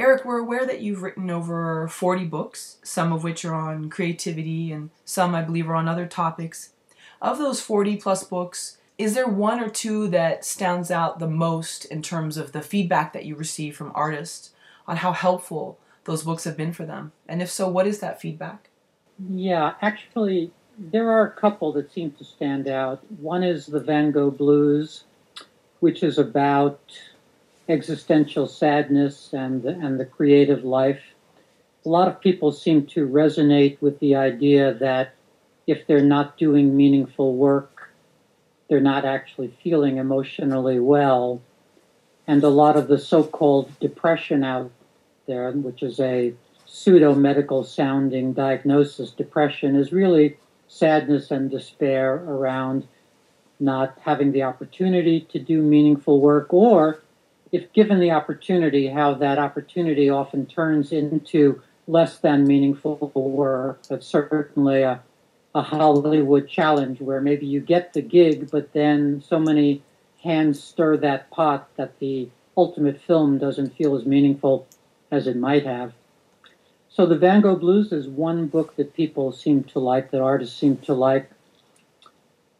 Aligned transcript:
Eric, 0.00 0.24
we're 0.24 0.38
aware 0.38 0.64
that 0.64 0.80
you've 0.80 1.02
written 1.02 1.28
over 1.28 1.86
40 1.86 2.24
books, 2.24 2.78
some 2.82 3.12
of 3.12 3.22
which 3.22 3.44
are 3.44 3.52
on 3.52 3.90
creativity 3.90 4.72
and 4.72 4.88
some, 5.04 5.34
I 5.34 5.42
believe, 5.42 5.68
are 5.68 5.74
on 5.74 5.88
other 5.88 6.06
topics. 6.06 6.70
Of 7.20 7.36
those 7.36 7.60
40 7.60 7.96
plus 7.96 8.24
books, 8.24 8.78
is 8.96 9.12
there 9.12 9.28
one 9.28 9.60
or 9.60 9.68
two 9.68 10.08
that 10.08 10.42
stands 10.42 10.90
out 10.90 11.18
the 11.18 11.28
most 11.28 11.84
in 11.84 12.00
terms 12.00 12.38
of 12.38 12.52
the 12.52 12.62
feedback 12.62 13.12
that 13.12 13.26
you 13.26 13.36
receive 13.36 13.76
from 13.76 13.92
artists 13.94 14.54
on 14.88 14.96
how 14.96 15.12
helpful 15.12 15.78
those 16.04 16.22
books 16.22 16.44
have 16.44 16.56
been 16.56 16.72
for 16.72 16.86
them? 16.86 17.12
And 17.28 17.42
if 17.42 17.50
so, 17.50 17.68
what 17.68 17.86
is 17.86 17.98
that 17.98 18.22
feedback? 18.22 18.70
Yeah, 19.28 19.74
actually, 19.82 20.50
there 20.78 21.10
are 21.10 21.26
a 21.26 21.30
couple 21.30 21.72
that 21.72 21.92
seem 21.92 22.12
to 22.12 22.24
stand 22.24 22.68
out. 22.68 23.04
One 23.20 23.42
is 23.44 23.66
the 23.66 23.80
Van 23.80 24.12
Gogh 24.12 24.30
Blues, 24.30 25.04
which 25.80 26.02
is 26.02 26.16
about 26.16 26.80
existential 27.70 28.46
sadness 28.46 29.32
and 29.32 29.64
and 29.64 29.98
the 29.98 30.04
creative 30.04 30.64
life. 30.64 31.00
A 31.86 31.88
lot 31.88 32.08
of 32.08 32.20
people 32.20 32.52
seem 32.52 32.86
to 32.88 33.08
resonate 33.08 33.80
with 33.80 33.98
the 34.00 34.16
idea 34.16 34.74
that 34.74 35.14
if 35.66 35.86
they're 35.86 36.02
not 36.02 36.36
doing 36.36 36.76
meaningful 36.76 37.36
work, 37.36 37.90
they're 38.68 38.80
not 38.80 39.04
actually 39.04 39.54
feeling 39.62 39.96
emotionally 39.96 40.78
well. 40.78 41.40
And 42.26 42.42
a 42.42 42.48
lot 42.48 42.76
of 42.76 42.88
the 42.88 42.98
so-called 42.98 43.70
depression 43.80 44.44
out 44.44 44.70
there, 45.26 45.50
which 45.52 45.82
is 45.82 45.98
a 46.00 46.34
pseudo 46.66 47.14
medical 47.14 47.64
sounding 47.64 48.32
diagnosis, 48.32 49.10
depression 49.10 49.74
is 49.74 49.92
really 49.92 50.36
sadness 50.68 51.30
and 51.30 51.50
despair 51.50 52.14
around 52.14 52.86
not 53.58 53.98
having 54.02 54.32
the 54.32 54.42
opportunity 54.42 55.20
to 55.32 55.38
do 55.38 55.60
meaningful 55.62 56.20
work 56.20 56.52
or 56.52 57.00
if 57.52 57.72
given 57.72 58.00
the 58.00 58.10
opportunity, 58.12 58.88
how 58.88 59.14
that 59.14 59.38
opportunity 59.38 60.08
often 60.08 60.46
turns 60.46 60.92
into 60.92 61.62
less 61.86 62.18
than 62.18 62.46
meaningful 62.46 63.10
work. 63.14 63.82
That's 63.88 64.06
certainly 64.06 64.82
a, 64.82 65.02
a 65.54 65.62
Hollywood 65.62 66.48
challenge 66.48 67.00
where 67.00 67.20
maybe 67.20 67.46
you 67.46 67.60
get 67.60 67.92
the 67.92 68.02
gig, 68.02 68.50
but 68.50 68.72
then 68.72 69.22
so 69.26 69.38
many 69.38 69.82
hands 70.22 70.62
stir 70.62 70.96
that 70.98 71.30
pot 71.30 71.68
that 71.76 71.98
the 71.98 72.28
ultimate 72.56 73.00
film 73.00 73.38
doesn't 73.38 73.76
feel 73.76 73.96
as 73.96 74.04
meaningful 74.04 74.66
as 75.10 75.26
it 75.26 75.36
might 75.36 75.64
have. 75.64 75.92
So 76.88 77.06
the 77.06 77.16
Van 77.16 77.40
Gogh 77.40 77.56
Blues 77.56 77.92
is 77.92 78.06
one 78.06 78.46
book 78.46 78.76
that 78.76 78.94
people 78.94 79.32
seem 79.32 79.64
to 79.64 79.78
like, 79.78 80.10
that 80.10 80.20
artists 80.20 80.58
seem 80.58 80.76
to 80.78 80.94
like. 80.94 81.30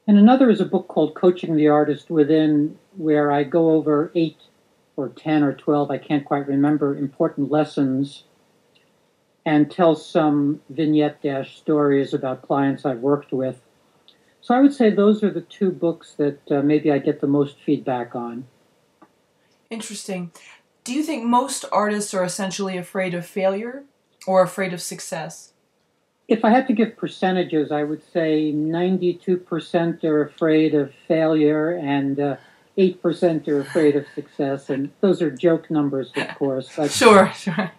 And 0.06 0.18
another 0.18 0.50
is 0.50 0.60
a 0.60 0.64
book 0.64 0.88
called 0.88 1.14
Coaching 1.14 1.56
the 1.56 1.68
Artist 1.68 2.10
Within, 2.10 2.78
where 2.96 3.30
I 3.30 3.44
go 3.44 3.70
over 3.70 4.10
eight 4.14 4.38
or 5.00 5.08
10 5.08 5.42
or 5.42 5.54
12, 5.54 5.90
I 5.90 5.98
can't 5.98 6.24
quite 6.24 6.46
remember, 6.46 6.96
important 6.96 7.50
lessons 7.50 8.24
and 9.44 9.70
tell 9.70 9.96
some 9.96 10.60
vignette 10.68 11.22
dash 11.22 11.56
stories 11.56 12.12
about 12.12 12.42
clients 12.42 12.84
I've 12.84 13.00
worked 13.00 13.32
with. 13.32 13.60
So 14.40 14.54
I 14.54 14.60
would 14.60 14.72
say 14.72 14.90
those 14.90 15.22
are 15.22 15.30
the 15.30 15.40
two 15.42 15.70
books 15.70 16.14
that 16.14 16.40
uh, 16.50 16.62
maybe 16.62 16.90
I 16.90 16.98
get 16.98 17.20
the 17.20 17.26
most 17.26 17.56
feedback 17.64 18.14
on. 18.14 18.46
Interesting. 19.70 20.32
Do 20.84 20.94
you 20.94 21.02
think 21.02 21.24
most 21.24 21.64
artists 21.70 22.14
are 22.14 22.24
essentially 22.24 22.76
afraid 22.76 23.14
of 23.14 23.26
failure 23.26 23.84
or 24.26 24.42
afraid 24.42 24.72
of 24.72 24.80
success? 24.80 25.52
If 26.26 26.44
I 26.44 26.50
had 26.50 26.66
to 26.68 26.72
give 26.72 26.96
percentages, 26.96 27.72
I 27.72 27.82
would 27.82 28.02
say 28.12 28.52
92% 28.52 30.04
are 30.04 30.22
afraid 30.22 30.74
of 30.74 30.92
failure 31.08 31.72
and 31.72 32.20
uh, 32.20 32.36
eight 32.80 33.02
percent 33.02 33.46
are 33.46 33.60
afraid 33.60 33.94
of 33.94 34.06
success, 34.14 34.70
and 34.70 34.90
those 35.00 35.20
are 35.20 35.30
joke 35.30 35.70
numbers, 35.70 36.10
of 36.16 36.34
course. 36.36 36.70
But 36.74 36.90
sure, 37.02 37.32
sure. 37.34 37.72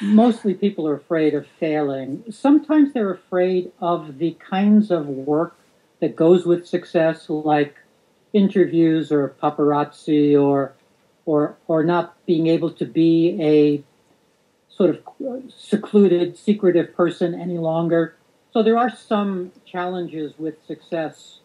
Mostly, 0.00 0.54
people 0.54 0.86
are 0.88 0.94
afraid 0.94 1.34
of 1.34 1.46
failing. 1.58 2.24
Sometimes 2.30 2.94
they're 2.94 3.12
afraid 3.12 3.72
of 3.80 4.18
the 4.18 4.36
kinds 4.48 4.90
of 4.90 5.06
work 5.06 5.56
that 6.00 6.16
goes 6.16 6.46
with 6.46 6.66
success, 6.66 7.28
like 7.28 7.74
interviews 8.32 9.10
or 9.10 9.34
paparazzi, 9.42 10.40
or 10.40 10.72
or 11.26 11.56
or 11.66 11.82
not 11.82 12.14
being 12.24 12.46
able 12.46 12.70
to 12.70 12.84
be 12.84 13.36
a 13.40 13.82
sort 14.68 14.90
of 14.90 15.00
secluded, 15.56 16.36
secretive 16.38 16.94
person 16.94 17.34
any 17.34 17.58
longer. 17.58 18.16
So 18.52 18.62
there 18.62 18.78
are 18.78 18.90
some 18.90 19.52
challenges 19.66 20.38
with 20.38 20.64
success 20.66 21.40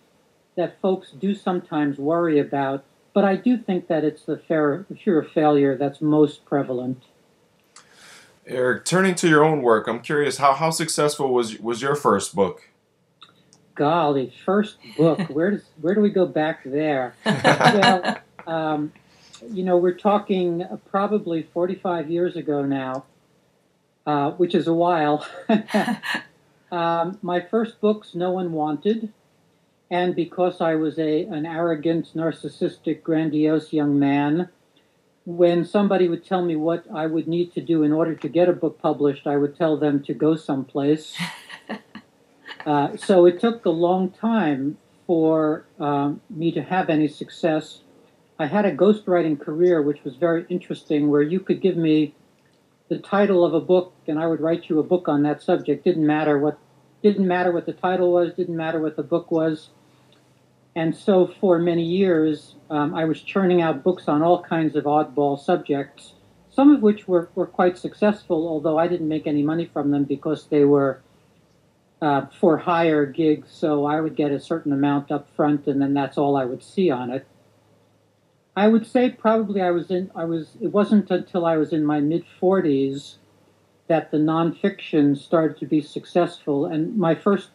that 0.55 0.79
folks 0.81 1.11
do 1.11 1.33
sometimes 1.33 1.97
worry 1.97 2.39
about 2.39 2.83
but 3.13 3.23
I 3.23 3.35
do 3.35 3.57
think 3.57 3.87
that 3.87 4.03
it's 4.03 4.23
the 4.23 4.37
fear, 4.37 4.85
fear 5.03 5.19
of 5.19 5.31
failure 5.31 5.77
that's 5.77 6.01
most 6.01 6.45
prevalent. 6.45 7.03
Eric, 8.45 8.85
turning 8.85 9.15
to 9.15 9.29
your 9.29 9.43
own 9.43 9.61
work, 9.61 9.87
I'm 9.87 9.99
curious 10.01 10.37
how, 10.37 10.53
how 10.53 10.71
successful 10.71 11.33
was 11.33 11.59
was 11.59 11.81
your 11.81 11.95
first 11.95 12.35
book? 12.35 12.69
Golly, 13.75 14.33
first 14.43 14.77
book. 14.97 15.19
where 15.29 15.51
does 15.51 15.63
where 15.79 15.93
do 15.93 16.01
we 16.01 16.09
go 16.09 16.25
back 16.25 16.61
there? 16.65 17.13
well, 17.25 18.17
um, 18.47 18.91
you 19.47 19.63
know, 19.63 19.77
we're 19.77 19.93
talking 19.93 20.65
probably 20.89 21.43
45 21.43 22.09
years 22.09 22.35
ago 22.35 22.65
now, 22.65 23.05
uh, 24.05 24.31
which 24.31 24.55
is 24.55 24.67
a 24.67 24.73
while. 24.73 25.25
um, 26.71 27.19
my 27.21 27.39
first 27.39 27.79
books, 27.79 28.15
no 28.15 28.31
one 28.31 28.51
wanted 28.51 29.13
and 29.91 30.15
because 30.15 30.61
I 30.61 30.75
was 30.75 30.99
a 30.99 31.23
an 31.23 31.45
arrogant, 31.45 32.11
narcissistic, 32.15 33.03
grandiose 33.03 33.73
young 33.73 33.97
man, 33.97 34.49
when 35.25 35.65
somebody 35.65 36.07
would 36.07 36.25
tell 36.25 36.43
me 36.43 36.55
what 36.55 36.85
I 36.93 37.05
would 37.05 37.27
need 37.27 37.53
to 37.53 37.61
do 37.61 37.83
in 37.83 37.91
order 37.91 38.15
to 38.15 38.29
get 38.29 38.49
a 38.49 38.53
book 38.53 38.79
published, 38.81 39.27
I 39.27 39.37
would 39.37 39.57
tell 39.57 39.77
them 39.77 40.03
to 40.03 40.13
go 40.13 40.35
someplace. 40.35 41.15
uh, 42.65 42.97
so 42.97 43.25
it 43.25 43.39
took 43.39 43.65
a 43.65 43.69
long 43.69 44.11
time 44.11 44.77
for 45.07 45.65
um, 45.79 46.21
me 46.29 46.51
to 46.51 46.61
have 46.61 46.89
any 46.89 47.07
success. 47.07 47.81
I 48.37 48.45
had 48.45 48.65
a 48.65 48.75
ghostwriting 48.75 49.39
career, 49.39 49.81
which 49.81 50.03
was 50.03 50.15
very 50.15 50.45
interesting, 50.49 51.09
where 51.09 51.21
you 51.21 51.39
could 51.39 51.61
give 51.61 51.77
me 51.77 52.15
the 52.89 52.99
title 52.99 53.43
of 53.43 53.53
a 53.53 53.59
book, 53.59 53.93
and 54.07 54.19
I 54.19 54.27
would 54.27 54.39
write 54.39 54.69
you 54.69 54.79
a 54.79 54.83
book 54.83 55.07
on 55.07 55.23
that 55.23 55.41
subject. 55.41 55.83
Didn't 55.83 56.05
matter 56.05 56.37
what 56.37 56.59
didn't 57.01 57.27
matter 57.27 57.51
what 57.51 57.65
the 57.65 57.73
title 57.73 58.11
was, 58.11 58.33
didn't 58.33 58.57
matter 58.57 58.79
what 58.79 58.97
the 58.97 59.03
book 59.03 59.31
was. 59.31 59.69
And 60.75 60.95
so 60.95 61.27
for 61.39 61.59
many 61.59 61.83
years, 61.83 62.55
um, 62.69 62.93
I 62.93 63.05
was 63.05 63.21
churning 63.21 63.61
out 63.61 63.83
books 63.83 64.07
on 64.07 64.21
all 64.21 64.43
kinds 64.43 64.75
of 64.75 64.85
oddball 64.85 65.39
subjects, 65.39 66.13
some 66.49 66.73
of 66.73 66.81
which 66.81 67.07
were, 67.07 67.29
were 67.35 67.47
quite 67.47 67.77
successful, 67.77 68.47
although 68.47 68.77
I 68.77 68.87
didn't 68.87 69.07
make 69.07 69.27
any 69.27 69.43
money 69.43 69.65
from 69.65 69.91
them 69.91 70.03
because 70.03 70.47
they 70.47 70.63
were 70.65 71.01
uh, 72.01 72.27
for 72.39 72.57
hire 72.57 73.05
gigs. 73.05 73.51
So 73.51 73.85
I 73.85 73.99
would 73.99 74.15
get 74.15 74.31
a 74.31 74.39
certain 74.39 74.71
amount 74.71 75.11
up 75.11 75.27
front, 75.35 75.67
and 75.67 75.81
then 75.81 75.93
that's 75.93 76.17
all 76.17 76.37
I 76.37 76.45
would 76.45 76.63
see 76.63 76.89
on 76.89 77.09
it. 77.09 77.25
I 78.55 78.67
would 78.67 78.85
say 78.85 79.09
probably 79.09 79.61
I 79.61 79.71
was 79.71 79.89
in, 79.89 80.11
I 80.15 80.25
was, 80.25 80.57
it 80.61 80.71
wasn't 80.71 81.09
until 81.11 81.45
I 81.45 81.57
was 81.57 81.71
in 81.71 81.85
my 81.85 81.99
mid 81.99 82.25
40s 82.41 83.15
that 83.87 84.11
the 84.11 84.17
nonfiction 84.17 85.17
started 85.17 85.57
to 85.59 85.65
be 85.65 85.81
successful. 85.81 86.65
And 86.65 86.95
my 86.97 87.15
first 87.15 87.49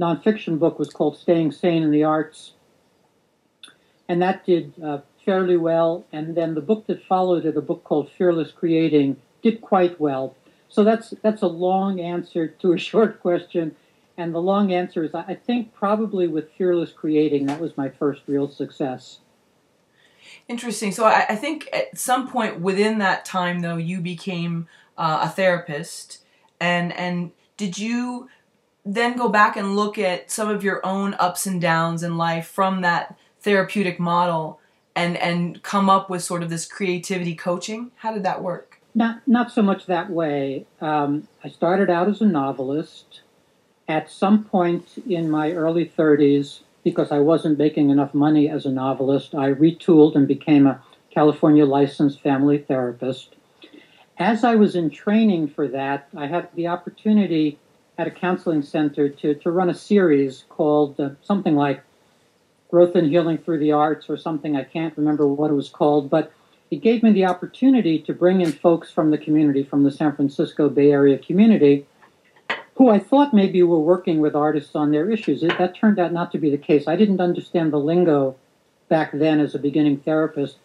nonfiction 0.00 0.58
book 0.58 0.78
was 0.78 0.90
called 0.90 1.18
Staying 1.18 1.52
Sane 1.52 1.82
in 1.82 1.90
the 1.90 2.04
Arts. 2.04 2.52
And 4.08 4.20
that 4.22 4.44
did 4.46 4.72
uh, 4.82 5.00
fairly 5.24 5.56
well. 5.56 6.04
And 6.10 6.34
then 6.34 6.54
the 6.54 6.60
book 6.60 6.86
that 6.86 7.04
followed 7.04 7.44
it, 7.44 7.56
a 7.56 7.60
book 7.60 7.84
called 7.84 8.10
Fearless 8.16 8.50
Creating, 8.50 9.16
did 9.42 9.60
quite 9.60 10.00
well. 10.00 10.34
So 10.68 10.84
that's 10.84 11.10
that's 11.22 11.42
a 11.42 11.48
long 11.48 12.00
answer 12.00 12.48
to 12.48 12.72
a 12.72 12.78
short 12.90 13.20
question. 13.20 13.76
And 14.16 14.34
the 14.34 14.40
long 14.40 14.72
answer 14.72 15.04
is 15.04 15.14
I 15.14 15.34
think 15.34 15.74
probably 15.74 16.26
with 16.26 16.50
Fearless 16.52 16.92
Creating, 16.92 17.46
that 17.46 17.60
was 17.60 17.76
my 17.76 17.88
first 17.88 18.22
real 18.26 18.48
success. 18.50 19.20
Interesting. 20.48 20.92
So 20.92 21.04
I, 21.04 21.26
I 21.30 21.36
think 21.36 21.68
at 21.72 21.96
some 21.96 22.28
point 22.28 22.60
within 22.60 22.98
that 22.98 23.24
time, 23.24 23.60
though, 23.60 23.76
you 23.76 24.00
became 24.00 24.68
uh, 24.98 25.20
a 25.22 25.28
therapist, 25.28 26.22
and 26.60 26.92
and 26.92 27.32
did 27.56 27.78
you 27.78 28.28
then 28.84 29.16
go 29.16 29.28
back 29.28 29.56
and 29.56 29.76
look 29.76 29.98
at 29.98 30.30
some 30.30 30.48
of 30.48 30.64
your 30.64 30.84
own 30.84 31.14
ups 31.18 31.46
and 31.46 31.60
downs 31.60 32.02
in 32.02 32.16
life 32.16 32.46
from 32.46 32.80
that 32.80 33.16
therapeutic 33.40 33.98
model 33.98 34.60
and 34.94 35.16
and 35.16 35.62
come 35.62 35.88
up 35.88 36.10
with 36.10 36.22
sort 36.22 36.42
of 36.42 36.50
this 36.50 36.66
creativity 36.66 37.34
coaching? 37.34 37.90
How 37.96 38.12
did 38.12 38.22
that 38.24 38.42
work? 38.42 38.80
Not 38.94 39.26
not 39.26 39.52
so 39.52 39.62
much 39.62 39.86
that 39.86 40.10
way. 40.10 40.66
Um, 40.80 41.28
i 41.44 41.48
started 41.48 41.90
out 41.90 42.08
as 42.08 42.20
a 42.20 42.26
novelist. 42.26 43.20
At 43.88 44.10
some 44.10 44.44
point 44.44 44.86
in 45.08 45.30
my 45.30 45.52
early 45.52 45.86
30s 45.86 46.60
because 46.84 47.10
i 47.12 47.18
wasn't 47.18 47.58
making 47.58 47.90
enough 47.90 48.14
money 48.14 48.48
as 48.48 48.64
a 48.64 48.70
novelist 48.70 49.34
i 49.34 49.52
retooled 49.52 50.14
and 50.14 50.26
became 50.26 50.66
a 50.66 50.80
california 51.10 51.66
licensed 51.66 52.20
family 52.20 52.58
therapist. 52.58 53.34
As 54.18 54.44
i 54.44 54.54
was 54.54 54.76
in 54.76 54.90
training 54.90 55.48
for 55.48 55.66
that 55.68 56.08
i 56.16 56.26
had 56.26 56.48
the 56.54 56.68
opportunity 56.68 57.58
at 58.00 58.06
a 58.06 58.10
counseling 58.10 58.62
center 58.62 59.10
to, 59.10 59.34
to 59.34 59.50
run 59.50 59.68
a 59.68 59.74
series 59.74 60.44
called 60.48 60.98
uh, 60.98 61.10
something 61.22 61.54
like 61.54 61.82
Growth 62.70 62.94
and 62.94 63.08
Healing 63.08 63.36
Through 63.36 63.58
the 63.58 63.72
Arts 63.72 64.08
or 64.08 64.16
something. 64.16 64.56
I 64.56 64.64
can't 64.64 64.96
remember 64.96 65.26
what 65.26 65.50
it 65.50 65.54
was 65.54 65.68
called, 65.68 66.08
but 66.08 66.32
it 66.70 66.76
gave 66.76 67.02
me 67.02 67.12
the 67.12 67.26
opportunity 67.26 67.98
to 67.98 68.14
bring 68.14 68.40
in 68.40 68.52
folks 68.52 68.90
from 68.90 69.10
the 69.10 69.18
community, 69.18 69.64
from 69.64 69.82
the 69.82 69.90
San 69.90 70.16
Francisco 70.16 70.70
Bay 70.70 70.90
Area 70.90 71.18
community, 71.18 71.86
who 72.76 72.88
I 72.88 72.98
thought 72.98 73.34
maybe 73.34 73.62
were 73.62 73.78
working 73.78 74.20
with 74.20 74.34
artists 74.34 74.74
on 74.74 74.92
their 74.92 75.10
issues. 75.10 75.42
It, 75.42 75.58
that 75.58 75.76
turned 75.76 75.98
out 75.98 76.12
not 76.12 76.32
to 76.32 76.38
be 76.38 76.50
the 76.50 76.56
case. 76.56 76.88
I 76.88 76.96
didn't 76.96 77.20
understand 77.20 77.70
the 77.70 77.78
lingo 77.78 78.34
back 78.88 79.10
then 79.12 79.40
as 79.40 79.54
a 79.54 79.58
beginning 79.58 79.98
therapist. 79.98 80.56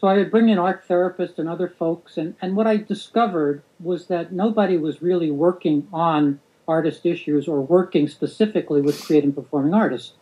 So 0.00 0.08
I 0.08 0.16
would 0.16 0.30
bring 0.30 0.48
in 0.48 0.58
art 0.58 0.88
therapists 0.88 1.38
and 1.38 1.46
other 1.46 1.68
folks, 1.68 2.16
and, 2.16 2.34
and 2.40 2.56
what 2.56 2.66
I 2.66 2.78
discovered 2.78 3.62
was 3.78 4.06
that 4.06 4.32
nobody 4.32 4.78
was 4.78 5.02
really 5.02 5.30
working 5.30 5.86
on 5.92 6.40
artist 6.66 7.04
issues 7.04 7.46
or 7.46 7.60
working 7.60 8.08
specifically 8.08 8.80
with 8.80 9.04
creative 9.04 9.34
performing 9.34 9.74
artists. 9.74 10.14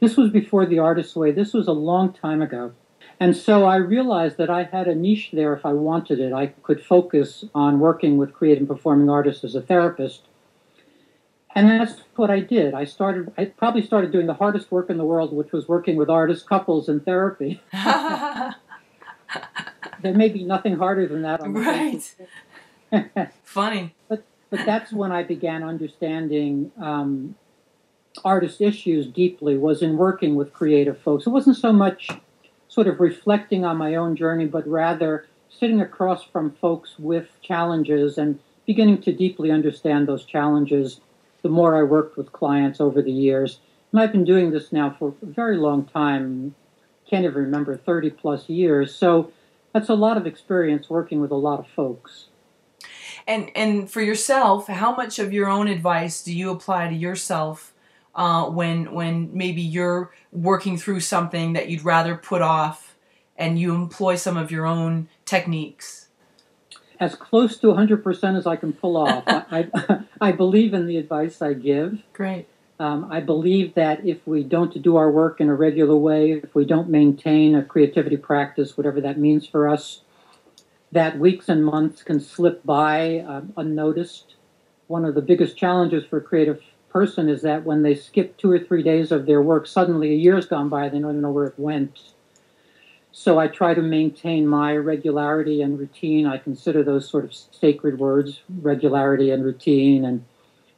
This 0.00 0.16
was 0.16 0.30
before 0.30 0.66
the 0.66 0.80
artist's 0.80 1.14
way. 1.14 1.30
This 1.30 1.52
was 1.52 1.68
a 1.68 1.72
long 1.72 2.12
time 2.12 2.42
ago. 2.42 2.72
And 3.20 3.36
so 3.36 3.66
I 3.66 3.76
realized 3.76 4.36
that 4.38 4.50
I 4.50 4.64
had 4.64 4.88
a 4.88 4.94
niche 4.96 5.30
there 5.32 5.54
if 5.54 5.64
I 5.64 5.74
wanted 5.74 6.18
it. 6.18 6.32
I 6.32 6.48
could 6.64 6.82
focus 6.82 7.44
on 7.54 7.78
working 7.78 8.16
with 8.16 8.32
creative 8.32 8.62
and 8.62 8.68
performing 8.68 9.08
artists 9.08 9.44
as 9.44 9.54
a 9.54 9.62
therapist 9.62 10.22
and 11.54 11.68
that's 11.68 12.00
what 12.14 12.30
I 12.30 12.40
did. 12.40 12.74
I 12.74 12.84
started, 12.84 13.32
I 13.36 13.46
probably 13.46 13.82
started 13.82 14.12
doing 14.12 14.26
the 14.26 14.34
hardest 14.34 14.70
work 14.70 14.88
in 14.88 14.98
the 14.98 15.04
world, 15.04 15.32
which 15.32 15.52
was 15.52 15.66
working 15.66 15.96
with 15.96 16.08
artist 16.08 16.48
couples 16.48 16.88
in 16.88 17.00
therapy. 17.00 17.60
there 20.02 20.14
may 20.14 20.28
be 20.28 20.44
nothing 20.44 20.76
harder 20.76 21.06
than 21.06 21.22
that. 21.22 21.40
right. 21.42 22.14
Funny. 23.44 23.94
But, 24.08 24.24
but 24.50 24.66
that's 24.66 24.92
when 24.92 25.12
I 25.12 25.22
began 25.22 25.62
understanding 25.62 26.72
um, 26.80 27.36
artist 28.24 28.60
issues 28.60 29.06
deeply, 29.06 29.56
was 29.56 29.82
in 29.82 29.96
working 29.96 30.34
with 30.34 30.52
creative 30.52 30.98
folks. 30.98 31.26
It 31.26 31.30
wasn't 31.30 31.56
so 31.56 31.72
much 31.72 32.08
sort 32.68 32.86
of 32.86 33.00
reflecting 33.00 33.64
on 33.64 33.76
my 33.76 33.94
own 33.94 34.16
journey, 34.16 34.46
but 34.46 34.66
rather 34.66 35.26
sitting 35.48 35.80
across 35.80 36.24
from 36.24 36.52
folks 36.52 36.98
with 36.98 37.28
challenges 37.42 38.18
and 38.18 38.38
beginning 38.66 39.02
to 39.02 39.12
deeply 39.12 39.50
understand 39.50 40.06
those 40.06 40.24
challenges 40.24 41.00
the 41.42 41.48
more 41.48 41.76
I 41.76 41.82
worked 41.82 42.16
with 42.16 42.32
clients 42.32 42.80
over 42.80 43.02
the 43.02 43.12
years. 43.12 43.58
And 43.92 44.00
I've 44.00 44.12
been 44.12 44.24
doing 44.24 44.50
this 44.50 44.72
now 44.72 44.94
for 44.98 45.14
a 45.22 45.26
very 45.26 45.56
long 45.56 45.84
time, 45.86 46.54
can't 47.08 47.24
even 47.24 47.42
remember, 47.42 47.76
30 47.76 48.10
plus 48.10 48.48
years. 48.48 48.94
So 48.94 49.32
that's 49.72 49.88
a 49.88 49.94
lot 49.94 50.16
of 50.16 50.26
experience 50.26 50.90
working 50.90 51.20
with 51.20 51.30
a 51.30 51.36
lot 51.36 51.58
of 51.58 51.66
folks. 51.68 52.26
And, 53.26 53.50
and 53.54 53.90
for 53.90 54.00
yourself, 54.00 54.66
how 54.66 54.94
much 54.94 55.18
of 55.18 55.32
your 55.32 55.48
own 55.48 55.68
advice 55.68 56.22
do 56.22 56.32
you 56.32 56.50
apply 56.50 56.88
to 56.88 56.94
yourself 56.94 57.72
uh, 58.14 58.46
when, 58.46 58.92
when 58.92 59.30
maybe 59.36 59.62
you're 59.62 60.12
working 60.32 60.78
through 60.78 61.00
something 61.00 61.52
that 61.52 61.68
you'd 61.68 61.84
rather 61.84 62.16
put 62.16 62.42
off 62.42 62.96
and 63.36 63.58
you 63.58 63.74
employ 63.74 64.16
some 64.16 64.36
of 64.36 64.50
your 64.50 64.66
own 64.66 65.08
techniques? 65.24 66.08
as 67.00 67.14
close 67.14 67.56
to 67.56 67.68
100% 67.68 68.36
as 68.36 68.46
I 68.46 68.56
can 68.56 68.74
pull 68.74 68.98
off. 68.98 69.24
I, 69.26 69.68
I, 69.74 70.00
I, 70.20 70.32
believe 70.32 70.74
in 70.74 70.86
the 70.86 70.98
advice 70.98 71.40
I 71.40 71.54
give. 71.54 72.02
Great. 72.12 72.46
Um, 72.80 73.08
I 73.10 73.20
believe 73.20 73.74
that 73.74 74.06
if 74.06 74.26
we 74.26 74.42
don't 74.42 74.80
do 74.80 74.96
our 74.96 75.10
work 75.10 75.38
in 75.38 75.50
a 75.50 75.54
regular 75.54 75.94
way, 75.96 76.32
if 76.32 76.54
we 76.54 76.64
don't 76.64 76.88
maintain 76.88 77.54
a 77.54 77.62
creativity 77.62 78.16
practice, 78.16 78.78
whatever 78.78 79.02
that 79.02 79.18
means 79.18 79.46
for 79.46 79.68
us, 79.68 80.00
that 80.90 81.18
weeks 81.18 81.50
and 81.50 81.62
months 81.62 82.02
can 82.02 82.20
slip 82.20 82.64
by 82.64 83.18
uh, 83.18 83.42
unnoticed. 83.58 84.34
One 84.86 85.04
of 85.04 85.14
the 85.14 85.20
biggest 85.20 85.58
challenges 85.58 86.06
for 86.06 86.16
a 86.16 86.22
creative 86.22 86.62
person 86.88 87.28
is 87.28 87.42
that 87.42 87.64
when 87.64 87.82
they 87.82 87.94
skip 87.94 88.38
two 88.38 88.50
or 88.50 88.58
three 88.58 88.82
days 88.82 89.12
of 89.12 89.26
their 89.26 89.42
work, 89.42 89.66
suddenly 89.66 90.12
a 90.12 90.16
year's 90.16 90.46
gone 90.46 90.70
by, 90.70 90.88
they 90.88 91.00
don't 91.00 91.20
know 91.20 91.30
where 91.30 91.48
it 91.48 91.58
went. 91.58 92.00
So 93.12 93.38
I 93.38 93.48
try 93.48 93.74
to 93.74 93.82
maintain 93.82 94.46
my 94.46 94.74
regularity 94.74 95.60
and 95.60 95.78
routine. 95.78 96.24
I 96.24 96.38
consider 96.38 96.82
those 96.82 97.06
sort 97.06 97.24
of 97.24 97.34
sacred 97.34 97.98
words 97.98 98.40
regularity 98.48 99.30
and 99.30 99.44
routine 99.44 100.06
and 100.06 100.24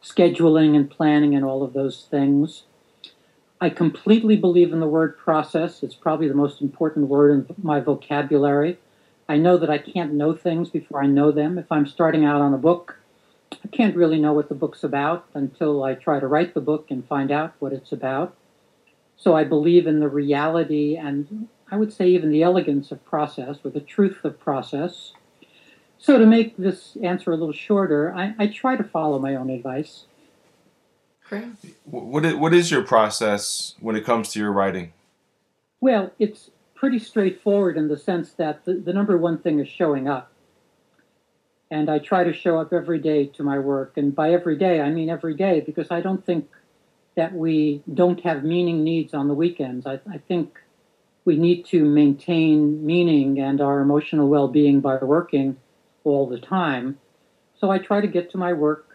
scheduling 0.02 0.76
and 0.76 0.90
planning 0.90 1.34
and 1.34 1.44
all 1.44 1.62
of 1.62 1.72
those 1.72 2.06
things. 2.10 2.64
I 3.60 3.70
completely 3.70 4.36
believe 4.36 4.72
in 4.72 4.80
the 4.80 4.88
word 4.88 5.16
process. 5.16 5.82
It's 5.82 5.94
probably 5.94 6.26
the 6.26 6.34
most 6.34 6.60
important 6.60 7.08
word 7.08 7.30
in 7.48 7.54
my 7.62 7.78
vocabulary. 7.78 8.78
I 9.28 9.36
know 9.36 9.56
that 9.56 9.70
I 9.70 9.78
can't 9.78 10.14
know 10.14 10.34
things 10.34 10.68
before 10.68 11.02
I 11.02 11.06
know 11.06 11.30
them. 11.30 11.58
If 11.58 11.70
I'm 11.70 11.86
starting 11.86 12.24
out 12.24 12.40
on 12.40 12.52
a 12.52 12.58
book, 12.58 12.98
I 13.64 13.68
can't 13.68 13.96
really 13.96 14.18
know 14.18 14.32
what 14.32 14.48
the 14.48 14.54
book's 14.56 14.82
about 14.82 15.26
until 15.32 15.84
I 15.84 15.94
try 15.94 16.18
to 16.18 16.26
write 16.26 16.54
the 16.54 16.60
book 16.60 16.90
and 16.90 17.06
find 17.06 17.30
out 17.30 17.54
what 17.60 17.72
it's 17.72 17.92
about. 17.92 18.34
So 19.16 19.36
I 19.36 19.44
believe 19.44 19.86
in 19.86 20.00
the 20.00 20.08
reality 20.08 20.96
and 20.96 21.48
I 21.70 21.76
would 21.76 21.92
say 21.92 22.08
even 22.08 22.30
the 22.30 22.42
elegance 22.42 22.90
of 22.90 23.04
process 23.04 23.58
or 23.64 23.70
the 23.70 23.80
truth 23.80 24.24
of 24.24 24.40
process. 24.40 25.12
So, 26.02 26.18
to 26.18 26.26
make 26.26 26.56
this 26.56 26.96
answer 27.00 27.30
a 27.30 27.36
little 27.36 27.52
shorter, 27.52 28.12
I, 28.12 28.34
I 28.36 28.48
try 28.48 28.74
to 28.74 28.82
follow 28.82 29.20
my 29.20 29.36
own 29.36 29.50
advice. 29.50 30.06
Great. 31.28 31.44
What 31.84 32.24
is, 32.24 32.34
what 32.34 32.52
is 32.52 32.72
your 32.72 32.82
process 32.82 33.76
when 33.78 33.94
it 33.94 34.04
comes 34.04 34.32
to 34.32 34.40
your 34.40 34.50
writing? 34.50 34.94
Well, 35.80 36.10
it's 36.18 36.50
pretty 36.74 36.98
straightforward 36.98 37.76
in 37.76 37.86
the 37.86 37.96
sense 37.96 38.32
that 38.32 38.64
the, 38.64 38.74
the 38.74 38.92
number 38.92 39.16
one 39.16 39.38
thing 39.38 39.60
is 39.60 39.68
showing 39.68 40.08
up. 40.08 40.32
And 41.70 41.88
I 41.88 42.00
try 42.00 42.24
to 42.24 42.32
show 42.32 42.58
up 42.58 42.72
every 42.72 42.98
day 42.98 43.26
to 43.26 43.44
my 43.44 43.60
work. 43.60 43.92
And 43.96 44.12
by 44.12 44.32
every 44.32 44.56
day, 44.56 44.80
I 44.80 44.90
mean 44.90 45.08
every 45.08 45.36
day, 45.36 45.60
because 45.60 45.92
I 45.92 46.00
don't 46.00 46.26
think 46.26 46.50
that 47.14 47.32
we 47.32 47.80
don't 47.94 48.18
have 48.24 48.42
meaning 48.42 48.82
needs 48.82 49.14
on 49.14 49.28
the 49.28 49.34
weekends. 49.34 49.86
I, 49.86 50.00
I 50.10 50.18
think 50.18 50.58
we 51.24 51.36
need 51.36 51.64
to 51.66 51.84
maintain 51.84 52.84
meaning 52.84 53.38
and 53.38 53.60
our 53.60 53.78
emotional 53.78 54.28
well 54.28 54.48
being 54.48 54.80
by 54.80 54.96
working 54.96 55.58
all 56.04 56.26
the 56.26 56.38
time. 56.38 56.98
So 57.58 57.70
I 57.70 57.78
try 57.78 58.00
to 58.00 58.06
get 58.06 58.30
to 58.32 58.38
my 58.38 58.52
work 58.52 58.88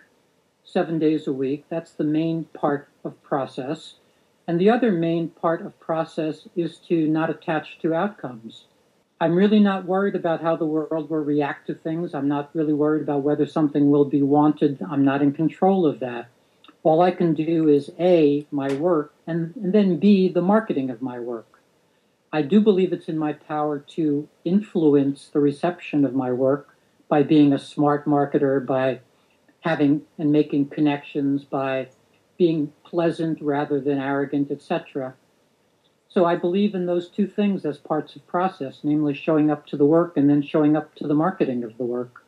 seven 0.63 0.99
days 0.99 1.27
a 1.27 1.33
week. 1.33 1.65
That's 1.69 1.91
the 1.91 2.03
main 2.03 2.45
part 2.45 2.89
of 3.03 3.21
process. 3.23 3.95
And 4.47 4.59
the 4.59 4.69
other 4.69 4.91
main 4.91 5.29
part 5.29 5.65
of 5.65 5.79
process 5.79 6.47
is 6.55 6.77
to 6.87 7.07
not 7.07 7.29
attach 7.29 7.79
to 7.81 7.93
outcomes. 7.93 8.65
I'm 9.19 9.35
really 9.35 9.59
not 9.59 9.85
worried 9.85 10.15
about 10.15 10.41
how 10.41 10.55
the 10.55 10.65
world 10.65 11.09
will 11.09 11.23
react 11.23 11.67
to 11.67 11.73
things. 11.73 12.13
I'm 12.13 12.27
not 12.27 12.51
really 12.53 12.73
worried 12.73 13.01
about 13.01 13.23
whether 13.23 13.47
something 13.47 13.89
will 13.89 14.05
be 14.05 14.21
wanted. 14.21 14.79
I'm 14.87 15.03
not 15.03 15.21
in 15.21 15.33
control 15.33 15.85
of 15.85 15.99
that. 16.01 16.29
All 16.83 17.01
I 17.01 17.11
can 17.11 17.33
do 17.33 17.67
is 17.67 17.91
A, 17.99 18.45
my 18.51 18.71
work, 18.73 19.13
and, 19.25 19.55
and 19.55 19.73
then 19.73 19.97
B, 19.97 20.29
the 20.29 20.41
marketing 20.41 20.89
of 20.89 21.01
my 21.01 21.19
work. 21.19 21.59
I 22.31 22.43
do 22.43 22.61
believe 22.61 22.93
it's 22.93 23.09
in 23.09 23.17
my 23.17 23.33
power 23.33 23.79
to 23.95 24.27
influence 24.45 25.29
the 25.33 25.39
reception 25.39 26.05
of 26.05 26.13
my 26.13 26.31
work 26.31 26.76
by 27.09 27.23
being 27.23 27.53
a 27.53 27.59
smart 27.59 28.05
marketer, 28.05 28.65
by 28.65 28.99
having 29.61 30.01
and 30.17 30.31
making 30.31 30.69
connections, 30.69 31.43
by 31.43 31.87
being 32.37 32.71
pleasant 32.83 33.41
rather 33.41 33.79
than 33.79 33.97
arrogant, 33.97 34.51
etc. 34.51 35.15
So 36.09 36.25
I 36.25 36.35
believe 36.35 36.73
in 36.73 36.85
those 36.85 37.09
two 37.09 37.27
things 37.27 37.65
as 37.65 37.77
parts 37.77 38.15
of 38.15 38.25
process, 38.27 38.79
namely 38.83 39.13
showing 39.13 39.51
up 39.51 39.65
to 39.67 39.77
the 39.77 39.85
work 39.85 40.17
and 40.17 40.29
then 40.29 40.41
showing 40.41 40.75
up 40.75 40.95
to 40.95 41.07
the 41.07 41.13
marketing 41.13 41.63
of 41.63 41.77
the 41.77 41.83
work. 41.83 42.23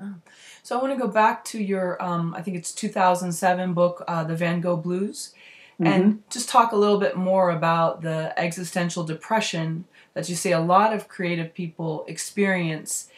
Oh. 0.00 0.14
So 0.62 0.78
I 0.78 0.82
want 0.82 0.94
to 0.94 0.98
go 0.98 1.08
back 1.08 1.44
to 1.46 1.62
your, 1.62 2.02
um, 2.02 2.34
I 2.34 2.42
think 2.42 2.56
it's 2.56 2.72
2007 2.72 3.72
book, 3.72 4.04
uh, 4.06 4.24
The 4.24 4.36
Van 4.36 4.60
Gogh 4.60 4.76
Blues 4.76 5.32
mm-hmm. 5.80 5.86
and 5.86 6.22
just 6.30 6.48
talk 6.48 6.72
a 6.72 6.76
little 6.76 6.98
bit 6.98 7.16
more 7.16 7.50
about 7.50 8.02
the 8.02 8.38
existential 8.38 9.04
depression 9.04 9.84
that 10.14 10.28
you 10.28 10.34
say 10.34 10.52
a 10.52 10.60
lot 10.60 10.92
of 10.92 11.08
creative 11.08 11.52
people 11.54 12.04
experience. 12.08 13.08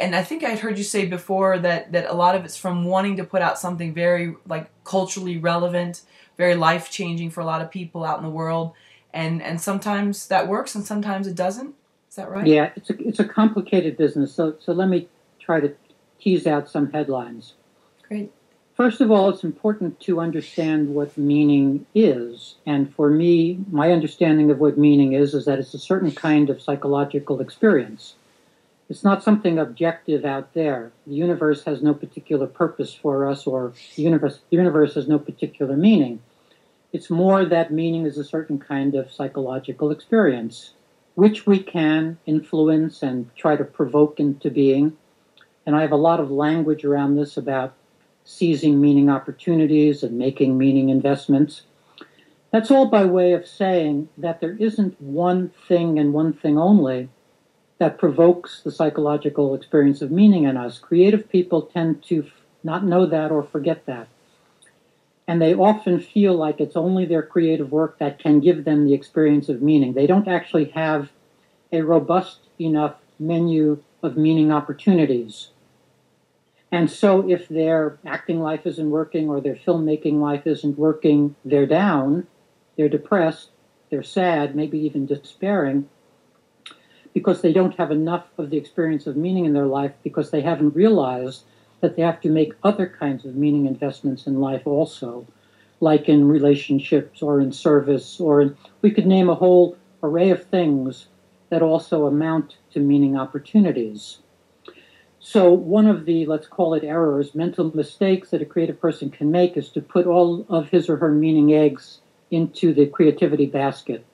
And 0.00 0.16
I 0.16 0.22
think 0.22 0.42
I'd 0.42 0.58
heard 0.58 0.78
you 0.78 0.84
say 0.84 1.06
before 1.06 1.58
that 1.58 1.92
that 1.92 2.10
a 2.10 2.14
lot 2.14 2.34
of 2.34 2.44
it's 2.44 2.56
from 2.56 2.84
wanting 2.84 3.16
to 3.16 3.24
put 3.24 3.42
out 3.42 3.58
something 3.58 3.94
very 3.94 4.34
like 4.46 4.68
culturally 4.84 5.38
relevant, 5.38 6.02
very 6.36 6.56
life 6.56 6.90
changing 6.90 7.30
for 7.30 7.40
a 7.40 7.44
lot 7.44 7.62
of 7.62 7.70
people 7.70 8.04
out 8.04 8.18
in 8.18 8.24
the 8.24 8.30
world, 8.30 8.72
and 9.12 9.42
and 9.42 9.60
sometimes 9.60 10.26
that 10.28 10.48
works 10.48 10.74
and 10.74 10.84
sometimes 10.84 11.26
it 11.26 11.36
doesn't. 11.36 11.74
Is 12.10 12.16
that 12.16 12.30
right? 12.30 12.46
Yeah, 12.46 12.70
it's 12.74 12.90
a 12.90 13.08
it's 13.08 13.20
a 13.20 13.24
complicated 13.24 13.96
business. 13.96 14.34
So 14.34 14.56
so 14.60 14.72
let 14.72 14.88
me 14.88 15.08
try 15.38 15.60
to 15.60 15.74
tease 16.18 16.46
out 16.46 16.68
some 16.68 16.90
headlines. 16.90 17.54
Great. 18.08 18.32
First 18.76 19.00
of 19.00 19.10
all, 19.10 19.30
it's 19.30 19.42
important 19.42 20.00
to 20.00 20.20
understand 20.20 20.94
what 20.94 21.16
meaning 21.16 21.86
is. 21.94 22.56
And 22.66 22.94
for 22.94 23.08
me, 23.08 23.58
my 23.70 23.90
understanding 23.90 24.50
of 24.50 24.58
what 24.58 24.76
meaning 24.76 25.14
is 25.14 25.32
is 25.32 25.46
that 25.46 25.58
it's 25.58 25.72
a 25.72 25.78
certain 25.78 26.12
kind 26.12 26.50
of 26.50 26.60
psychological 26.60 27.40
experience. 27.40 28.16
It's 28.88 29.02
not 29.02 29.24
something 29.24 29.58
objective 29.58 30.24
out 30.24 30.54
there. 30.54 30.92
The 31.08 31.14
universe 31.14 31.64
has 31.64 31.82
no 31.82 31.92
particular 31.92 32.46
purpose 32.46 32.94
for 32.94 33.26
us, 33.26 33.44
or 33.44 33.72
the 33.96 34.02
universe, 34.02 34.38
the 34.48 34.56
universe 34.56 34.94
has 34.94 35.08
no 35.08 35.18
particular 35.18 35.76
meaning. 35.76 36.20
It's 36.92 37.10
more 37.10 37.44
that 37.44 37.72
meaning 37.72 38.06
is 38.06 38.16
a 38.16 38.24
certain 38.24 38.60
kind 38.60 38.94
of 38.94 39.10
psychological 39.10 39.90
experience, 39.90 40.74
which 41.16 41.46
we 41.46 41.58
can 41.58 42.18
influence 42.26 43.02
and 43.02 43.28
try 43.34 43.56
to 43.56 43.64
provoke 43.64 44.20
into 44.20 44.50
being. 44.50 44.96
And 45.66 45.74
I 45.74 45.80
have 45.80 45.92
a 45.92 45.96
lot 45.96 46.20
of 46.20 46.30
language 46.30 46.84
around 46.84 47.16
this 47.16 47.36
about 47.36 47.74
seizing 48.24 48.80
meaning 48.80 49.10
opportunities 49.10 50.04
and 50.04 50.16
making 50.16 50.56
meaning 50.56 50.90
investments. 50.90 51.62
That's 52.52 52.70
all 52.70 52.86
by 52.86 53.04
way 53.04 53.32
of 53.32 53.48
saying 53.48 54.10
that 54.16 54.40
there 54.40 54.56
isn't 54.60 55.00
one 55.00 55.50
thing 55.66 55.98
and 55.98 56.12
one 56.12 56.32
thing 56.32 56.56
only 56.56 57.08
that 57.78 57.98
provokes 57.98 58.62
the 58.62 58.70
psychological 58.70 59.54
experience 59.54 60.00
of 60.02 60.10
meaning 60.10 60.44
in 60.44 60.56
us. 60.56 60.78
Creative 60.78 61.28
people 61.28 61.62
tend 61.62 62.02
to 62.04 62.24
f- 62.24 62.32
not 62.64 62.84
know 62.84 63.06
that 63.06 63.30
or 63.30 63.42
forget 63.42 63.84
that. 63.86 64.08
And 65.28 65.42
they 65.42 65.54
often 65.54 66.00
feel 66.00 66.34
like 66.34 66.60
it's 66.60 66.76
only 66.76 67.04
their 67.04 67.22
creative 67.22 67.72
work 67.72 67.98
that 67.98 68.18
can 68.18 68.40
give 68.40 68.64
them 68.64 68.84
the 68.84 68.94
experience 68.94 69.48
of 69.48 69.60
meaning. 69.60 69.92
They 69.92 70.06
don't 70.06 70.28
actually 70.28 70.66
have 70.66 71.10
a 71.72 71.82
robust 71.82 72.38
enough 72.58 72.94
menu 73.18 73.82
of 74.02 74.16
meaning 74.16 74.52
opportunities. 74.52 75.48
And 76.72 76.90
so, 76.90 77.28
if 77.28 77.48
their 77.48 77.98
acting 78.04 78.40
life 78.40 78.66
isn't 78.66 78.90
working 78.90 79.28
or 79.28 79.40
their 79.40 79.54
filmmaking 79.56 80.20
life 80.20 80.46
isn't 80.46 80.78
working, 80.78 81.34
they're 81.44 81.66
down, 81.66 82.26
they're 82.76 82.88
depressed, 82.88 83.50
they're 83.90 84.02
sad, 84.02 84.56
maybe 84.56 84.78
even 84.78 85.06
despairing, 85.06 85.88
because 87.16 87.40
they 87.40 87.50
don't 87.50 87.78
have 87.78 87.90
enough 87.90 88.26
of 88.36 88.50
the 88.50 88.58
experience 88.58 89.06
of 89.06 89.16
meaning 89.16 89.46
in 89.46 89.54
their 89.54 89.64
life 89.64 89.92
because 90.04 90.30
they 90.30 90.42
haven't 90.42 90.76
realized 90.76 91.44
that 91.80 91.96
they 91.96 92.02
have 92.02 92.20
to 92.20 92.28
make 92.28 92.52
other 92.62 92.86
kinds 92.86 93.24
of 93.24 93.34
meaning 93.34 93.64
investments 93.64 94.26
in 94.26 94.38
life 94.38 94.66
also, 94.66 95.26
like 95.80 96.10
in 96.10 96.28
relationships 96.28 97.22
or 97.22 97.40
in 97.40 97.50
service, 97.50 98.20
or 98.20 98.42
in, 98.42 98.54
we 98.82 98.90
could 98.90 99.06
name 99.06 99.30
a 99.30 99.34
whole 99.34 99.78
array 100.02 100.28
of 100.28 100.44
things 100.44 101.06
that 101.48 101.62
also 101.62 102.04
amount 102.04 102.58
to 102.70 102.80
meaning 102.80 103.16
opportunities. 103.16 104.18
So, 105.18 105.50
one 105.50 105.86
of 105.86 106.04
the, 106.04 106.26
let's 106.26 106.46
call 106.46 106.74
it 106.74 106.84
errors, 106.84 107.34
mental 107.34 107.74
mistakes 107.74 108.28
that 108.28 108.42
a 108.42 108.44
creative 108.44 108.78
person 108.78 109.08
can 109.08 109.30
make 109.30 109.56
is 109.56 109.70
to 109.70 109.80
put 109.80 110.06
all 110.06 110.44
of 110.50 110.68
his 110.68 110.90
or 110.90 110.98
her 110.98 111.12
meaning 111.12 111.54
eggs 111.54 112.00
into 112.30 112.74
the 112.74 112.84
creativity 112.84 113.46
basket. 113.46 114.04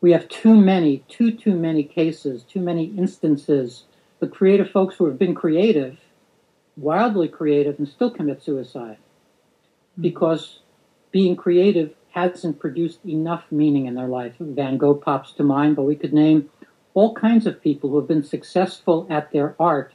We 0.00 0.12
have 0.12 0.28
too 0.28 0.56
many, 0.56 1.04
too, 1.08 1.32
too 1.32 1.54
many 1.54 1.84
cases, 1.84 2.42
too 2.44 2.60
many 2.60 2.84
instances 2.96 3.84
of 4.20 4.30
creative 4.30 4.70
folks 4.70 4.96
who 4.96 5.06
have 5.06 5.18
been 5.18 5.34
creative, 5.34 5.98
wildly 6.76 7.28
creative, 7.28 7.78
and 7.78 7.88
still 7.88 8.10
commit 8.10 8.42
suicide 8.42 8.96
hmm. 9.96 10.02
because 10.02 10.60
being 11.10 11.36
creative 11.36 11.94
hasn't 12.12 12.58
produced 12.58 13.04
enough 13.06 13.44
meaning 13.50 13.86
in 13.86 13.94
their 13.94 14.08
life. 14.08 14.34
Van 14.40 14.78
Gogh 14.78 14.94
pops 14.94 15.32
to 15.34 15.42
mind, 15.42 15.76
but 15.76 15.82
we 15.82 15.96
could 15.96 16.12
name 16.12 16.50
all 16.94 17.14
kinds 17.14 17.46
of 17.46 17.62
people 17.62 17.90
who 17.90 17.96
have 17.96 18.08
been 18.08 18.22
successful 18.22 19.06
at 19.08 19.30
their 19.32 19.54
art, 19.60 19.92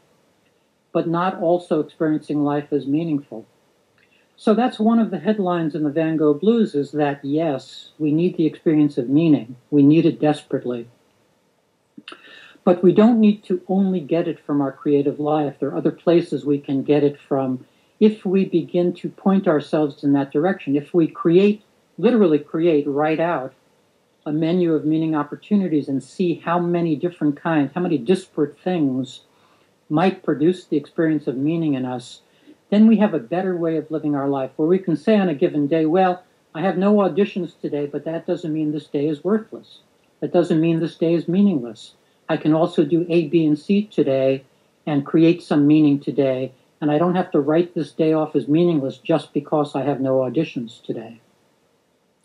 but 0.94 1.08
not 1.08 1.40
also 1.42 1.82
experiencing 1.82 2.44
life 2.44 2.72
as 2.72 2.88
meaningful. 2.88 3.46
So 4.38 4.54
that's 4.54 4.80
one 4.80 5.00
of 5.00 5.12
the 5.12 5.20
headlines 5.20 5.76
in 5.76 5.84
the 5.84 5.90
Van 5.90 6.18
Gogh 6.18 6.34
Blues 6.34 6.76
is 6.76 6.92
that 6.92 7.24
yes, 7.24 7.90
we 7.98 8.12
need 8.12 8.36
the 8.36 8.46
experience 8.46 8.98
of 8.98 9.10
meaning. 9.10 9.56
We 9.72 9.82
need 9.82 10.06
it 10.06 10.20
desperately. 10.20 10.90
But 12.66 12.84
we 12.84 12.94
don't 12.94 13.20
need 13.20 13.44
to 13.46 13.62
only 13.68 14.02
get 14.02 14.28
it 14.28 14.44
from 14.46 14.60
our 14.60 14.72
creative 14.72 15.20
life. 15.20 15.56
There 15.60 15.70
are 15.70 15.78
other 15.78 15.92
places 15.92 16.46
we 16.46 16.60
can 16.60 16.84
get 16.84 17.04
it 17.04 17.20
from 17.20 17.66
if 18.00 18.26
we 18.26 18.44
begin 18.44 18.94
to 18.96 19.10
point 19.10 19.48
ourselves 19.48 20.04
in 20.04 20.12
that 20.14 20.32
direction. 20.32 20.76
If 20.76 20.94
we 20.94 21.08
create, 21.08 21.64
literally 21.98 22.40
create, 22.40 22.86
write 22.88 23.22
out 23.22 23.54
a 24.26 24.34
menu 24.34 24.74
of 24.74 24.84
meaning 24.84 25.16
opportunities 25.16 25.88
and 25.88 26.04
see 26.04 26.36
how 26.36 26.60
many 26.60 26.96
different 26.96 27.42
kinds, 27.42 27.72
how 27.74 27.82
many 27.82 27.98
disparate 27.98 28.60
things 28.60 29.22
might 29.88 30.24
produce 30.24 30.66
the 30.66 30.78
experience 30.78 31.28
of 31.28 31.38
meaning 31.38 31.76
in 31.76 31.86
us 31.86 32.22
then 32.70 32.88
we 32.88 32.98
have 32.98 33.14
a 33.14 33.20
better 33.20 33.56
way 33.56 33.78
of 33.78 33.92
living 33.92 34.16
our 34.16 34.28
life 34.28 34.52
where 34.56 34.68
we 34.68 34.80
can 34.80 34.98
say 34.98 35.18
on 35.18 35.30
a 35.30 35.36
given 35.36 35.68
day, 35.68 35.86
well, 35.86 36.24
I 36.54 36.62
have 36.62 36.78
no 36.78 36.96
auditions 36.96 37.60
today, 37.60 37.86
but 37.86 38.06
that 38.06 38.26
doesn't 38.26 38.54
mean 38.54 38.72
this 38.72 38.88
day 38.88 39.08
is 39.08 39.24
worthless. 39.24 39.80
That 40.22 40.34
doesn't 40.34 40.62
mean 40.62 40.80
this 40.80 40.96
day 40.96 41.14
is 41.14 41.28
meaningless. 41.28 41.94
I 42.30 42.38
can 42.38 42.54
also 42.54 42.86
do 42.86 43.06
A, 43.10 43.28
B, 43.28 43.46
and 43.46 43.60
C 43.60 43.84
today 43.84 44.46
and 44.88 45.06
create 45.06 45.44
some 45.44 45.68
meaning 45.68 46.00
today. 46.00 46.54
And 46.82 46.92
I 46.92 46.98
don't 46.98 47.16
have 47.16 47.32
to 47.32 47.40
write 47.40 47.76
this 47.76 47.92
day 47.92 48.14
off 48.14 48.36
as 48.36 48.48
meaningless 48.48 48.98
just 48.98 49.34
because 49.34 49.76
I 49.76 49.84
have 49.84 50.00
no 50.00 50.20
auditions 50.20 50.82
today. 50.82 51.20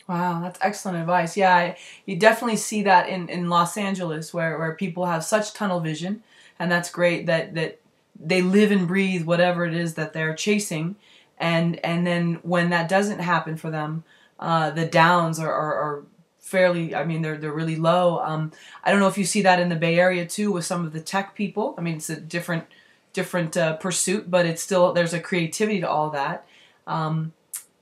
Wow, 0.07 0.41
that's 0.41 0.59
excellent 0.61 0.97
advice. 0.97 1.37
Yeah, 1.37 1.55
I, 1.55 1.77
you 2.05 2.15
definitely 2.15 2.57
see 2.57 2.83
that 2.83 3.09
in, 3.09 3.29
in 3.29 3.49
Los 3.49 3.77
Angeles 3.77 4.33
where, 4.33 4.57
where 4.57 4.75
people 4.75 5.05
have 5.05 5.23
such 5.23 5.53
tunnel 5.53 5.79
vision. 5.79 6.23
And 6.57 6.71
that's 6.71 6.89
great 6.89 7.25
that, 7.25 7.53
that 7.55 7.80
they 8.23 8.41
live 8.41 8.71
and 8.71 8.87
breathe 8.87 9.25
whatever 9.25 9.65
it 9.65 9.73
is 9.73 9.95
that 9.95 10.13
they're 10.13 10.35
chasing. 10.35 10.95
And 11.37 11.83
and 11.83 12.05
then 12.05 12.35
when 12.43 12.69
that 12.69 12.87
doesn't 12.87 13.19
happen 13.19 13.57
for 13.57 13.71
them 13.71 14.03
uh, 14.41 14.71
the 14.71 14.85
downs 14.87 15.39
are, 15.39 15.53
are, 15.53 15.75
are, 15.75 16.03
fairly 16.39 16.93
i 16.93 17.05
mean 17.05 17.21
they're 17.21 17.37
they're 17.37 17.53
really 17.53 17.77
low. 17.77 18.19
Um, 18.19 18.51
i 18.83 18.91
don't 18.91 18.99
know 18.99 19.07
if 19.07 19.17
you 19.17 19.23
see 19.23 19.43
that 19.43 19.59
in 19.59 19.69
the 19.69 19.75
bay 19.75 19.97
area 19.97 20.25
too 20.25 20.51
with 20.51 20.65
some 20.65 20.85
of 20.85 20.91
the 20.91 20.99
tech 20.99 21.33
people. 21.33 21.75
I 21.77 21.81
mean 21.81 21.95
it's 21.95 22.09
a 22.09 22.19
different 22.19 22.65
different 23.13 23.55
uh, 23.55 23.77
pursuit 23.77 24.29
but 24.29 24.45
it's 24.45 24.61
still 24.61 24.91
there's 24.91 25.13
a 25.13 25.19
creativity 25.19 25.79
to 25.79 25.89
all 25.89 26.09
that. 26.09 26.45
Um, 26.87 27.31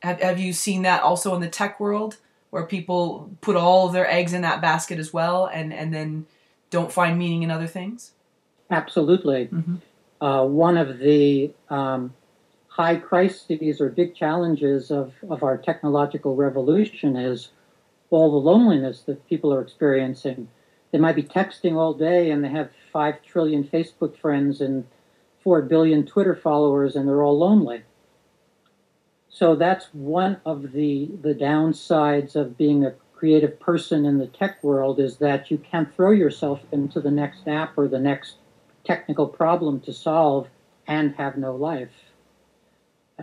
have, 0.04 0.22
have 0.22 0.40
you 0.40 0.54
seen 0.54 0.84
that 0.84 1.02
also 1.02 1.34
in 1.34 1.42
the 1.42 1.48
tech 1.50 1.80
world 1.80 2.18
where 2.52 2.66
people 2.66 3.32
put 3.42 3.56
all 3.56 3.88
of 3.88 3.94
their 3.94 4.08
eggs 4.08 4.34
in 4.34 4.42
that 4.42 4.62
basket 4.62 5.00
as 5.00 5.12
well 5.12 5.48
and 5.48 5.74
and 5.74 5.92
then 5.92 6.28
don't 6.70 6.92
find 6.92 7.18
meaning 7.18 7.42
in 7.42 7.50
other 7.50 7.68
things? 7.68 8.12
Absolutely. 8.70 9.48
Mm-hmm. 9.48 9.76
Uh, 10.22 10.46
one 10.46 10.78
of 10.78 11.00
the 11.00 11.52
um, 11.70 12.14
high 12.68 12.96
crises 12.96 13.82
or 13.82 13.90
big 13.90 14.16
challenges 14.16 14.92
of, 14.92 15.14
of 15.30 15.44
our 15.44 15.58
technological 15.58 16.36
revolution 16.36 17.16
is 17.16 17.50
all 18.10 18.32
the 18.32 18.50
loneliness 18.50 19.02
that 19.02 19.28
people 19.28 19.54
are 19.54 19.62
experiencing. 19.62 20.48
They 20.92 20.98
might 20.98 21.16
be 21.16 21.24
texting 21.24 21.76
all 21.76 21.94
day 21.94 22.32
and 22.32 22.44
they 22.44 22.50
have 22.50 22.70
5 22.92 23.22
trillion 23.24 23.64
Facebook 23.64 24.18
friends 24.18 24.62
and 24.62 24.86
4 25.44 25.62
billion 25.64 26.06
Twitter 26.06 26.36
followers 26.36 26.96
and 26.96 27.08
they're 27.08 27.24
all 27.24 27.38
lonely. 27.38 27.84
So 29.30 29.56
that's 29.56 29.86
one 29.94 30.42
of 30.46 30.72
the, 30.72 31.12
the 31.22 31.36
downsides 31.36 32.36
of 32.36 32.58
being 32.58 32.84
a 32.84 32.96
creative 33.14 33.60
person 33.60 34.06
in 34.06 34.18
the 34.18 34.28
tech 34.28 34.64
world 34.64 35.00
is 35.00 35.18
that 35.18 35.52
you 35.52 35.58
can't 35.58 35.94
throw 35.94 36.12
yourself 36.12 36.62
into 36.72 37.00
the 37.00 37.12
next 37.12 37.48
app 37.48 37.78
or 37.78 37.88
the 37.88 38.00
next 38.00 38.36
technical 38.84 39.28
problem 39.28 39.80
to 39.82 39.94
solve 39.94 40.48
and 40.88 41.16
have 41.16 41.38
no 41.38 41.56
life. 41.56 41.92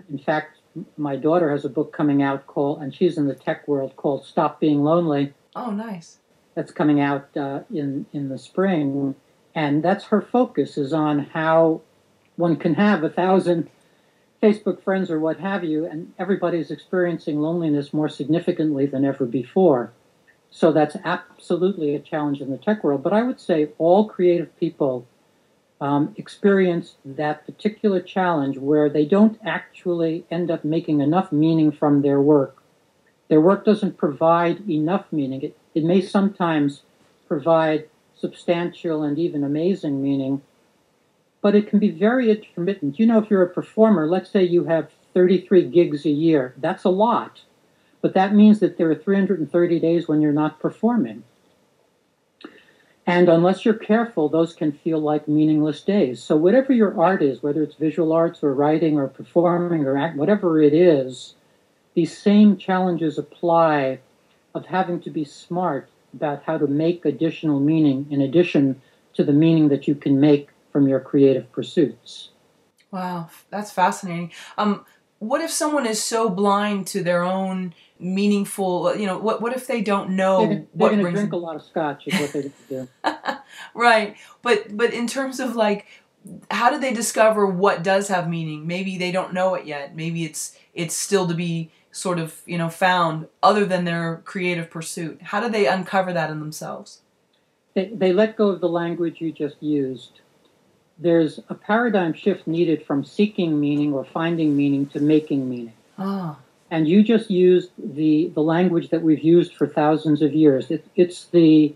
In 0.09 0.19
fact, 0.19 0.59
my 0.97 1.17
daughter 1.17 1.51
has 1.51 1.65
a 1.65 1.69
book 1.69 1.93
coming 1.93 2.23
out 2.23 2.47
called, 2.47 2.83
and 2.83 2.95
she's 2.95 3.17
in 3.17 3.27
the 3.27 3.35
tech 3.35 3.67
world 3.67 3.97
called 3.97 4.25
"Stop 4.25 4.61
Being 4.61 4.83
Lonely." 4.83 5.33
Oh, 5.55 5.71
nice. 5.71 6.19
That's 6.55 6.71
coming 6.71 7.01
out 7.01 7.29
uh, 7.37 7.61
in 7.73 8.07
in 8.13 8.29
the 8.29 8.39
spring, 8.39 9.15
and 9.55 9.83
that's 9.83 10.05
her 10.07 10.21
focus 10.21 10.77
is 10.77 10.93
on 10.93 11.21
how 11.21 11.81
one 12.37 12.57
can 12.57 12.75
have 12.75 13.03
a 13.03 13.09
thousand 13.11 13.71
Facebook 14.43 14.83
friends 14.83 15.11
or 15.11 15.19
what 15.19 15.41
have 15.41 15.65
you, 15.65 15.87
and 15.87 16.13
everybody's 16.19 16.71
experiencing 16.71 17.41
loneliness 17.41 17.93
more 17.93 18.09
significantly 18.09 18.87
than 18.87 19.05
ever 19.05 19.25
before. 19.25 19.93
So 20.51 20.73
that's 20.73 20.97
absolutely 21.05 21.95
a 21.95 22.01
challenge 22.01 22.41
in 22.41 22.51
the 22.51 22.59
tech 22.59 22.85
world. 22.85 23.03
But 23.03 23.13
I 23.13 23.23
would 23.23 23.41
say 23.41 23.71
all 23.79 24.09
creative 24.09 24.55
people 24.59 25.07
um, 25.81 26.15
experience 26.17 26.97
that 27.05 27.45
particular 27.45 28.01
challenge 28.01 28.57
where 28.59 28.89
they 28.89 29.05
don't 29.05 29.39
actually 29.45 30.25
end 30.31 30.51
up 30.51 30.65
making 30.65 31.01
enough 31.01 31.31
meaning 31.31 31.71
from 31.71 32.03
their 32.03 32.21
work. 32.21 32.63
Their 33.29 33.41
work 33.41 33.65
doesn't 33.65 33.99
provide 33.99 34.69
enough 34.69 35.07
meaning. 35.13 35.43
It, 35.43 35.57
it 35.75 35.85
may 35.85 36.01
sometimes 36.01 36.83
provide 37.29 37.89
substantial 38.19 39.03
and 39.03 39.19
even 39.19 39.45
amazing 39.45 40.03
meaning, 40.03 40.41
but 41.43 41.55
it 41.55 41.69
can 41.69 41.79
be 41.79 41.91
very 41.91 42.31
intermittent. 42.31 42.99
You 42.99 43.07
know, 43.07 43.19
if 43.19 43.31
you're 43.31 43.43
a 43.43 43.49
performer, 43.49 44.07
let's 44.07 44.31
say 44.31 44.43
you 44.43 44.65
have 44.65 44.91
33 45.13 45.69
gigs 45.69 46.07
a 46.07 46.11
year, 46.11 46.55
that's 46.57 46.85
a 46.85 46.91
lot. 46.91 47.43
But 48.01 48.15
that 48.15 48.35
means 48.35 48.61
that 48.61 48.79
there 48.79 48.91
are 48.91 48.95
330 48.95 49.81
days 49.81 50.09
when 50.09 50.21
you're 50.21 50.33
not 50.33 50.61
performing. 50.61 51.25
And 53.07 53.29
unless 53.29 53.65
you're 53.65 53.75
careful, 53.75 54.29
those 54.29 54.53
can 54.53 54.73
feel 54.73 54.99
like 54.99 55.29
meaningless 55.29 55.81
days. 55.81 56.21
So, 56.21 56.37
whatever 56.37 56.73
your 56.73 57.01
art 57.01 57.23
is, 57.23 57.43
whether 57.43 57.63
it's 57.63 57.77
visual 57.77 58.13
arts 58.13 58.43
or 58.43 58.53
writing 58.53 58.99
or 58.99 59.07
performing 59.07 59.85
or 59.85 59.97
act, 59.97 60.17
whatever 60.17 60.61
it 60.61 60.75
is, 60.75 61.35
these 61.95 62.17
same 62.17 62.57
challenges 62.57 63.17
apply 63.17 64.01
of 64.55 64.67
having 64.67 65.01
to 65.03 65.11
be 65.11 65.25
smart 65.25 65.89
about 66.13 66.43
how 66.45 66.59
to 66.59 66.67
make 66.67 67.05
additional 67.05 67.61
meaning 67.61 68.07
in 68.11 68.21
addition 68.21 68.81
to 69.15 69.23
the 69.23 69.33
meaning 69.33 69.69
that 69.69 69.87
you 69.87 69.95
can 69.95 70.19
make 70.19 70.49
from 70.73 70.89
your 70.89 71.01
creative 71.01 71.51
pursuits. 71.53 72.31
Wow, 72.91 73.31
that's 73.51 73.71
fascinating. 73.71 74.33
Um, 74.59 74.85
what 75.19 75.41
if 75.41 75.51
someone 75.51 75.87
is 75.87 76.03
so 76.03 76.29
blind 76.29 76.87
to 76.89 77.03
their 77.03 77.23
own 77.23 77.75
meaningful 77.99 78.95
you 78.97 79.07
know 79.07 79.19
what 79.19 79.41
what 79.41 79.55
if 79.55 79.67
they 79.67 79.81
don't 79.81 80.11
know 80.11 80.47
they're, 80.47 80.67
they're 80.75 80.89
going 80.91 80.99
to 80.99 81.11
drink 81.11 81.31
them? 81.31 81.33
a 81.33 81.37
lot 81.37 81.57
of 81.57 81.63
scotch 81.63 82.07
is 82.07 82.21
what 82.21 82.33
they 82.33 82.51
do 82.69 82.89
right 83.75 84.17
but 84.43 84.77
but 84.77 84.93
in 84.93 85.07
terms 85.07 85.41
of 85.41 85.57
like 85.57 85.87
how 86.51 86.71
do 86.71 86.79
they 86.79 86.93
discover 86.93 87.47
what 87.47 87.83
does 87.83 88.09
have 88.09 88.29
meaning 88.29 88.67
maybe 88.67 88.99
they 88.99 89.11
don't 89.11 89.33
know 89.33 89.55
it 89.55 89.65
yet 89.65 89.97
maybe 89.97 90.25
it's 90.25 90.59
it's 90.75 90.95
still 90.95 91.27
to 91.27 91.35
be 91.35 91.71
sort 91.91 92.19
of 92.19 92.43
you 92.45 92.59
know 92.59 92.69
found 92.69 93.27
other 93.43 93.65
than 93.65 93.85
their 93.85 94.21
creative 94.25 94.69
pursuit 94.71 95.19
how 95.23 95.41
do 95.41 95.49
they 95.49 95.67
uncover 95.67 96.13
that 96.13 96.31
in 96.31 96.41
themselves 96.41 97.01
they, 97.77 97.91
they 97.93 98.13
let 98.15 98.37
go 98.37 98.49
of 98.49 98.61
the 98.61 98.69
language 98.69 99.21
you 99.21 99.31
just 99.31 99.63
used. 99.63 100.21
There's 100.99 101.39
a 101.51 101.55
paradigm 101.55 102.15
shift 102.15 102.47
needed 102.47 102.85
from 102.87 103.05
seeking 103.05 103.61
meaning 103.61 103.93
or 103.93 104.03
finding 104.03 104.57
meaning 104.57 104.87
to 104.89 105.01
making 105.01 105.49
meaning. 105.49 105.75
Ah. 105.99 106.39
And 106.71 106.89
you 106.89 107.03
just 107.03 107.31
used 107.31 107.71
the, 107.79 108.33
the 108.35 108.41
language 108.41 108.91
that 108.91 109.03
we've 109.03 109.23
used 109.23 109.55
for 109.55 109.67
thousands 109.67 110.21
of 110.23 110.35
years. 110.35 110.71
It, 110.71 110.85
it's 110.97 111.27
the 111.27 111.75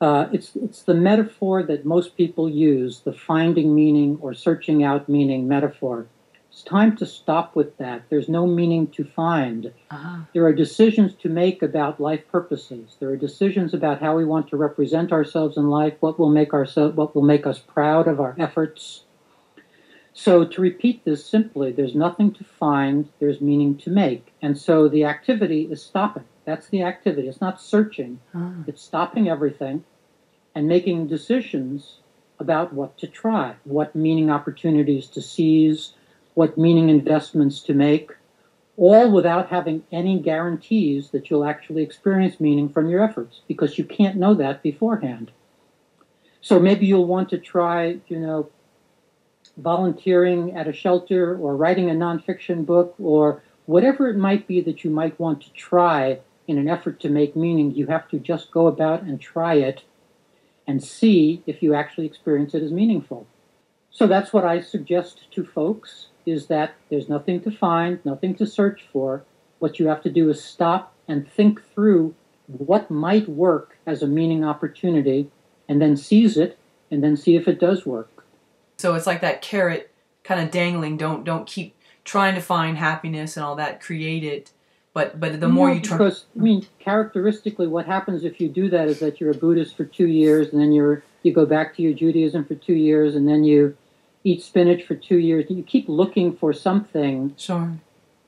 uh, 0.00 0.28
it's 0.32 0.54
it's 0.56 0.82
the 0.82 0.94
metaphor 0.94 1.62
that 1.62 1.86
most 1.86 2.16
people 2.16 2.50
use, 2.50 3.00
the 3.00 3.12
finding 3.12 3.74
meaning 3.74 4.18
or 4.20 4.34
searching 4.34 4.84
out 4.84 5.08
meaning 5.08 5.48
metaphor. 5.48 6.06
It's 6.50 6.62
time 6.62 6.96
to 6.96 7.06
stop 7.06 7.54
with 7.54 7.76
that. 7.78 8.04
There's 8.08 8.28
no 8.30 8.46
meaning 8.46 8.86
to 8.88 9.04
find. 9.04 9.72
Uh-huh. 9.90 10.20
There 10.32 10.44
are 10.46 10.54
decisions 10.54 11.14
to 11.20 11.28
make 11.28 11.62
about 11.62 12.00
life 12.00 12.22
purposes. 12.30 12.96
There 12.98 13.10
are 13.10 13.16
decisions 13.16 13.74
about 13.74 14.00
how 14.00 14.16
we 14.16 14.24
want 14.24 14.48
to 14.48 14.56
represent 14.56 15.12
ourselves 15.12 15.58
in 15.58 15.68
life, 15.68 15.94
what 16.00 16.18
will 16.18 16.30
make 16.30 16.54
ourselves, 16.54 16.96
what 16.96 17.14
will 17.14 17.22
make 17.22 17.46
us 17.46 17.58
proud 17.58 18.08
of 18.08 18.20
our 18.20 18.34
efforts. 18.38 19.02
So 20.18 20.46
to 20.46 20.62
repeat 20.62 21.04
this 21.04 21.26
simply, 21.26 21.72
there's 21.72 21.94
nothing 21.94 22.32
to 22.32 22.42
find, 22.42 23.10
there's 23.20 23.42
meaning 23.42 23.76
to 23.76 23.90
make. 23.90 24.32
And 24.40 24.56
so 24.56 24.88
the 24.88 25.04
activity 25.04 25.68
is 25.70 25.82
stopping. 25.82 26.24
That's 26.46 26.68
the 26.68 26.82
activity. 26.82 27.28
It's 27.28 27.42
not 27.42 27.60
searching. 27.60 28.18
Ah. 28.34 28.54
It's 28.66 28.80
stopping 28.82 29.28
everything 29.28 29.84
and 30.54 30.66
making 30.66 31.08
decisions 31.08 31.98
about 32.40 32.72
what 32.72 32.96
to 32.96 33.06
try, 33.06 33.56
what 33.64 33.94
meaning 33.94 34.30
opportunities 34.30 35.06
to 35.08 35.20
seize, 35.20 35.92
what 36.32 36.56
meaning 36.56 36.88
investments 36.88 37.60
to 37.64 37.74
make, 37.74 38.10
all 38.78 39.12
without 39.12 39.50
having 39.50 39.84
any 39.92 40.18
guarantees 40.18 41.10
that 41.10 41.28
you'll 41.28 41.44
actually 41.44 41.82
experience 41.82 42.40
meaning 42.40 42.70
from 42.70 42.88
your 42.88 43.04
efforts 43.04 43.42
because 43.46 43.76
you 43.76 43.84
can't 43.84 44.16
know 44.16 44.32
that 44.32 44.62
beforehand. 44.62 45.30
So 46.40 46.58
maybe 46.58 46.86
you'll 46.86 47.06
want 47.06 47.28
to 47.30 47.38
try, 47.38 47.98
you 48.08 48.18
know, 48.18 48.48
volunteering 49.56 50.56
at 50.56 50.68
a 50.68 50.72
shelter 50.72 51.36
or 51.36 51.56
writing 51.56 51.90
a 51.90 51.94
nonfiction 51.94 52.66
book 52.66 52.94
or 52.98 53.42
whatever 53.66 54.08
it 54.08 54.16
might 54.16 54.46
be 54.46 54.60
that 54.60 54.84
you 54.84 54.90
might 54.90 55.18
want 55.18 55.40
to 55.42 55.52
try 55.52 56.18
in 56.46 56.58
an 56.58 56.68
effort 56.68 57.00
to 57.00 57.08
make 57.08 57.34
meaning, 57.34 57.74
you 57.74 57.86
have 57.86 58.08
to 58.08 58.18
just 58.18 58.50
go 58.50 58.66
about 58.66 59.02
and 59.02 59.20
try 59.20 59.54
it 59.54 59.82
and 60.66 60.82
see 60.82 61.42
if 61.46 61.62
you 61.62 61.74
actually 61.74 62.06
experience 62.06 62.54
it 62.54 62.62
as 62.62 62.72
meaningful. 62.72 63.26
So 63.90 64.06
that's 64.06 64.32
what 64.32 64.44
I 64.44 64.60
suggest 64.60 65.30
to 65.32 65.44
folks 65.44 66.08
is 66.24 66.46
that 66.48 66.74
there's 66.90 67.08
nothing 67.08 67.40
to 67.42 67.50
find, 67.50 68.04
nothing 68.04 68.34
to 68.36 68.46
search 68.46 68.86
for. 68.92 69.24
What 69.58 69.78
you 69.78 69.86
have 69.86 70.02
to 70.02 70.10
do 70.10 70.28
is 70.28 70.42
stop 70.42 70.92
and 71.08 71.28
think 71.28 71.62
through 71.72 72.14
what 72.46 72.90
might 72.90 73.28
work 73.28 73.78
as 73.86 74.02
a 74.02 74.06
meaning 74.06 74.44
opportunity 74.44 75.30
and 75.68 75.80
then 75.80 75.96
seize 75.96 76.36
it 76.36 76.58
and 76.90 77.02
then 77.02 77.16
see 77.16 77.36
if 77.36 77.48
it 77.48 77.58
does 77.58 77.86
work. 77.86 78.15
So 78.86 78.94
it's 78.94 79.04
like 79.04 79.20
that 79.22 79.42
carrot 79.42 79.90
kind 80.22 80.40
of 80.40 80.52
dangling. 80.52 80.96
Don't 80.96 81.24
don't 81.24 81.44
keep 81.44 81.74
trying 82.04 82.36
to 82.36 82.40
find 82.40 82.78
happiness 82.78 83.36
and 83.36 83.44
all 83.44 83.56
that. 83.56 83.80
Create 83.80 84.22
it. 84.22 84.52
But 84.94 85.18
but 85.18 85.40
the 85.40 85.48
more 85.48 85.70
No, 85.70 85.74
you 85.74 85.80
try, 85.80 85.98
because 85.98 86.26
I 86.36 86.38
mean, 86.40 86.64
characteristically, 86.78 87.66
what 87.66 87.86
happens 87.86 88.22
if 88.22 88.40
you 88.40 88.48
do 88.48 88.70
that 88.70 88.86
is 88.86 89.00
that 89.00 89.20
you're 89.20 89.32
a 89.32 89.34
Buddhist 89.34 89.76
for 89.76 89.84
two 89.84 90.06
years, 90.06 90.52
and 90.52 90.62
then 90.62 90.70
you're 90.70 91.02
you 91.24 91.32
go 91.32 91.44
back 91.46 91.74
to 91.74 91.82
your 91.82 91.94
Judaism 91.94 92.44
for 92.44 92.54
two 92.54 92.74
years, 92.74 93.16
and 93.16 93.28
then 93.28 93.42
you 93.42 93.76
eat 94.22 94.40
spinach 94.40 94.84
for 94.84 94.94
two 94.94 95.18
years. 95.18 95.46
You 95.48 95.64
keep 95.64 95.88
looking 95.88 96.36
for 96.36 96.52
something 96.52 97.34
sure. 97.36 97.80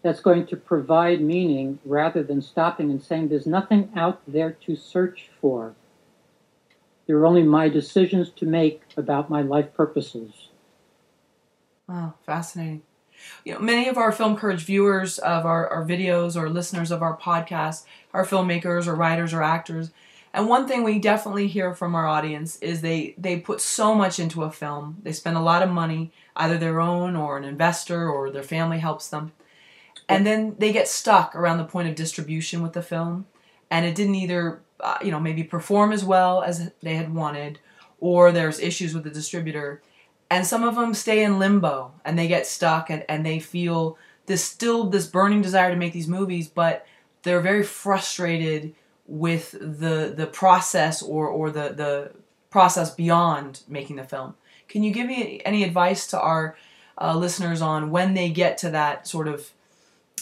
that's 0.02 0.20
going 0.20 0.44
to 0.46 0.56
provide 0.56 1.20
meaning, 1.20 1.78
rather 1.84 2.24
than 2.24 2.42
stopping 2.42 2.90
and 2.90 3.00
saying, 3.00 3.28
"There's 3.28 3.46
nothing 3.46 3.92
out 3.94 4.22
there 4.26 4.50
to 4.66 4.74
search 4.74 5.30
for." 5.40 5.76
There 7.06 7.16
are 7.18 7.26
only 7.26 7.44
my 7.44 7.68
decisions 7.68 8.30
to 8.30 8.44
make 8.44 8.82
about 8.96 9.30
my 9.30 9.40
life 9.40 9.72
purposes. 9.72 10.47
Wow, 11.88 12.14
fascinating. 12.24 12.82
You 13.44 13.54
know, 13.54 13.60
many 13.60 13.88
of 13.88 13.98
our 13.98 14.12
Film 14.12 14.36
Courage 14.36 14.64
viewers 14.64 15.18
of 15.18 15.46
our, 15.46 15.68
our 15.68 15.84
videos 15.86 16.36
or 16.36 16.50
listeners 16.50 16.90
of 16.90 17.02
our 17.02 17.16
podcast 17.16 17.84
are 18.14 18.26
filmmakers 18.26 18.86
or 18.86 18.94
writers 18.94 19.34
or 19.34 19.42
actors. 19.42 19.90
And 20.32 20.48
one 20.48 20.68
thing 20.68 20.84
we 20.84 20.98
definitely 20.98 21.48
hear 21.48 21.74
from 21.74 21.94
our 21.94 22.06
audience 22.06 22.58
is 22.60 22.80
they, 22.80 23.14
they 23.18 23.40
put 23.40 23.60
so 23.60 23.94
much 23.94 24.20
into 24.20 24.44
a 24.44 24.50
film. 24.52 24.98
They 25.02 25.12
spend 25.12 25.36
a 25.36 25.42
lot 25.42 25.62
of 25.62 25.70
money, 25.70 26.12
either 26.36 26.58
their 26.58 26.80
own 26.80 27.16
or 27.16 27.38
an 27.38 27.44
investor 27.44 28.08
or 28.10 28.30
their 28.30 28.42
family 28.42 28.78
helps 28.78 29.08
them. 29.08 29.32
And 30.08 30.26
then 30.26 30.56
they 30.58 30.72
get 30.72 30.88
stuck 30.88 31.34
around 31.36 31.58
the 31.58 31.64
point 31.64 31.88
of 31.88 31.94
distribution 31.94 32.62
with 32.62 32.72
the 32.72 32.82
film. 32.82 33.26
And 33.70 33.84
it 33.84 33.94
didn't 33.94 34.14
either, 34.14 34.62
uh, 34.80 34.98
you 35.02 35.10
know, 35.10 35.20
maybe 35.20 35.44
perform 35.44 35.92
as 35.92 36.04
well 36.04 36.42
as 36.42 36.70
they 36.82 36.94
had 36.94 37.14
wanted, 37.14 37.58
or 38.00 38.32
there's 38.32 38.60
issues 38.60 38.94
with 38.94 39.04
the 39.04 39.10
distributor 39.10 39.82
and 40.30 40.46
some 40.46 40.64
of 40.64 40.74
them 40.74 40.94
stay 40.94 41.22
in 41.22 41.38
limbo 41.38 41.92
and 42.04 42.18
they 42.18 42.28
get 42.28 42.46
stuck 42.46 42.90
and, 42.90 43.04
and 43.08 43.24
they 43.24 43.38
feel 43.38 43.98
this 44.26 44.44
still 44.44 44.84
this 44.84 45.06
burning 45.06 45.42
desire 45.42 45.70
to 45.70 45.76
make 45.76 45.92
these 45.92 46.08
movies 46.08 46.48
but 46.48 46.86
they're 47.22 47.40
very 47.40 47.62
frustrated 47.62 48.74
with 49.06 49.52
the 49.52 50.12
the 50.16 50.26
process 50.26 51.02
or 51.02 51.28
or 51.28 51.50
the 51.50 51.70
the 51.70 52.10
process 52.50 52.94
beyond 52.94 53.62
making 53.68 53.96
the 53.96 54.04
film 54.04 54.34
can 54.68 54.82
you 54.82 54.92
give 54.92 55.06
me 55.06 55.40
any 55.44 55.64
advice 55.64 56.06
to 56.06 56.20
our 56.20 56.56
uh, 57.00 57.16
listeners 57.16 57.62
on 57.62 57.90
when 57.90 58.14
they 58.14 58.28
get 58.28 58.58
to 58.58 58.70
that 58.70 59.06
sort 59.06 59.28
of 59.28 59.50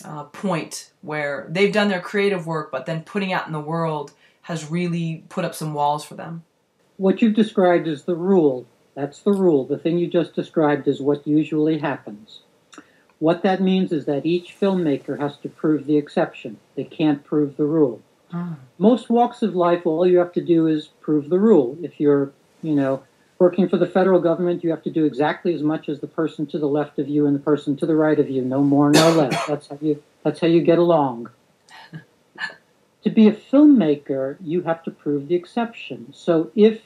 uh, 0.05 0.25
point 0.25 0.91
where 1.01 1.47
they've 1.51 1.73
done 1.73 1.89
their 1.89 2.01
creative 2.01 2.47
work 2.47 2.71
but 2.71 2.87
then 2.87 3.03
putting 3.03 3.33
out 3.33 3.47
in 3.47 3.53
the 3.53 3.61
world 3.61 4.13
has 4.43 4.71
really 4.71 5.25
put 5.29 5.45
up 5.45 5.55
some 5.55 5.75
walls 5.75 6.05
for 6.05 6.15
them 6.15 6.45
What 6.97 7.21
you've 7.21 7.35
described 7.35 7.87
is 7.89 8.05
the 8.05 8.15
rule. 8.15 8.67
That's 8.97 9.21
the 9.21 9.33
rule. 9.33 9.67
The 9.67 9.79
thing 9.79 9.99
you 9.99 10.09
just 10.09 10.35
described 10.35 10.89
is 10.89 11.03
what 11.03 11.27
usually 11.29 11.79
happens. 11.79 12.41
What 13.19 13.43
that 13.43 13.61
means 13.61 13.93
is 13.93 14.07
that 14.07 14.27
each 14.27 14.59
filmmaker 14.59 15.19
has 15.21 15.37
to 15.39 15.51
prove 15.51 15.87
the 15.87 15.99
exception. 15.99 16.59
They 16.75 16.85
can't 16.85 17.23
prove 17.23 17.57
the 17.57 17.67
rule. 17.67 18.01
Ah. 18.33 18.57
Most 18.79 19.11
walks 19.11 19.43
of 19.43 19.55
life, 19.55 19.87
all 19.87 20.07
you 20.07 20.19
have 20.19 20.33
to 20.33 20.41
do 20.41 20.67
is 20.67 20.89
prove 21.01 21.29
the 21.29 21.39
rule. 21.39 21.77
If 21.83 22.01
you're, 22.01 22.33
you 22.63 22.75
know, 22.75 23.03
working 23.39 23.69
for 23.69 23.77
the 23.77 23.87
federal 23.87 24.21
government, 24.21 24.65
you 24.65 24.71
have 24.71 24.83
to 24.85 24.91
do 24.91 25.05
exactly 25.05 25.55
as 25.55 25.63
much 25.63 25.89
as 25.91 26.01
the 26.01 26.07
person 26.07 26.47
to 26.47 26.59
the 26.59 26.67
left 26.67 26.99
of 26.99 27.07
you 27.07 27.27
and 27.27 27.37
the 27.37 27.41
person 27.41 27.77
to 27.77 27.87
the 27.87 27.95
right 27.95 28.19
of 28.19 28.31
you, 28.31 28.43
no 28.43 28.63
more, 28.63 28.91
no 28.91 29.11
less. 29.13 29.47
That's 29.49 29.69
how 29.69 29.79
you 29.81 30.03
that's 30.25 30.41
how 30.41 30.49
you 30.49 30.61
get 30.61 30.79
along. 30.79 31.31
to 33.05 33.11
be 33.11 33.29
a 33.29 33.33
filmmaker, 33.33 34.37
you 34.41 34.63
have 34.63 34.83
to 34.83 34.91
prove 34.91 35.29
the 35.29 35.37
exception. 35.37 36.13
So 36.13 36.51
if 36.57 36.81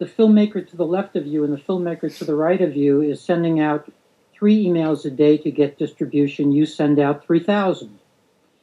the 0.00 0.06
filmmaker 0.06 0.66
to 0.66 0.76
the 0.78 0.86
left 0.86 1.14
of 1.14 1.26
you 1.26 1.44
and 1.44 1.52
the 1.52 1.60
filmmaker 1.60 2.16
to 2.18 2.24
the 2.24 2.34
right 2.34 2.62
of 2.62 2.74
you 2.74 3.02
is 3.02 3.20
sending 3.20 3.60
out 3.60 3.92
three 4.32 4.64
emails 4.64 5.04
a 5.04 5.10
day 5.10 5.36
to 5.36 5.50
get 5.50 5.78
distribution, 5.78 6.52
you 6.52 6.64
send 6.64 6.98
out 6.98 7.22
3,000. 7.26 7.98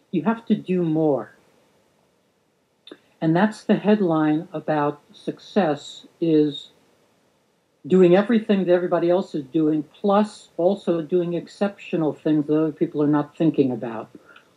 You 0.09 0.23
have 0.23 0.43
to 0.47 0.55
do 0.55 0.81
more. 0.81 1.35
And 3.21 3.35
that's 3.35 3.63
the 3.63 3.75
headline 3.75 4.47
about 4.51 4.99
success 5.13 6.07
is 6.19 6.71
doing 7.85 8.15
everything 8.15 8.65
that 8.65 8.73
everybody 8.73 9.11
else 9.11 9.35
is 9.35 9.43
doing, 9.43 9.83
plus 10.01 10.49
also 10.57 11.03
doing 11.03 11.35
exceptional 11.35 12.13
things 12.13 12.47
that 12.47 12.59
other 12.59 12.71
people 12.71 13.03
are 13.03 13.07
not 13.07 13.37
thinking 13.37 13.71
about. 13.71 14.09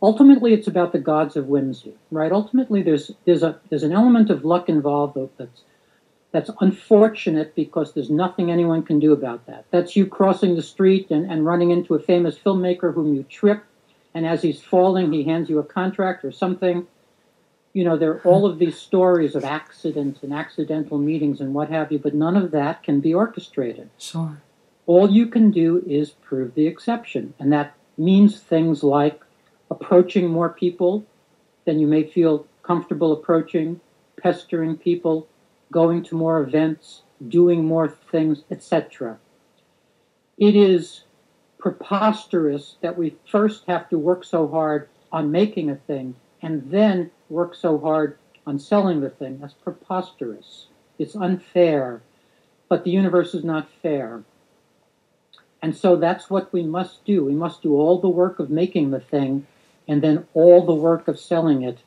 Ultimately, 0.02 0.54
it's 0.54 0.66
about 0.66 0.92
the 0.92 0.98
gods 0.98 1.36
of 1.36 1.46
whimsy, 1.46 1.94
right? 2.10 2.32
Ultimately, 2.32 2.82
there's 2.82 3.10
there's 3.26 3.42
a 3.42 3.60
there's 3.68 3.82
an 3.82 3.92
element 3.92 4.30
of 4.30 4.46
luck 4.46 4.70
involved 4.70 5.18
that's 5.36 5.62
that's 6.32 6.50
unfortunate 6.60 7.54
because 7.54 7.92
there's 7.92 8.10
nothing 8.10 8.50
anyone 8.50 8.82
can 8.82 9.00
do 9.00 9.12
about 9.12 9.46
that. 9.46 9.64
That's 9.70 9.96
you 9.96 10.06
crossing 10.06 10.54
the 10.54 10.62
street 10.62 11.10
and, 11.10 11.30
and 11.30 11.44
running 11.44 11.70
into 11.70 11.94
a 11.94 11.98
famous 11.98 12.38
filmmaker 12.38 12.94
whom 12.94 13.14
you 13.14 13.24
trip, 13.24 13.64
and 14.14 14.26
as 14.26 14.42
he's 14.42 14.60
falling, 14.60 15.12
he 15.12 15.24
hands 15.24 15.48
you 15.48 15.58
a 15.58 15.64
contract 15.64 16.24
or 16.24 16.32
something. 16.32 16.86
You 17.72 17.84
know, 17.84 17.96
there 17.96 18.12
are 18.12 18.20
all 18.22 18.46
of 18.46 18.58
these 18.58 18.76
stories 18.76 19.34
of 19.36 19.44
accidents 19.44 20.22
and 20.22 20.32
accidental 20.32 20.98
meetings 20.98 21.40
and 21.40 21.54
what 21.54 21.70
have 21.70 21.92
you, 21.92 21.98
but 21.98 22.14
none 22.14 22.36
of 22.36 22.50
that 22.50 22.82
can 22.82 23.00
be 23.00 23.14
orchestrated. 23.14 23.90
sure 23.98 24.42
All 24.86 25.08
you 25.10 25.26
can 25.26 25.52
do 25.52 25.82
is 25.86 26.10
prove 26.10 26.54
the 26.54 26.66
exception, 26.66 27.34
and 27.38 27.52
that 27.52 27.76
means 27.96 28.40
things 28.40 28.82
like 28.82 29.20
approaching 29.70 30.28
more 30.28 30.48
people 30.48 31.04
than 31.64 31.78
you 31.78 31.86
may 31.86 32.02
feel 32.04 32.46
comfortable 32.62 33.12
approaching, 33.12 33.80
pestering 34.20 34.76
people, 34.76 35.28
going 35.72 36.02
to 36.04 36.16
more 36.16 36.40
events, 36.40 37.02
doing 37.28 37.64
more 37.64 37.88
things, 37.88 38.42
etc. 38.50 39.18
It 40.38 40.56
is 40.56 41.04
preposterous 41.58 42.76
that 42.80 42.96
we 42.96 43.16
first 43.30 43.64
have 43.66 43.88
to 43.90 43.98
work 43.98 44.24
so 44.24 44.48
hard 44.48 44.88
on 45.12 45.30
making 45.30 45.70
a 45.70 45.76
thing 45.76 46.14
and 46.42 46.70
then 46.70 47.10
work 47.28 47.54
so 47.54 47.78
hard 47.78 48.16
on 48.46 48.58
selling 48.58 49.00
the 49.00 49.10
thing. 49.10 49.38
That's 49.38 49.54
preposterous. 49.54 50.66
It's 50.98 51.14
unfair. 51.14 52.02
But 52.68 52.84
the 52.84 52.90
universe 52.90 53.34
is 53.34 53.44
not 53.44 53.68
fair. 53.82 54.22
And 55.62 55.76
so 55.76 55.96
that's 55.96 56.30
what 56.30 56.52
we 56.52 56.62
must 56.62 57.04
do. 57.04 57.24
We 57.24 57.34
must 57.34 57.62
do 57.62 57.74
all 57.74 58.00
the 58.00 58.08
work 58.08 58.38
of 58.38 58.48
making 58.48 58.90
the 58.90 59.00
thing 59.00 59.46
and 59.86 60.02
then 60.02 60.26
all 60.32 60.64
the 60.64 60.74
work 60.74 61.08
of 61.08 61.18
selling 61.18 61.62
it 61.62 61.78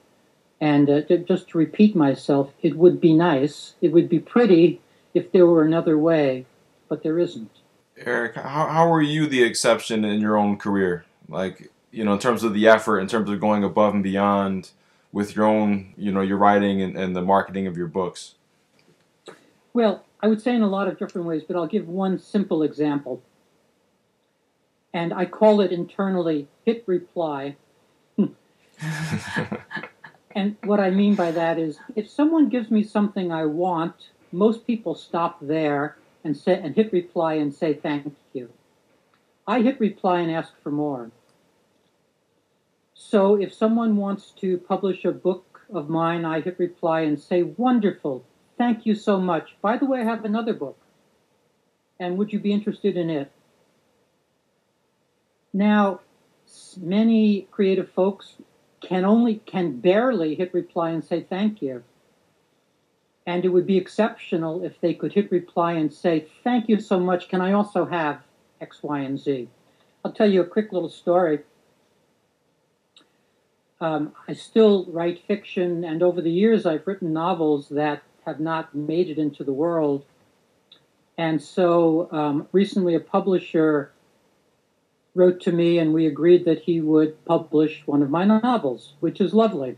And 0.63 0.89
uh, 0.89 1.01
just 1.27 1.49
to 1.49 1.57
repeat 1.57 1.93
myself, 1.93 2.53
it 2.61 2.77
would 2.77 3.01
be 3.01 3.13
nice, 3.13 3.73
it 3.81 3.89
would 3.91 4.07
be 4.07 4.19
pretty 4.19 4.79
if 5.13 5.29
there 5.33 5.45
were 5.45 5.61
another 5.61 5.97
way, 5.97 6.45
but 6.87 7.03
there 7.03 7.19
isn't. 7.19 7.51
Eric, 7.97 8.35
how, 8.35 8.67
how 8.67 8.87
were 8.87 9.01
you 9.01 9.27
the 9.27 9.43
exception 9.43 10.05
in 10.05 10.21
your 10.21 10.37
own 10.37 10.55
career? 10.55 11.03
Like, 11.27 11.69
you 11.91 12.05
know, 12.05 12.13
in 12.13 12.19
terms 12.19 12.45
of 12.45 12.53
the 12.53 12.69
effort, 12.69 13.01
in 13.01 13.07
terms 13.07 13.29
of 13.29 13.41
going 13.41 13.65
above 13.65 13.93
and 13.93 14.01
beyond 14.01 14.71
with 15.11 15.35
your 15.35 15.43
own, 15.43 15.93
you 15.97 16.13
know, 16.13 16.21
your 16.21 16.37
writing 16.37 16.81
and, 16.81 16.95
and 16.97 17.13
the 17.13 17.21
marketing 17.21 17.67
of 17.67 17.75
your 17.75 17.87
books? 17.87 18.35
Well, 19.73 20.05
I 20.21 20.27
would 20.27 20.41
say 20.41 20.55
in 20.55 20.61
a 20.61 20.69
lot 20.69 20.87
of 20.87 20.97
different 20.97 21.27
ways, 21.27 21.43
but 21.45 21.57
I'll 21.57 21.67
give 21.67 21.89
one 21.89 22.17
simple 22.17 22.63
example. 22.63 23.21
And 24.93 25.13
I 25.13 25.25
call 25.25 25.59
it 25.59 25.73
internally 25.73 26.47
hit 26.63 26.85
reply. 26.87 27.57
and 30.35 30.55
what 30.63 30.79
I 30.79 30.89
mean 30.89 31.15
by 31.15 31.31
that 31.31 31.59
is 31.59 31.77
if 31.95 32.09
someone 32.09 32.49
gives 32.49 32.71
me 32.71 32.83
something 32.83 33.31
I 33.31 33.45
want, 33.45 34.09
most 34.31 34.65
people 34.65 34.95
stop 34.95 35.37
there 35.41 35.97
and 36.23 36.35
say 36.35 36.59
and 36.59 36.75
hit 36.75 36.91
reply 36.91 37.35
and 37.35 37.53
say 37.53 37.73
thank 37.73 38.15
you. 38.33 38.49
I 39.45 39.61
hit 39.61 39.79
reply 39.79 40.21
and 40.21 40.31
ask 40.31 40.53
for 40.63 40.71
more. 40.71 41.11
So 42.93 43.35
if 43.35 43.53
someone 43.53 43.97
wants 43.97 44.31
to 44.41 44.57
publish 44.57 45.05
a 45.05 45.11
book 45.11 45.61
of 45.71 45.89
mine, 45.89 46.25
I 46.25 46.41
hit 46.41 46.57
reply 46.57 47.01
and 47.01 47.19
say, 47.19 47.43
Wonderful, 47.43 48.23
thank 48.57 48.85
you 48.85 48.95
so 48.95 49.19
much. 49.19 49.55
By 49.61 49.77
the 49.77 49.85
way, 49.85 50.01
I 50.01 50.05
have 50.05 50.25
another 50.25 50.53
book. 50.53 50.77
And 51.99 52.17
would 52.17 52.33
you 52.33 52.39
be 52.39 52.51
interested 52.51 52.97
in 52.97 53.09
it? 53.09 53.31
Now, 55.53 55.99
many 56.77 57.47
creative 57.51 57.91
folks 57.91 58.35
can 58.83 59.05
only, 59.05 59.35
can 59.45 59.79
barely 59.79 60.35
hit 60.35 60.53
reply 60.53 60.91
and 60.91 61.03
say 61.03 61.21
thank 61.21 61.61
you. 61.61 61.83
And 63.25 63.45
it 63.45 63.49
would 63.49 63.65
be 63.65 63.77
exceptional 63.77 64.63
if 64.63 64.79
they 64.81 64.93
could 64.93 65.13
hit 65.13 65.31
reply 65.31 65.73
and 65.73 65.91
say, 65.91 66.27
Thank 66.43 66.67
you 66.67 66.79
so 66.79 66.99
much. 66.99 67.29
Can 67.29 67.39
I 67.39 67.53
also 67.53 67.85
have 67.85 68.21
X, 68.59 68.83
Y, 68.83 68.99
and 68.99 69.17
Z? 69.19 69.47
I'll 70.03 70.11
tell 70.11 70.29
you 70.29 70.41
a 70.41 70.45
quick 70.45 70.73
little 70.73 70.89
story. 70.89 71.39
Um, 73.79 74.13
I 74.27 74.33
still 74.33 74.85
write 74.85 75.23
fiction, 75.25 75.83
and 75.83 76.03
over 76.03 76.21
the 76.21 76.31
years, 76.31 76.65
I've 76.65 76.85
written 76.85 77.13
novels 77.13 77.69
that 77.69 78.03
have 78.25 78.39
not 78.39 78.75
made 78.75 79.09
it 79.09 79.17
into 79.17 79.43
the 79.43 79.53
world. 79.53 80.05
And 81.17 81.41
so 81.41 82.09
um, 82.11 82.47
recently, 82.51 82.95
a 82.95 82.99
publisher 82.99 83.91
wrote 85.15 85.41
to 85.41 85.51
me, 85.51 85.77
and 85.77 85.93
we 85.93 86.07
agreed 86.07 86.45
that 86.45 86.63
he 86.63 86.81
would 86.81 87.23
publish 87.25 87.83
one 87.85 88.01
of 88.01 88.09
my 88.09 88.25
novels, 88.25 88.93
which 88.99 89.21
is 89.21 89.33
lovely. 89.33 89.77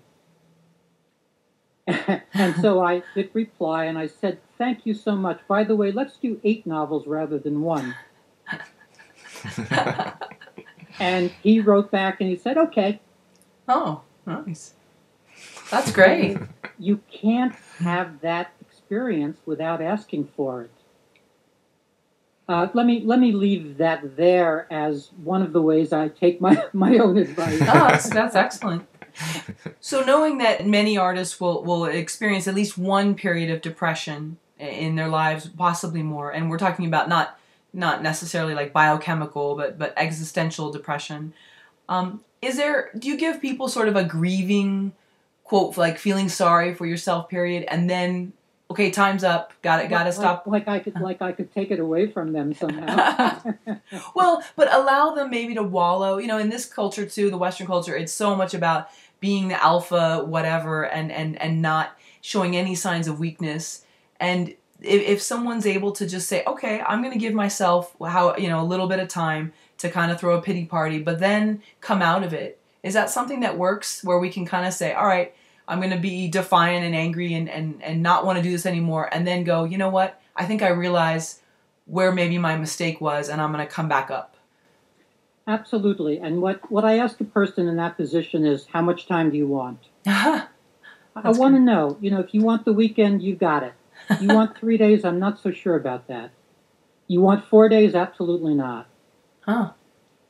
and 1.87 2.55
so 2.61 2.83
I 2.83 3.03
did 3.13 3.29
reply 3.33 3.85
and 3.85 3.97
I 3.97 4.07
said, 4.07 4.39
Thank 4.57 4.85
you 4.85 4.93
so 4.93 5.15
much. 5.15 5.39
By 5.47 5.63
the 5.63 5.75
way, 5.75 5.91
let's 5.91 6.17
do 6.17 6.39
eight 6.43 6.65
novels 6.65 7.05
rather 7.05 7.37
than 7.37 7.61
one. 7.61 7.95
and 10.99 11.31
he 11.43 11.59
wrote 11.59 11.91
back 11.91 12.21
and 12.21 12.29
he 12.29 12.37
said, 12.37 12.57
Okay. 12.57 12.99
Oh, 13.67 14.01
nice. 14.25 14.73
That's 15.69 15.91
great. 15.91 16.37
you 16.79 17.01
can't 17.11 17.53
have 17.79 18.21
that 18.21 18.51
experience 18.61 19.37
without 19.45 19.81
asking 19.81 20.29
for 20.35 20.63
it. 20.63 20.71
Uh, 22.47 22.67
let 22.73 22.85
me 22.85 23.01
let 23.03 23.19
me 23.19 23.31
leave 23.31 23.77
that 23.77 24.15
there 24.15 24.67
as 24.71 25.09
one 25.23 25.41
of 25.41 25.51
the 25.51 25.61
ways 25.61 25.91
I 25.91 26.09
take 26.09 26.39
my, 26.39 26.63
my 26.73 26.97
own 26.97 27.17
advice. 27.17 27.59
oh, 27.61 27.65
that's, 27.65 28.09
that's 28.09 28.35
excellent. 28.35 28.87
so 29.79 30.03
knowing 30.03 30.37
that 30.39 30.67
many 30.67 30.97
artists 30.97 31.39
will, 31.39 31.63
will 31.63 31.85
experience 31.85 32.47
at 32.47 32.53
least 32.53 32.77
one 32.77 33.15
period 33.15 33.49
of 33.49 33.61
depression 33.61 34.37
in 34.59 34.95
their 34.95 35.07
lives, 35.07 35.47
possibly 35.47 36.03
more, 36.03 36.31
and 36.31 36.49
we're 36.49 36.57
talking 36.57 36.85
about 36.85 37.09
not 37.09 37.39
not 37.73 38.01
necessarily 38.01 38.53
like 38.53 38.71
biochemical, 38.71 39.55
but 39.55 39.77
but 39.77 39.93
existential 39.97 40.71
depression. 40.71 41.33
Um, 41.89 42.23
is 42.41 42.57
there? 42.57 42.91
Do 42.97 43.07
you 43.07 43.17
give 43.17 43.41
people 43.41 43.67
sort 43.67 43.87
of 43.87 43.95
a 43.95 44.03
grieving 44.03 44.93
quote, 45.43 45.77
like 45.77 45.97
feeling 45.97 46.29
sorry 46.29 46.73
for 46.73 46.85
yourself 46.85 47.29
period, 47.29 47.65
and 47.69 47.89
then 47.89 48.33
okay, 48.75 48.91
time's 48.91 49.23
up. 49.23 49.53
Got 49.61 49.83
it. 49.83 49.89
Got 49.89 50.03
to 50.03 50.11
stop. 50.11 50.45
Like 50.45 50.67
I 50.67 50.79
could, 50.79 50.99
like 50.99 51.21
I 51.21 51.31
could 51.31 51.53
take 51.53 51.71
it 51.71 51.79
away 51.79 52.07
from 52.11 52.33
them 52.33 52.53
somehow. 52.53 53.41
well, 54.15 54.43
but 54.57 54.73
allow 54.73 55.15
them 55.15 55.29
maybe 55.29 55.55
to 55.55 55.63
wallow. 55.63 56.17
You 56.17 56.27
know, 56.27 56.37
in 56.37 56.49
this 56.49 56.65
culture 56.65 57.05
too, 57.05 57.29
the 57.29 57.37
Western 57.37 57.67
culture, 57.67 57.95
it's 57.95 58.13
so 58.13 58.35
much 58.35 58.53
about 58.53 58.89
being 59.19 59.47
the 59.47 59.63
alpha 59.63 60.23
whatever 60.23 60.83
and 60.83 61.11
and 61.11 61.41
and 61.41 61.61
not 61.61 61.97
showing 62.21 62.55
any 62.55 62.75
signs 62.75 63.07
of 63.07 63.19
weakness 63.19 63.83
and 64.19 64.49
if, 64.81 65.01
if 65.01 65.21
someone's 65.21 65.65
able 65.65 65.91
to 65.91 66.05
just 66.05 66.27
say 66.27 66.43
okay 66.45 66.81
i'm 66.85 67.01
going 67.01 67.13
to 67.13 67.17
give 67.17 67.33
myself 67.33 67.95
how 68.05 68.35
you 68.35 68.47
know 68.47 68.61
a 68.61 68.63
little 68.63 68.87
bit 68.87 68.99
of 68.99 69.07
time 69.07 69.51
to 69.77 69.89
kind 69.89 70.11
of 70.11 70.19
throw 70.19 70.37
a 70.37 70.41
pity 70.41 70.65
party 70.65 70.99
but 70.99 71.19
then 71.19 71.61
come 71.81 72.01
out 72.01 72.23
of 72.23 72.33
it 72.33 72.59
is 72.83 72.93
that 72.93 73.09
something 73.09 73.39
that 73.39 73.57
works 73.57 74.03
where 74.03 74.19
we 74.19 74.29
can 74.29 74.45
kind 74.45 74.67
of 74.67 74.73
say 74.73 74.93
all 74.93 75.07
right 75.07 75.33
i'm 75.67 75.79
going 75.79 75.91
to 75.91 75.97
be 75.97 76.27
defiant 76.27 76.85
and 76.85 76.95
angry 76.95 77.33
and, 77.33 77.49
and, 77.49 77.81
and 77.83 78.01
not 78.01 78.25
want 78.25 78.37
to 78.37 78.43
do 78.43 78.51
this 78.51 78.65
anymore 78.65 79.09
and 79.13 79.27
then 79.27 79.43
go 79.43 79.63
you 79.63 79.77
know 79.77 79.89
what 79.89 80.21
i 80.35 80.45
think 80.45 80.61
i 80.61 80.69
realize 80.69 81.41
where 81.85 82.11
maybe 82.11 82.37
my 82.37 82.57
mistake 82.57 82.99
was 83.01 83.29
and 83.29 83.41
i'm 83.41 83.51
going 83.51 83.65
to 83.65 83.71
come 83.71 83.87
back 83.87 84.09
up 84.09 84.35
Absolutely. 85.47 86.17
And 86.17 86.41
what, 86.41 86.71
what 86.71 86.83
I 86.83 86.97
ask 86.97 87.21
a 87.21 87.25
person 87.25 87.67
in 87.67 87.75
that 87.77 87.97
position 87.97 88.45
is, 88.45 88.65
how 88.73 88.81
much 88.81 89.07
time 89.07 89.29
do 89.29 89.37
you 89.37 89.47
want? 89.47 89.79
I 90.05 90.47
want 91.15 91.55
to 91.55 91.59
know. 91.59 91.97
You 92.01 92.11
know, 92.11 92.19
if 92.19 92.33
you 92.33 92.41
want 92.41 92.65
the 92.65 92.73
weekend, 92.73 93.21
you 93.21 93.35
got 93.35 93.63
it. 93.63 93.73
You 94.19 94.27
want 94.29 94.57
three 94.57 94.77
days? 94.77 95.05
I'm 95.05 95.19
not 95.19 95.41
so 95.41 95.51
sure 95.51 95.75
about 95.75 96.07
that. 96.07 96.31
You 97.07 97.21
want 97.21 97.47
four 97.47 97.69
days? 97.69 97.93
Absolutely 97.93 98.55
not. 98.55 98.87
Huh. 99.41 99.71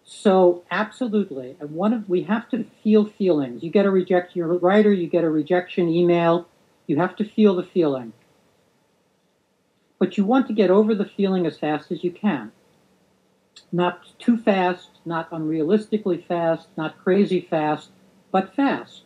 So 0.07 0.63
absolutely, 0.69 1.57
and 1.59 1.71
one 1.71 1.91
of 1.91 2.07
we 2.07 2.23
have 2.23 2.47
to 2.49 2.63
feel 2.83 3.05
feelings. 3.05 3.63
You 3.63 3.71
get 3.71 3.87
a 3.87 3.89
reject 3.91 4.35
your 4.35 4.47
writer, 4.59 4.93
you 4.93 5.07
get 5.07 5.23
a 5.23 5.29
rejection 5.29 5.89
email. 5.89 6.47
You 6.85 6.97
have 6.97 7.15
to 7.15 7.23
feel 7.27 7.55
the 7.55 7.63
feeling, 7.63 8.13
but 9.97 10.15
you 10.15 10.23
want 10.23 10.45
to 10.47 10.53
get 10.53 10.69
over 10.69 10.93
the 10.93 11.05
feeling 11.05 11.47
as 11.47 11.57
fast 11.57 11.91
as 11.91 12.03
you 12.03 12.11
can. 12.11 12.51
Not 13.71 14.01
too 14.19 14.37
fast, 14.37 14.89
not 15.05 15.31
unrealistically 15.31 16.23
fast, 16.23 16.67
not 16.77 16.99
crazy 17.03 17.41
fast, 17.41 17.89
but 18.31 18.55
fast. 18.55 19.01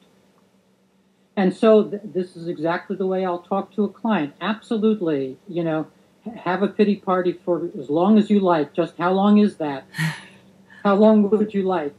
And 1.37 1.55
so 1.55 1.85
th- 1.85 2.01
this 2.03 2.35
is 2.35 2.49
exactly 2.49 2.97
the 2.97 3.07
way 3.07 3.23
I'll 3.23 3.39
talk 3.39 3.73
to 3.75 3.85
a 3.85 3.89
client. 3.89 4.33
Absolutely, 4.41 5.37
you 5.47 5.63
know, 5.63 5.87
have 6.35 6.61
a 6.61 6.67
pity 6.67 6.97
party 6.97 7.39
for 7.45 7.69
as 7.79 7.89
long 7.89 8.17
as 8.17 8.29
you 8.29 8.41
like. 8.41 8.73
Just 8.73 8.97
how 8.97 9.13
long 9.13 9.37
is 9.37 9.55
that? 9.55 9.85
How 10.83 10.95
long 10.95 11.29
would 11.29 11.53
you 11.53 11.63
like? 11.63 11.95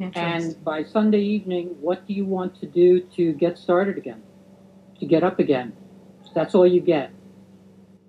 And 0.00 0.62
by 0.64 0.84
Sunday 0.84 1.20
evening, 1.20 1.76
what 1.80 2.06
do 2.06 2.12
you 2.12 2.24
want 2.24 2.58
to 2.60 2.66
do 2.66 3.00
to 3.16 3.32
get 3.32 3.58
started 3.58 3.96
again? 3.96 4.22
To 5.00 5.06
get 5.06 5.22
up 5.22 5.38
again? 5.38 5.72
That's 6.34 6.54
all 6.54 6.66
you 6.66 6.80
get. 6.80 7.10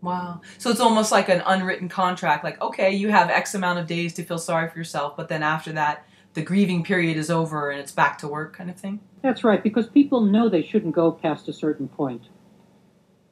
Wow. 0.01 0.41
So 0.57 0.69
it's 0.69 0.79
almost 0.79 1.11
like 1.11 1.29
an 1.29 1.41
unwritten 1.45 1.89
contract. 1.89 2.43
Like, 2.43 2.61
okay, 2.61 2.91
you 2.91 3.09
have 3.09 3.29
X 3.29 3.55
amount 3.55 3.79
of 3.79 3.87
days 3.87 4.13
to 4.15 4.23
feel 4.23 4.37
sorry 4.37 4.69
for 4.69 4.77
yourself, 4.77 5.15
but 5.15 5.29
then 5.29 5.43
after 5.43 5.71
that, 5.73 6.05
the 6.33 6.41
grieving 6.41 6.83
period 6.83 7.17
is 7.17 7.31
over 7.31 7.71
and 7.71 7.79
it's 7.79 7.91
back 7.91 8.17
to 8.19 8.27
work 8.27 8.55
kind 8.55 8.69
of 8.69 8.75
thing? 8.75 8.99
That's 9.23 9.43
right, 9.43 9.63
because 9.63 9.87
people 9.87 10.21
know 10.21 10.49
they 10.49 10.61
shouldn't 10.61 10.93
go 10.93 11.11
past 11.11 11.47
a 11.47 11.53
certain 11.53 11.87
point. 11.87 12.23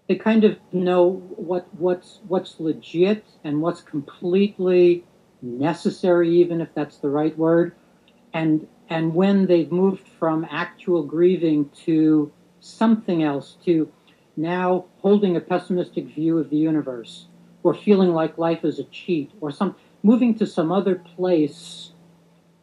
They 0.07 0.15
kind 0.15 0.43
of 0.43 0.57
know 0.71 1.21
what 1.35 1.67
what's 1.75 2.19
what's 2.27 2.59
legit 2.59 3.23
and 3.43 3.61
what's 3.61 3.81
completely 3.81 5.05
necessary, 5.43 6.29
even 6.39 6.61
if 6.61 6.73
that's 6.73 6.97
the 6.97 7.09
right 7.09 7.37
word. 7.37 7.75
And 8.33 8.67
and 8.89 9.13
when 9.13 9.45
they've 9.45 9.71
moved 9.71 10.07
from 10.07 10.45
actual 10.49 11.03
grieving 11.03 11.69
to 11.85 12.31
something 12.59 13.23
else, 13.23 13.57
to 13.65 13.91
now 14.35 14.85
holding 14.99 15.35
a 15.35 15.39
pessimistic 15.39 16.05
view 16.05 16.37
of 16.37 16.49
the 16.49 16.57
universe 16.57 17.27
or 17.61 17.73
feeling 17.73 18.13
like 18.13 18.37
life 18.37 18.63
is 18.65 18.79
a 18.79 18.83
cheat 18.85 19.31
or 19.41 19.51
some 19.51 19.75
moving 20.01 20.37
to 20.37 20.45
some 20.45 20.71
other 20.71 20.95
place 20.95 21.91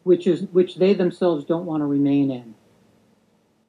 which 0.03 0.27
is 0.27 0.43
which 0.53 0.77
they 0.77 0.93
themselves 0.95 1.45
don't 1.45 1.67
want 1.67 1.81
to 1.81 1.87
remain 1.87 2.31
in 2.31 2.55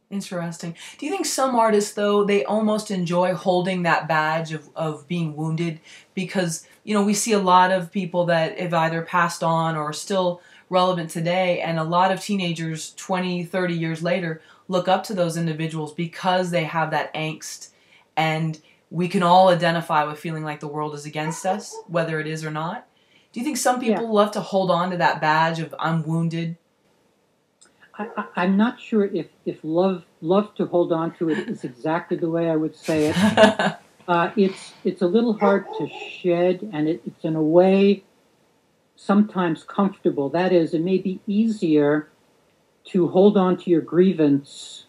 interesting 0.10 0.76
do 0.98 1.06
you 1.06 1.12
think 1.12 1.26
some 1.26 1.56
artists 1.56 1.94
though 1.94 2.26
they 2.26 2.44
almost 2.44 2.92
enjoy 2.92 3.34
holding 3.34 3.84
that 3.84 4.08
badge 4.08 4.52
of, 4.52 4.70
of 4.76 5.08
being 5.08 5.36
wounded 5.36 5.80
because 6.14 6.68
you 6.84 6.94
know 6.94 7.04
we 7.04 7.14
see 7.14 7.34
a 7.34 7.40
lot 7.40 7.72
of 7.72 7.92
people 7.92 8.26
that 8.26 8.60
have 8.60 8.74
either 8.74 9.02
passed 9.02 9.44
on 9.44 9.76
or 9.76 9.90
are 9.90 9.94
still 9.94 10.42
relevant 10.70 11.10
today 11.10 11.60
and 11.62 11.78
a 11.78 11.84
lot 11.84 12.12
of 12.12 12.22
teenagers 12.22 12.94
20 12.96 13.44
30 13.46 13.74
years 13.74 14.02
later 14.02 14.42
look 14.68 14.88
up 14.88 15.04
to 15.04 15.14
those 15.14 15.38
individuals 15.38 15.94
because 15.94 16.52
they 16.52 16.64
have 16.64 16.92
that 16.92 17.14
angst 17.14 17.70
and 18.16 18.62
we 18.92 19.08
can 19.08 19.24
all 19.24 19.48
identify 19.48 20.04
with 20.04 20.20
feeling 20.20 20.44
like 20.44 20.60
the 20.60 20.68
world 20.68 20.94
is 20.94 21.06
against 21.06 21.46
us, 21.46 21.76
whether 21.88 22.20
it 22.20 22.28
is 22.28 22.46
or 22.46 22.52
not. 22.52 22.86
Do 23.32 23.40
you 23.40 23.46
think 23.46 23.58
some 23.58 23.80
people 23.80 24.04
yeah. 24.04 24.10
love 24.10 24.32
to 24.32 24.42
hold 24.42 24.70
on 24.70 24.92
to 24.92 24.98
that 24.98 25.22
badge 25.22 25.60
of 25.60 25.74
I'm 25.80 26.04
wounded? 26.04 26.58
I, 27.98 28.26
am 28.36 28.58
not 28.58 28.80
sure 28.80 29.06
if, 29.06 29.28
if 29.46 29.60
love 29.64 30.04
love 30.22 30.56
to 30.56 30.66
hold 30.66 30.92
on 30.92 31.16
to 31.18 31.30
it 31.30 31.50
is 31.50 31.64
exactly 31.64 32.18
the 32.18 32.30
way 32.30 32.50
I 32.50 32.56
would 32.56 32.76
say 32.76 33.14
it. 33.14 33.16
uh, 34.08 34.32
it's 34.36 34.74
it's 34.84 35.02
a 35.02 35.08
little 35.08 35.34
hard 35.34 35.66
to 35.78 35.88
shed, 35.88 36.70
and 36.74 36.88
it, 36.88 37.02
it's 37.06 37.24
in 37.24 37.36
a 37.36 37.42
way 37.42 38.04
sometimes 38.96 39.64
comfortable. 39.64 40.30
That 40.30 40.52
is, 40.54 40.74
it 40.74 40.82
may 40.82 40.98
be 40.98 41.20
easier 41.26 42.10
to 42.86 43.08
hold 43.08 43.38
on 43.38 43.58
to 43.58 43.70
your 43.70 43.82
grievance 43.82 44.86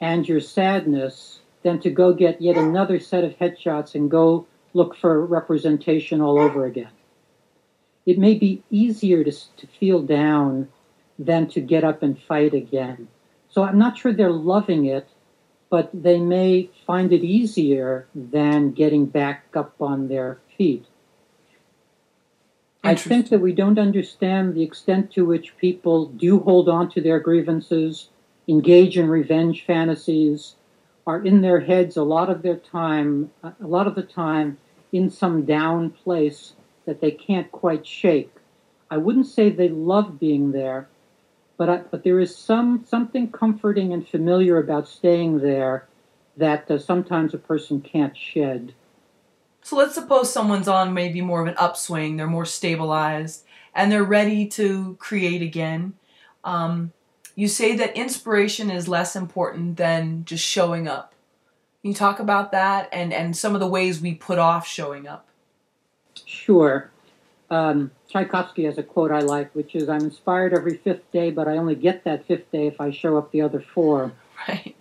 and 0.00 0.28
your 0.28 0.40
sadness 0.40 1.40
than 1.62 1.80
to 1.80 1.90
go 1.90 2.12
get 2.12 2.40
yet 2.40 2.56
another 2.56 3.00
set 3.00 3.24
of 3.24 3.32
headshots 3.32 3.94
and 3.94 4.10
go 4.10 4.46
look 4.74 4.96
for 4.96 5.24
representation 5.24 6.20
all 6.20 6.38
over 6.38 6.66
again. 6.66 6.90
It 8.04 8.18
may 8.18 8.34
be 8.34 8.62
easier 8.70 9.24
to, 9.24 9.32
to 9.32 9.66
feel 9.80 10.02
down 10.02 10.68
than 11.18 11.48
to 11.48 11.60
get 11.60 11.82
up 11.82 12.02
and 12.02 12.20
fight 12.20 12.54
again. 12.54 13.08
So 13.48 13.64
I'm 13.64 13.78
not 13.78 13.98
sure 13.98 14.12
they're 14.12 14.30
loving 14.30 14.84
it, 14.84 15.08
but 15.68 15.90
they 15.92 16.18
may 16.18 16.70
find 16.86 17.12
it 17.12 17.24
easier 17.24 18.06
than 18.14 18.72
getting 18.72 19.06
back 19.06 19.44
up 19.54 19.74
on 19.80 20.08
their 20.08 20.38
feet. 20.56 20.86
I 22.84 22.94
think 22.94 23.30
that 23.30 23.40
we 23.40 23.52
don't 23.52 23.80
understand 23.80 24.54
the 24.54 24.62
extent 24.62 25.10
to 25.12 25.24
which 25.24 25.56
people 25.58 26.06
do 26.06 26.38
hold 26.38 26.68
on 26.68 26.88
to 26.90 27.00
their 27.00 27.18
grievances, 27.18 28.10
engage 28.46 28.96
in 28.96 29.08
revenge 29.08 29.64
fantasies, 29.66 30.54
are 31.04 31.24
in 31.24 31.40
their 31.40 31.60
heads 31.60 31.96
a 31.96 32.04
lot 32.04 32.30
of 32.30 32.42
their 32.42 32.56
time, 32.56 33.30
a 33.42 33.54
lot 33.60 33.88
of 33.88 33.96
the 33.96 34.02
time 34.04 34.58
in 34.92 35.10
some 35.10 35.44
down 35.44 35.90
place 35.90 36.52
that 36.84 37.00
they 37.00 37.10
can't 37.10 37.50
quite 37.50 37.86
shake. 37.86 38.32
I 38.88 38.98
wouldn't 38.98 39.26
say 39.26 39.50
they 39.50 39.68
love 39.68 40.20
being 40.20 40.52
there, 40.52 40.88
but 41.56 41.68
I, 41.68 41.76
but 41.78 42.04
there 42.04 42.20
is 42.20 42.36
some 42.36 42.84
something 42.86 43.30
comforting 43.30 43.92
and 43.92 44.06
familiar 44.06 44.58
about 44.58 44.88
staying 44.88 45.40
there 45.40 45.86
that 46.36 46.70
uh, 46.70 46.78
sometimes 46.78 47.32
a 47.34 47.38
person 47.38 47.80
can't 47.80 48.16
shed. 48.16 48.74
So 49.62 49.76
let's 49.76 49.94
suppose 49.94 50.32
someone's 50.32 50.68
on 50.68 50.94
maybe 50.94 51.20
more 51.20 51.42
of 51.42 51.48
an 51.48 51.56
upswing, 51.58 52.16
they're 52.16 52.26
more 52.26 52.44
stabilized, 52.44 53.44
and 53.74 53.90
they're 53.90 54.04
ready 54.04 54.46
to 54.48 54.96
create 55.00 55.42
again. 55.42 55.94
Um, 56.44 56.92
you 57.34 57.48
say 57.48 57.76
that 57.76 57.96
inspiration 57.96 58.70
is 58.70 58.86
less 58.86 59.16
important 59.16 59.76
than 59.76 60.24
just 60.24 60.44
showing 60.44 60.86
up. 60.86 61.14
Can 61.82 61.90
you 61.90 61.96
talk 61.96 62.20
about 62.20 62.52
that 62.52 62.88
and, 62.92 63.12
and 63.12 63.36
some 63.36 63.54
of 63.54 63.60
the 63.60 63.66
ways 63.66 64.00
we 64.00 64.14
put 64.14 64.38
off 64.38 64.66
showing 64.66 65.06
up? 65.06 65.28
Sure. 66.24 66.90
Um, 67.48 67.92
Tchaikovsky 68.08 68.64
has 68.64 68.76
a 68.78 68.82
quote 68.82 69.12
I 69.12 69.20
like, 69.20 69.54
which 69.54 69.74
is 69.74 69.88
I'm 69.88 70.02
inspired 70.02 70.52
every 70.52 70.78
fifth 70.78 71.10
day, 71.12 71.30
but 71.30 71.46
I 71.46 71.56
only 71.56 71.76
get 71.76 72.04
that 72.04 72.26
fifth 72.26 72.50
day 72.50 72.66
if 72.66 72.80
I 72.80 72.90
show 72.90 73.16
up 73.16 73.30
the 73.30 73.42
other 73.42 73.60
four. 73.60 74.12
Right. 74.48 74.76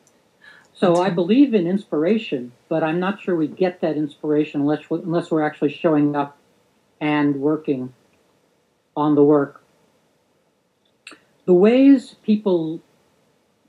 So 0.73 0.97
I 0.97 1.09
believe 1.09 1.53
in 1.53 1.67
inspiration, 1.67 2.51
but 2.67 2.83
I'm 2.83 2.99
not 2.99 3.21
sure 3.21 3.35
we 3.35 3.47
get 3.47 3.79
that 3.81 3.95
inspiration 3.95 4.61
unless 4.61 4.89
we're, 4.89 4.99
unless 4.99 5.31
we're 5.31 5.43
actually 5.43 5.71
showing 5.71 6.15
up 6.15 6.37
and 6.99 7.37
working 7.37 7.93
on 8.95 9.15
the 9.15 9.23
work. 9.23 9.63
The 11.45 11.53
ways 11.53 12.15
people, 12.23 12.81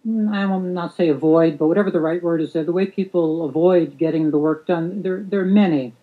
I 0.05 0.47
will 0.47 0.61
not 0.61 0.97
say 0.97 1.09
avoid, 1.09 1.59
but 1.59 1.69
whatever 1.69 1.91
the 1.91 2.01
right 2.01 2.23
word 2.23 2.41
is 2.41 2.53
there, 2.53 2.65
the 2.65 2.73
way 2.73 2.87
people 2.87 3.45
avoid 3.45 3.99
getting 3.99 4.31
the 4.31 4.39
work 4.39 4.67
done, 4.67 5.03
there, 5.03 5.23
there 5.23 5.41
are 5.41 5.45
many. 5.45 5.95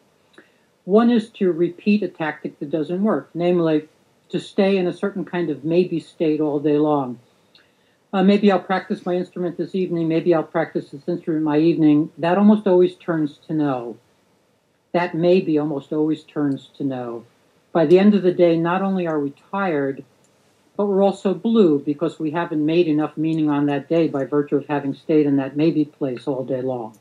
One 0.85 1.09
is 1.09 1.29
to 1.31 1.51
repeat 1.51 2.03
a 2.03 2.07
tactic 2.07 2.59
that 2.59 2.71
doesn't 2.71 3.03
work, 3.03 3.29
namely 3.33 3.87
to 4.29 4.39
stay 4.39 4.77
in 4.77 4.87
a 4.87 4.93
certain 4.93 5.25
kind 5.25 5.49
of 5.49 5.63
maybe 5.63 5.99
state 5.99 6.41
all 6.41 6.59
day 6.59 6.77
long 6.77 7.19
uh, 8.13 8.21
maybe 8.21 8.51
I'll 8.51 8.59
practice 8.59 9.05
my 9.05 9.15
instrument 9.15 9.57
this 9.57 9.73
evening, 9.73 10.07
maybe 10.07 10.35
I'll 10.35 10.43
practice 10.43 10.91
this 10.91 11.07
instrument 11.07 11.43
my 11.43 11.57
evening, 11.57 12.11
that 12.19 12.37
almost 12.37 12.67
always 12.67 12.95
turns 12.95 13.39
to 13.47 13.53
no. 13.53 13.97
That 14.91 15.15
maybe 15.15 15.57
almost 15.57 15.91
always 15.91 16.23
turns 16.23 16.69
to 16.77 16.83
no. 16.83 17.25
By 17.71 17.87
the 17.87 17.97
end 17.97 18.13
of 18.13 18.21
the 18.21 18.31
day, 18.31 18.55
not 18.55 18.83
only 18.83 19.07
are 19.07 19.19
we 19.19 19.33
tired, 19.51 20.03
but 20.77 20.85
we're 20.85 21.01
also 21.01 21.33
blue 21.33 21.79
because 21.79 22.19
we 22.19 22.29
haven't 22.29 22.63
made 22.63 22.87
enough 22.87 23.17
meaning 23.17 23.49
on 23.49 23.65
that 23.65 23.89
day 23.89 24.07
by 24.07 24.25
virtue 24.25 24.57
of 24.57 24.67
having 24.67 24.93
stayed 24.93 25.25
in 25.25 25.37
that 25.37 25.57
maybe 25.57 25.83
place 25.83 26.27
all 26.27 26.45
day 26.45 26.61
long. 26.61 26.95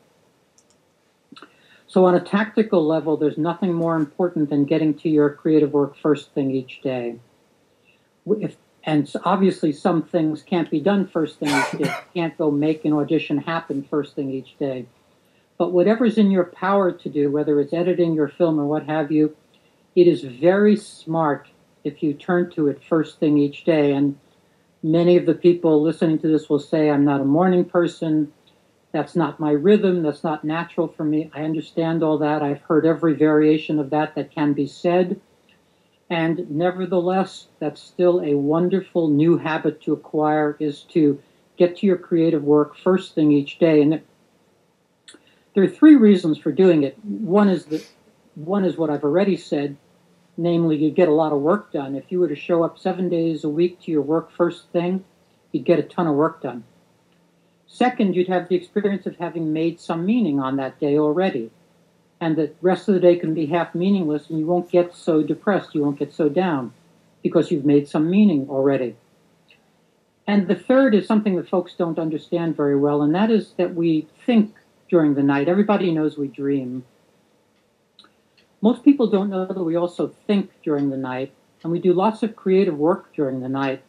So, 1.92 2.06
on 2.06 2.14
a 2.14 2.20
tactical 2.20 2.86
level, 2.86 3.18
there's 3.18 3.36
nothing 3.36 3.74
more 3.74 3.96
important 3.96 4.48
than 4.48 4.64
getting 4.64 4.94
to 5.00 5.10
your 5.10 5.28
creative 5.28 5.74
work 5.74 5.94
first 5.94 6.32
thing 6.32 6.50
each 6.50 6.80
day. 6.80 7.16
If 8.26 8.56
and 8.84 9.12
obviously 9.26 9.72
some 9.72 10.02
things 10.02 10.42
can't 10.42 10.70
be 10.70 10.80
done 10.80 11.06
first 11.06 11.38
thing 11.38 11.50
each 11.50 11.72
day. 11.72 11.90
You 11.90 11.94
can't 12.14 12.38
go 12.38 12.50
make 12.50 12.86
an 12.86 12.94
audition 12.94 13.36
happen 13.36 13.86
first 13.90 14.14
thing 14.16 14.30
each 14.30 14.58
day. 14.58 14.86
But 15.58 15.72
whatever's 15.72 16.16
in 16.16 16.30
your 16.30 16.44
power 16.44 16.92
to 16.92 17.08
do, 17.10 17.30
whether 17.30 17.60
it's 17.60 17.74
editing 17.74 18.14
your 18.14 18.28
film 18.28 18.58
or 18.58 18.64
what 18.64 18.86
have 18.86 19.12
you, 19.12 19.36
it 19.94 20.08
is 20.08 20.22
very 20.22 20.76
smart 20.76 21.46
if 21.84 22.02
you 22.02 22.14
turn 22.14 22.50
to 22.52 22.68
it 22.68 22.82
first 22.82 23.20
thing 23.20 23.36
each 23.36 23.64
day. 23.64 23.92
And 23.92 24.18
many 24.82 25.18
of 25.18 25.26
the 25.26 25.34
people 25.34 25.82
listening 25.82 26.20
to 26.20 26.28
this 26.28 26.48
will 26.48 26.58
say, 26.58 26.88
I'm 26.88 27.04
not 27.04 27.20
a 27.20 27.26
morning 27.26 27.66
person. 27.66 28.32
That's 28.92 29.16
not 29.16 29.40
my 29.40 29.52
rhythm. 29.52 30.02
That's 30.02 30.22
not 30.22 30.44
natural 30.44 30.88
for 30.88 31.04
me. 31.04 31.30
I 31.34 31.42
understand 31.42 32.02
all 32.02 32.18
that. 32.18 32.42
I've 32.42 32.60
heard 32.60 32.84
every 32.84 33.14
variation 33.14 33.78
of 33.78 33.90
that 33.90 34.14
that 34.14 34.30
can 34.30 34.52
be 34.52 34.66
said. 34.66 35.18
And 36.10 36.50
nevertheless, 36.50 37.48
that's 37.58 37.80
still 37.80 38.20
a 38.20 38.34
wonderful 38.34 39.08
new 39.08 39.38
habit 39.38 39.80
to 39.82 39.94
acquire 39.94 40.56
is 40.60 40.82
to 40.90 41.22
get 41.56 41.78
to 41.78 41.86
your 41.86 41.96
creative 41.96 42.44
work 42.44 42.76
first 42.76 43.14
thing 43.14 43.32
each 43.32 43.58
day. 43.58 43.80
And 43.80 44.02
there 45.54 45.64
are 45.64 45.68
three 45.68 45.96
reasons 45.96 46.36
for 46.36 46.52
doing 46.52 46.82
it. 46.82 47.02
One 47.02 47.48
is 47.48 47.64
that 47.66 47.86
one 48.34 48.64
is 48.64 48.76
what 48.76 48.90
I've 48.90 49.04
already 49.04 49.36
said, 49.36 49.76
namely 50.36 50.76
you 50.76 50.90
get 50.90 51.08
a 51.08 51.14
lot 51.14 51.32
of 51.32 51.40
work 51.40 51.72
done. 51.72 51.94
If 51.94 52.10
you 52.10 52.20
were 52.20 52.28
to 52.28 52.36
show 52.36 52.62
up 52.62 52.78
seven 52.78 53.08
days 53.08 53.44
a 53.44 53.48
week 53.48 53.80
to 53.82 53.90
your 53.90 54.02
work 54.02 54.30
first 54.30 54.68
thing, 54.68 55.04
you'd 55.50 55.64
get 55.64 55.78
a 55.78 55.82
ton 55.82 56.06
of 56.06 56.14
work 56.14 56.42
done. 56.42 56.64
Second, 57.72 58.14
you'd 58.14 58.28
have 58.28 58.48
the 58.48 58.54
experience 58.54 59.06
of 59.06 59.16
having 59.16 59.52
made 59.52 59.80
some 59.80 60.04
meaning 60.04 60.38
on 60.38 60.56
that 60.56 60.78
day 60.78 60.98
already 60.98 61.50
and 62.22 62.36
the 62.36 62.52
rest 62.60 62.86
of 62.86 62.94
the 62.94 63.00
day 63.00 63.16
can 63.16 63.34
be 63.34 63.46
half 63.46 63.74
meaningless 63.74 64.30
and 64.30 64.38
you 64.38 64.46
won't 64.46 64.70
get 64.70 64.94
so 64.94 65.24
depressed, 65.24 65.74
you 65.74 65.82
won't 65.82 65.98
get 65.98 66.12
so 66.12 66.28
down 66.28 66.72
because 67.20 67.50
you've 67.50 67.64
made 67.64 67.88
some 67.88 68.08
meaning 68.08 68.46
already. 68.48 68.94
And 70.24 70.46
the 70.46 70.54
third 70.54 70.94
is 70.94 71.04
something 71.04 71.34
that 71.34 71.48
folks 71.48 71.74
don't 71.74 71.98
understand 71.98 72.56
very 72.56 72.76
well, 72.76 73.02
and 73.02 73.12
that 73.16 73.32
is 73.32 73.54
that 73.56 73.74
we 73.74 74.06
think 74.24 74.54
during 74.88 75.14
the 75.14 75.22
night. 75.22 75.48
Everybody 75.48 75.90
knows 75.90 76.16
we 76.16 76.28
dream. 76.28 76.84
Most 78.60 78.84
people 78.84 79.08
don't 79.08 79.30
know 79.30 79.46
that 79.46 79.64
we 79.64 79.74
also 79.74 80.14
think 80.28 80.52
during 80.62 80.90
the 80.90 80.96
night, 80.96 81.32
and 81.64 81.72
we 81.72 81.80
do 81.80 81.92
lots 81.92 82.22
of 82.22 82.36
creative 82.36 82.78
work 82.78 83.12
during 83.16 83.40
the 83.40 83.48
night. 83.48 83.82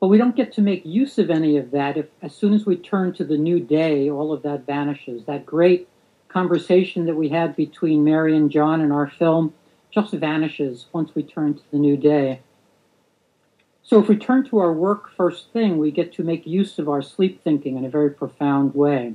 But 0.00 0.08
we 0.08 0.16
don't 0.16 0.34
get 0.34 0.52
to 0.54 0.62
make 0.62 0.84
use 0.86 1.18
of 1.18 1.30
any 1.30 1.58
of 1.58 1.70
that 1.72 1.98
if, 1.98 2.06
as 2.22 2.34
soon 2.34 2.54
as 2.54 2.64
we 2.64 2.76
turn 2.76 3.12
to 3.14 3.24
the 3.24 3.36
new 3.36 3.60
day, 3.60 4.08
all 4.08 4.32
of 4.32 4.42
that 4.42 4.66
vanishes. 4.66 5.26
That 5.26 5.44
great 5.44 5.88
conversation 6.28 7.04
that 7.04 7.16
we 7.16 7.28
had 7.28 7.54
between 7.54 8.02
Mary 8.02 8.34
and 8.34 8.50
John 8.50 8.80
in 8.80 8.92
our 8.92 9.08
film 9.10 9.52
just 9.90 10.14
vanishes 10.14 10.86
once 10.92 11.14
we 11.14 11.22
turn 11.22 11.54
to 11.54 11.62
the 11.70 11.78
new 11.78 11.98
day. 11.98 12.40
So 13.82 14.00
if 14.00 14.08
we 14.08 14.16
turn 14.16 14.48
to 14.48 14.58
our 14.58 14.72
work 14.72 15.10
first 15.16 15.52
thing, 15.52 15.76
we 15.76 15.90
get 15.90 16.14
to 16.14 16.22
make 16.22 16.46
use 16.46 16.78
of 16.78 16.88
our 16.88 17.02
sleep 17.02 17.42
thinking 17.42 17.76
in 17.76 17.84
a 17.84 17.90
very 17.90 18.10
profound 18.10 18.74
way. 18.74 19.14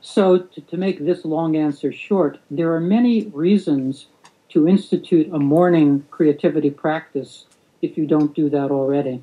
So 0.00 0.38
to, 0.38 0.60
to 0.60 0.76
make 0.76 0.98
this 0.98 1.24
long 1.24 1.56
answer 1.56 1.92
short, 1.92 2.38
there 2.50 2.74
are 2.74 2.80
many 2.80 3.26
reasons 3.28 4.06
to 4.50 4.68
institute 4.68 5.32
a 5.32 5.38
morning 5.38 6.04
creativity 6.10 6.70
practice 6.70 7.46
if 7.80 7.96
you 7.96 8.06
don't 8.06 8.34
do 8.34 8.50
that 8.50 8.70
already. 8.70 9.22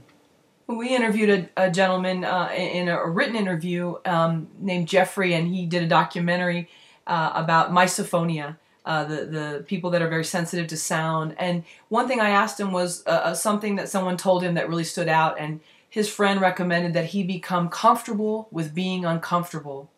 We 0.69 0.95
interviewed 0.95 1.49
a, 1.57 1.65
a 1.65 1.71
gentleman 1.71 2.23
uh, 2.23 2.51
in 2.55 2.89
a 2.89 3.03
written 3.09 3.35
interview 3.35 3.95
um, 4.05 4.49
named 4.59 4.87
Jeffrey, 4.87 5.33
and 5.33 5.47
he 5.47 5.65
did 5.65 5.81
a 5.81 5.87
documentary 5.87 6.69
uh, 7.07 7.31
about 7.33 7.71
misophonia, 7.71 8.55
uh, 8.85 9.03
the 9.03 9.25
the 9.25 9.63
people 9.65 9.89
that 9.89 10.03
are 10.03 10.07
very 10.07 10.23
sensitive 10.23 10.67
to 10.67 10.77
sound. 10.77 11.33
And 11.39 11.63
one 11.87 12.07
thing 12.07 12.21
I 12.21 12.29
asked 12.29 12.59
him 12.59 12.71
was 12.71 13.03
uh, 13.07 13.09
uh, 13.09 13.33
something 13.33 13.77
that 13.77 13.89
someone 13.89 14.15
told 14.15 14.43
him 14.43 14.53
that 14.53 14.69
really 14.69 14.83
stood 14.83 15.07
out, 15.07 15.39
and 15.39 15.59
his 15.89 16.07
friend 16.07 16.39
recommended 16.39 16.93
that 16.93 17.05
he 17.05 17.23
become 17.23 17.69
comfortable 17.69 18.47
with 18.51 18.75
being 18.75 19.05
uncomfortable, 19.05 19.89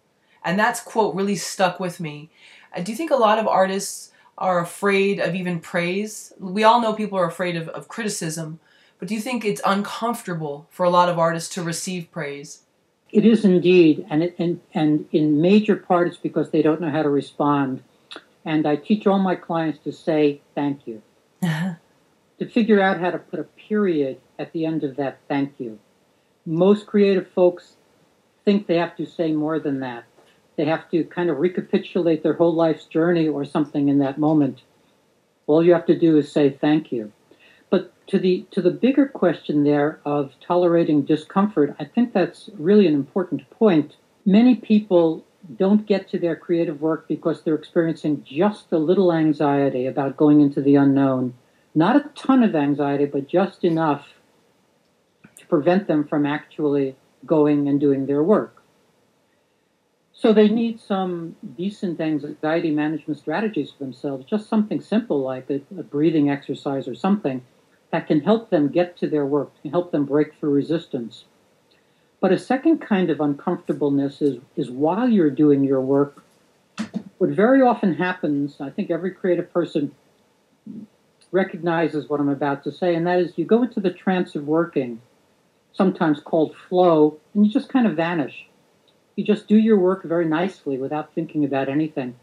and 0.42 0.58
that's 0.58 0.80
quote 0.80 1.14
really 1.14 1.36
stuck 1.36 1.82
with 1.82 2.00
me. 2.00 2.30
Uh, 2.74 2.80
do 2.80 2.94
you 2.94 2.98
think 2.98 3.12
a 3.12 3.16
lot 3.18 3.40
of 3.40 3.46
artists 3.46 4.14
are 4.38 4.62
afraid 4.62 5.20
of 5.20 5.36
even 5.36 5.60
praise? 5.60 6.32
We 6.40 6.64
all 6.64 6.80
know 6.80 6.94
people 6.94 7.20
are 7.20 7.28
afraid 7.28 7.58
of, 7.58 7.68
of 7.68 7.90
criticism, 7.90 8.62
but 9.02 9.08
do 9.08 9.16
you 9.16 9.20
think 9.20 9.44
it's 9.44 9.62
uncomfortable 9.66 10.68
for 10.70 10.84
a 10.84 10.90
lot 10.92 11.10
of 11.10 11.18
artists 11.18 11.52
to 11.56 11.64
receive 11.64 12.12
praise? 12.12 12.62
It 13.12 13.26
is 13.26 13.44
indeed, 13.44 14.06
and, 14.12 14.22
it, 14.22 14.36
and, 14.38 14.62
and 14.76 15.08
in 15.12 15.42
major 15.42 15.76
part 15.76 16.08
it's 16.08 16.18
because 16.18 16.52
they 16.52 16.62
don't 16.62 16.80
know 16.80 16.92
how 16.92 17.02
to 17.02 17.10
respond. 17.10 17.82
And 18.46 18.68
I 18.68 18.76
teach 18.76 19.08
all 19.08 19.18
my 19.18 19.34
clients 19.34 19.80
to 19.86 19.92
say 19.92 20.42
thank 20.54 20.86
you, 20.86 21.02
to 21.42 21.78
figure 22.54 22.80
out 22.80 23.00
how 23.00 23.10
to 23.10 23.18
put 23.18 23.40
a 23.40 23.44
period 23.44 24.22
at 24.38 24.54
the 24.54 24.68
end 24.68 24.84
of 24.84 24.98
that 24.98 25.18
thank 25.28 25.56
you. 25.58 25.80
Most 26.46 26.86
creative 26.86 27.28
folks 27.32 27.78
think 28.46 28.68
they 28.68 28.78
have 28.78 28.96
to 28.98 29.08
say 29.08 29.32
more 29.32 29.60
than 29.60 29.80
that. 29.80 30.04
They 30.58 30.66
have 30.66 30.92
to 30.92 31.04
kind 31.06 31.32
of 31.32 31.40
recapitulate 31.40 32.22
their 32.22 32.34
whole 32.34 32.54
life's 32.54 32.86
journey 32.86 33.28
or 33.28 33.46
something 33.46 33.90
in 33.90 33.98
that 33.98 34.20
moment. 34.20 34.62
All 35.48 35.66
you 35.66 35.74
have 35.74 35.88
to 35.88 35.98
do 35.98 36.20
is 36.20 36.32
say 36.32 36.52
thank 36.52 36.92
you. 36.92 37.12
To 38.08 38.20
the 38.20 38.46
to 38.52 38.62
the 38.62 38.72
bigger 38.72 39.06
question 39.08 39.64
there 39.64 40.02
of 40.06 40.34
tolerating 40.46 41.04
discomfort, 41.04 41.76
I 41.80 41.86
think 41.86 42.14
that's 42.14 42.50
really 42.58 42.88
an 42.88 42.94
important 42.94 43.50
point. 43.50 43.96
Many 44.26 44.56
people 44.56 45.24
don't 45.56 45.86
get 45.86 46.10
to 46.10 46.20
their 46.20 46.36
creative 46.36 46.82
work 46.82 47.08
because 47.08 47.42
they're 47.42 47.56
experiencing 47.56 48.24
just 48.24 48.72
a 48.72 48.78
little 48.78 49.12
anxiety 49.12 49.86
about 49.88 50.18
going 50.18 50.42
into 50.42 50.62
the 50.62 50.76
unknown. 50.76 51.34
Not 51.74 51.96
a 51.96 52.10
ton 52.16 52.44
of 52.44 52.56
anxiety, 52.56 53.06
but 53.06 53.28
just 53.28 53.64
enough 53.64 54.10
to 55.38 55.46
prevent 55.48 55.88
them 55.88 56.08
from 56.08 56.26
actually 56.26 56.96
going 57.26 57.68
and 57.68 57.80
doing 57.80 58.06
their 58.06 58.24
work. 58.24 58.62
So 60.14 60.34
they 60.34 60.50
need 60.50 60.80
some 60.80 61.36
decent 61.58 62.00
anxiety 62.00 62.70
management 62.70 63.20
strategies 63.20 63.72
for 63.72 63.80
themselves, 63.80 64.26
just 64.26 64.48
something 64.48 64.82
simple 64.82 65.22
like 65.22 65.50
a, 65.50 65.62
a 65.80 65.84
breathing 65.84 66.30
exercise 66.30 66.88
or 66.88 66.94
something 66.94 67.42
that 67.91 68.08
can 68.08 68.21
help 68.21 68.49
them 68.49 68.69
get 68.69 68.97
to 68.97 69.08
their 69.08 69.25
work, 69.25 69.51
and 69.63 69.71
help 69.71 69.91
them 69.91 70.06
break 70.06 70.34
through 70.36 70.51
resistance. 70.51 71.25
But 72.19 72.32
a 72.32 72.39
second 72.39 72.80
kind 72.80 73.10
of 73.10 73.19
uncomfortableness 73.19 74.21
is, 74.21 74.39
is 74.56 74.69
while 74.69 75.10
you're 75.10 75.32
doing 75.32 75.63
your 75.63 75.82
work, 75.82 76.23
what 77.17 77.30
very 77.32 77.62
often 77.62 77.95
happens, 77.95 78.58
I 78.60 78.69
think 78.69 78.89
every 78.89 79.12
creative 79.12 79.51
person 79.51 79.93
recognizes 81.32 82.10
what 82.10 82.19
I'm 82.19 82.30
about 82.30 82.63
to 82.63 82.71
say, 82.71 82.95
and 82.95 83.06
that 83.08 83.19
is 83.19 83.38
you 83.38 83.45
go 83.45 83.63
into 83.63 83.80
the 83.80 83.91
trance 83.91 84.36
of 84.36 84.47
working, 84.47 85.01
sometimes 85.73 86.19
called 86.19 86.56
flow, 86.69 87.17
and 87.34 87.45
you 87.45 87.51
just 87.51 87.69
kind 87.69 87.88
of 87.88 87.95
vanish. 87.95 88.47
You 89.15 89.25
just 89.25 89.47
do 89.47 89.58
your 89.58 89.77
work 89.77 90.04
very 90.04 90.25
nicely 90.25 90.77
without 90.77 91.13
thinking 91.13 91.43
about 91.43 91.69
anything. 91.69 92.15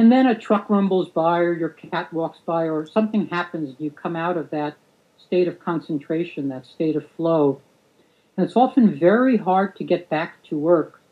And 0.00 0.10
then 0.10 0.26
a 0.26 0.34
truck 0.34 0.70
rumbles 0.70 1.10
by, 1.10 1.40
or 1.40 1.52
your 1.52 1.68
cat 1.68 2.10
walks 2.10 2.38
by, 2.46 2.70
or 2.70 2.86
something 2.86 3.26
happens, 3.26 3.68
and 3.68 3.80
you 3.80 3.90
come 3.90 4.16
out 4.16 4.38
of 4.38 4.48
that 4.48 4.76
state 5.18 5.46
of 5.46 5.60
concentration, 5.60 6.48
that 6.48 6.64
state 6.64 6.96
of 6.96 7.06
flow, 7.18 7.60
and 8.34 8.46
it's 8.46 8.56
often 8.56 8.98
very 8.98 9.36
hard 9.36 9.76
to 9.76 9.84
get 9.84 10.08
back 10.08 10.42
to 10.44 10.56
work 10.56 11.02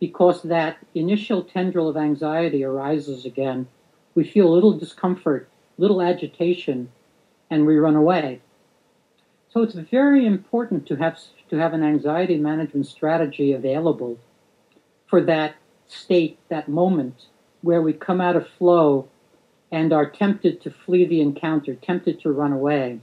because 0.00 0.42
that 0.42 0.76
initial 0.94 1.42
tendril 1.42 1.88
of 1.88 1.96
anxiety 1.96 2.62
arises 2.62 3.24
again. 3.24 3.66
We 4.14 4.24
feel 4.24 4.48
a 4.48 4.52
little 4.52 4.76
discomfort, 4.76 5.48
little 5.78 6.02
agitation, 6.02 6.92
and 7.48 7.64
we 7.64 7.78
run 7.78 7.96
away. 7.96 8.42
So 9.48 9.62
it's 9.62 9.76
very 9.76 10.26
important 10.26 10.86
to 10.88 10.96
have 10.96 11.18
to 11.48 11.56
have 11.56 11.72
an 11.72 11.82
anxiety 11.82 12.36
management 12.36 12.86
strategy 12.86 13.54
available 13.54 14.18
for 15.06 15.22
that 15.22 15.54
state, 15.88 16.38
that 16.50 16.68
moment 16.68 17.24
where 17.62 17.82
we 17.82 17.92
come 17.92 18.20
out 18.20 18.36
of 18.36 18.48
flow 18.58 19.08
and 19.72 19.92
are 19.92 20.08
tempted 20.08 20.60
to 20.62 20.70
flee 20.70 21.06
the 21.06 21.20
encounter, 21.20 21.74
tempted 21.74 22.20
to 22.20 22.32
run 22.32 22.52
away 22.52 23.00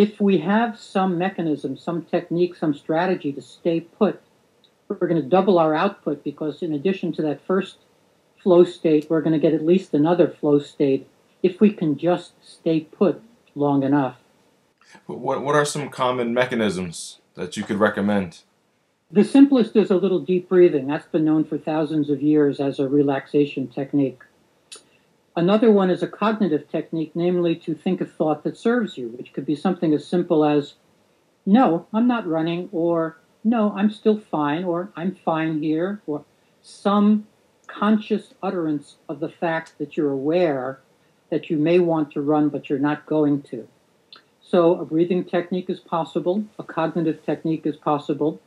if 0.00 0.18
we 0.18 0.38
have 0.38 0.78
some 0.78 1.18
mechanism, 1.18 1.76
some 1.76 2.02
technique, 2.04 2.56
some 2.56 2.72
strategy 2.72 3.32
to 3.32 3.42
stay 3.42 3.80
put, 3.80 4.20
we're 4.88 4.96
going 4.96 5.20
to 5.20 5.28
double 5.28 5.58
our 5.58 5.74
output 5.74 6.24
because 6.24 6.62
in 6.62 6.72
addition 6.72 7.12
to 7.12 7.22
that 7.22 7.46
first 7.46 7.76
flow 8.42 8.64
state, 8.64 9.08
we're 9.10 9.20
going 9.20 9.34
to 9.34 9.38
get 9.38 9.52
at 9.52 9.64
least 9.64 9.92
another 9.92 10.26
flow 10.26 10.58
state 10.58 11.06
if 11.42 11.60
we 11.60 11.70
can 11.70 11.98
just 11.98 12.32
stay 12.42 12.80
put 12.80 13.20
long 13.54 13.82
enough. 13.82 14.16
What, 15.06 15.42
what 15.42 15.54
are 15.54 15.66
some 15.66 15.90
common 15.90 16.32
mechanisms 16.32 17.20
that 17.34 17.58
you 17.58 17.62
could 17.62 17.78
recommend? 17.78 18.42
The 19.12 19.24
simplest 19.24 19.74
is 19.74 19.90
a 19.90 19.96
little 19.96 20.20
deep 20.20 20.48
breathing. 20.48 20.86
That's 20.86 21.08
been 21.08 21.24
known 21.24 21.44
for 21.44 21.58
thousands 21.58 22.10
of 22.10 22.22
years 22.22 22.60
as 22.60 22.78
a 22.78 22.88
relaxation 22.88 23.66
technique. 23.66 24.20
Another 25.34 25.72
one 25.72 25.90
is 25.90 26.04
a 26.04 26.06
cognitive 26.06 26.68
technique, 26.68 27.10
namely 27.16 27.56
to 27.56 27.74
think 27.74 28.00
a 28.00 28.04
thought 28.04 28.44
that 28.44 28.56
serves 28.56 28.96
you, 28.96 29.08
which 29.08 29.32
could 29.32 29.44
be 29.44 29.56
something 29.56 29.92
as 29.92 30.06
simple 30.06 30.44
as, 30.44 30.74
no, 31.44 31.88
I'm 31.92 32.06
not 32.06 32.24
running, 32.24 32.68
or 32.70 33.18
no, 33.42 33.72
I'm 33.72 33.90
still 33.90 34.20
fine, 34.20 34.62
or 34.62 34.92
I'm 34.94 35.16
fine 35.16 35.60
here, 35.60 36.00
or 36.06 36.24
some 36.62 37.26
conscious 37.66 38.34
utterance 38.44 38.96
of 39.08 39.18
the 39.18 39.28
fact 39.28 39.74
that 39.78 39.96
you're 39.96 40.12
aware 40.12 40.78
that 41.30 41.50
you 41.50 41.56
may 41.56 41.80
want 41.80 42.12
to 42.12 42.20
run, 42.20 42.48
but 42.48 42.70
you're 42.70 42.78
not 42.78 43.06
going 43.06 43.42
to. 43.42 43.66
So 44.40 44.78
a 44.78 44.84
breathing 44.84 45.24
technique 45.24 45.68
is 45.68 45.80
possible, 45.80 46.44
a 46.60 46.62
cognitive 46.62 47.24
technique 47.24 47.66
is 47.66 47.76
possible, 47.76 48.40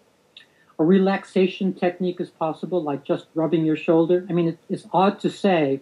a 0.80 0.84
relaxation 0.84 1.74
technique 1.74 2.20
is 2.20 2.30
possible, 2.30 2.82
like 2.82 3.04
just 3.04 3.28
rubbing 3.36 3.66
your 3.66 3.78
shoulder. 3.78 4.26
I 4.30 4.34
mean, 4.34 4.58
it's 4.70 4.88
odd 4.92 5.20
to 5.22 5.30
say 5.30 5.82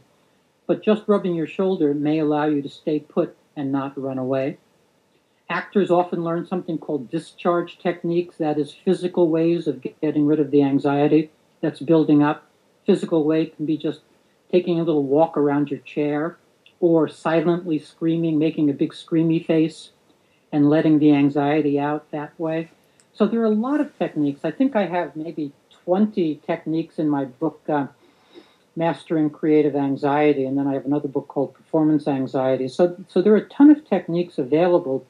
but 0.72 0.82
just 0.82 1.04
rubbing 1.06 1.36
your 1.36 1.48
shoulder 1.48 1.94
may 1.94 2.20
allow 2.20 2.46
you 2.46 2.62
to 2.62 2.70
stay 2.70 2.98
put 2.98 3.36
and 3.58 3.74
not 3.74 4.00
run 4.00 4.18
away. 4.18 4.58
Actors 5.50 5.92
often 5.92 6.24
learn 6.24 6.46
something 6.46 6.78
called 6.78 7.12
discharge 7.12 7.78
techniques, 7.78 8.38
that 8.38 8.58
is, 8.58 8.74
physical 8.74 9.28
ways 9.28 9.68
of 9.68 9.86
getting 10.02 10.26
rid 10.26 10.40
of 10.40 10.50
the 10.50 10.64
anxiety 10.64 11.30
that's 11.60 11.82
building 11.82 12.24
up. 12.24 12.48
Physical 12.86 13.26
way 13.26 13.48
can 13.48 13.66
be 13.66 13.76
just 13.78 14.00
taking 14.50 14.80
a 14.80 14.84
little 14.86 15.04
walk 15.04 15.36
around 15.36 15.70
your 15.70 15.82
chair 15.82 16.38
or 16.80 17.10
silently 17.10 17.78
screaming, 17.78 18.40
making 18.40 18.70
a 18.70 18.74
big 18.74 18.94
screamy 18.94 19.46
face 19.46 19.92
and 20.54 20.70
letting 20.70 21.00
the 21.00 21.14
anxiety 21.14 21.78
out 21.78 22.10
that 22.12 22.32
way. 22.40 22.72
So 23.22 23.28
there 23.28 23.42
are 23.42 23.46
a 23.46 23.50
lot 23.52 23.80
of 23.80 23.96
techniques. 24.00 24.40
I 24.44 24.50
think 24.50 24.76
I 24.76 24.88
have 24.88 25.16
maybe 25.16 25.52
20 25.86 26.42
techniques 26.44 26.98
in 26.98 27.08
my 27.08 27.26
book. 27.26 27.62
Uh, 27.70 27.86
Mastering 28.76 29.30
Creative 29.30 29.76
Anxiety, 29.76 30.44
and 30.44 30.58
then 30.58 30.66
I 30.66 30.74
have 30.74 30.86
another 30.86 31.08
book 31.08 31.28
called 31.28 31.54
Performance 31.54 32.08
Anxiety. 32.08 32.68
So, 32.68 32.98
so 33.08 33.22
there 33.22 33.34
are 33.34 33.38
a 33.38 33.48
ton 33.48 33.70
of 33.70 33.88
techniques 33.88 34.40
available. 34.40 35.06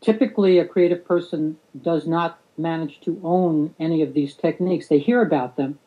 Typically, 0.00 0.60
a 0.60 0.64
creative 0.64 1.04
person 1.04 1.58
does 1.82 2.06
not 2.06 2.38
manage 2.56 3.00
to 3.00 3.20
own 3.24 3.74
any 3.80 4.00
of 4.00 4.14
these 4.14 4.36
techniques. 4.36 4.86
They 4.86 5.00
hear 5.00 5.22
about 5.22 5.56
them, 5.56 5.80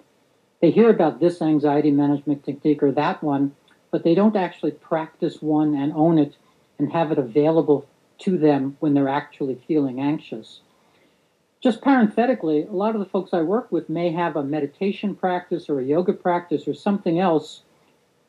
they 0.59 0.71
hear 0.71 0.89
about 0.89 1.21
this 1.21 1.41
anxiety 1.41 1.91
management 1.91 2.43
technique 2.43 2.83
or 2.83 2.91
that 2.91 3.23
one, 3.23 3.55
but 3.89 4.03
they 4.03 4.15
don't 4.15 4.35
actually 4.35 4.71
practice 4.71 5.41
one 5.41 5.75
and 5.75 5.93
own 5.93 6.17
it 6.17 6.35
and 6.77 6.91
have 6.91 7.09
it 7.09 7.17
available 7.17 7.87
to 8.19 8.37
them 8.37 8.75
when 8.81 8.93
they're 8.93 9.07
actually 9.07 9.55
feeling 9.65 10.01
anxious 10.01 10.59
just 11.63 11.81
parenthetically, 11.81 12.63
a 12.63 12.73
lot 12.73 12.93
of 12.93 12.99
the 12.99 13.09
folks 13.09 13.33
I 13.33 13.41
work 13.41 13.71
with 13.71 13.87
may 13.87 14.11
have 14.11 14.35
a 14.35 14.43
meditation 14.43 15.15
practice 15.15 15.69
or 15.69 15.79
a 15.79 15.85
yoga 15.85 16.11
practice 16.11 16.67
or 16.67 16.73
something 16.73 17.21
else 17.21 17.61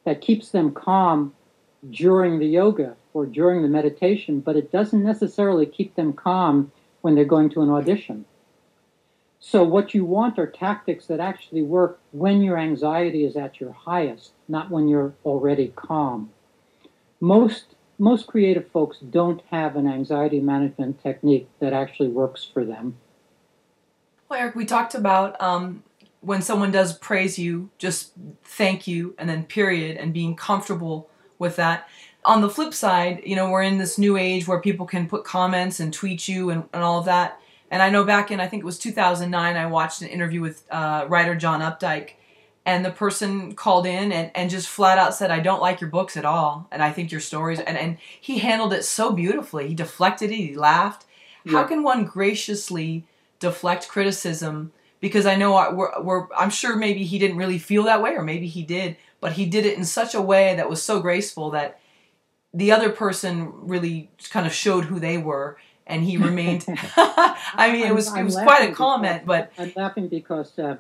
that 0.05 0.21
keeps 0.21 0.51
them 0.51 0.71
calm 0.71 1.35
during 1.91 2.39
the 2.39 2.47
yoga 2.47 2.95
or 3.13 3.27
during 3.27 3.63
the 3.63 3.69
meditation, 3.69 4.39
but 4.39 4.55
it 4.55 4.71
doesn't 4.71 5.03
necessarily 5.03 5.67
keep 5.67 5.97
them 5.97 6.13
calm 6.13 6.71
when 7.01 7.17
they're 7.17 7.25
going 7.25 7.51
to 7.51 7.63
an 7.63 7.71
audition. 7.71 8.25
So, 9.41 9.65
what 9.65 9.95
you 9.95 10.05
want 10.05 10.39
are 10.39 10.47
tactics 10.47 11.07
that 11.07 11.19
actually 11.19 11.63
work 11.63 11.99
when 12.13 12.41
your 12.41 12.57
anxiety 12.57 13.25
is 13.25 13.35
at 13.37 13.61
your 13.61 13.73
highest, 13.73 14.31
not 14.47 14.71
when 14.71 14.87
you're 14.87 15.13
already 15.25 15.73
calm. 15.75 16.31
Most, 17.21 17.75
most 17.99 18.29
creative 18.29 18.69
folks 18.69 19.01
don't 19.01 19.43
have 19.51 19.75
an 19.75 19.89
anxiety 19.89 20.39
management 20.39 21.03
technique 21.03 21.49
that 21.59 21.73
actually 21.73 22.11
works 22.11 22.45
for 22.45 22.65
them. 22.65 22.97
Well, 24.35 24.43
Eric, 24.43 24.57
we 24.57 24.65
talked 24.65 24.97
about 24.97 25.41
um, 25.41 25.85
when 26.21 26.43
someone 26.43 26.73
does 26.73 26.99
praise 26.99 27.39
you, 27.39 27.71
just 27.79 28.11
thank 28.43 28.85
you 28.89 29.15
and 29.17 29.29
then 29.29 29.45
period, 29.45 29.97
and 29.97 30.13
being 30.13 30.35
comfortable 30.35 31.09
with 31.39 31.55
that. 31.55 31.89
On 32.25 32.41
the 32.41 32.51
flip 32.51 32.75
side, 32.75 33.23
you 33.25 33.37
know, 33.37 33.49
we're 33.49 33.63
in 33.63 33.79
this 33.79 33.97
new 33.97 34.17
age 34.17 34.49
where 34.49 34.61
people 34.61 34.87
can 34.87 35.09
put 35.09 35.23
comments 35.23 35.79
and 35.79 35.93
tweet 35.93 36.27
you 36.27 36.51
and, 36.51 36.65
and 36.73 36.83
all 36.83 36.99
of 36.99 37.05
that. 37.05 37.41
And 37.71 37.81
I 37.81 37.91
know 37.91 38.03
back 38.03 38.33
in, 38.33 38.41
I 38.41 38.49
think 38.49 38.65
it 38.65 38.67
was 38.67 38.77
2009, 38.77 39.57
I 39.57 39.67
watched 39.67 40.03
an 40.03 40.09
interview 40.09 40.41
with 40.41 40.65
uh, 40.69 41.07
writer 41.09 41.37
John 41.37 41.61
Updike, 41.61 42.15
and 42.67 42.85
the 42.85 42.91
person 42.91 43.55
called 43.55 43.87
in 43.87 44.11
and, 44.11 44.33
and 44.35 44.51
just 44.51 44.67
flat 44.67 44.99
out 44.99 45.15
said, 45.15 45.31
I 45.31 45.39
don't 45.39 45.63
like 45.63 45.81
your 45.81 45.91
books 45.91 46.17
at 46.17 46.25
all, 46.25 46.67
and 46.73 46.83
I 46.83 46.91
think 46.91 47.13
your 47.13 47.21
stories, 47.21 47.61
and, 47.61 47.79
and 47.79 47.99
he 48.21 48.39
handled 48.39 48.73
it 48.73 48.85
so 48.85 49.13
beautifully. 49.13 49.69
He 49.69 49.75
deflected 49.77 50.33
it, 50.33 50.37
he 50.39 50.57
laughed. 50.57 51.07
Yeah. 51.45 51.53
How 51.53 51.65
can 51.69 51.85
one 51.85 52.05
graciously 52.05 53.07
deflect 53.45 53.89
criticism 53.89 54.73
because 55.01 55.27
I 55.27 55.37
know 55.37 55.53
we're, 55.75 56.03
we're, 56.03 56.27
I'm 56.35 56.49
sure 56.49 56.77
maybe 56.77 57.05
he 57.05 57.19
didn't 57.19 57.37
really 57.37 57.59
feel 57.59 57.83
that 57.85 58.01
way, 58.01 58.13
or 58.13 58.23
maybe 58.23 58.47
he 58.47 58.63
did, 58.63 58.97
but 59.21 59.33
he 59.33 59.45
did 59.45 59.67
it 59.67 59.77
in 59.77 59.85
such 59.85 60.15
a 60.15 60.23
way 60.23 60.57
that 60.57 60.71
was 60.71 60.83
so 60.83 60.99
graceful 61.01 61.51
that 61.51 61.79
the 62.55 62.73
other 62.73 62.89
person 62.89 63.53
really 63.53 64.11
kind 64.31 64.47
of 64.47 64.55
showed 64.55 64.87
who 64.87 64.99
they 64.99 65.19
were, 65.19 65.59
and 65.87 66.05
he 66.05 66.17
remained. 66.17 66.65
I 66.97 67.71
mean, 67.71 67.87
it 67.87 67.95
was 67.95 68.09
I'm, 68.09 68.21
it 68.21 68.25
was 68.25 68.37
quite 68.37 68.71
a 68.71 68.73
comment, 68.73 69.27
because, 69.27 69.49
but 69.57 69.63
I'm 69.63 69.73
laughing 69.77 70.09
because. 70.09 70.59
Uh, 70.59 70.77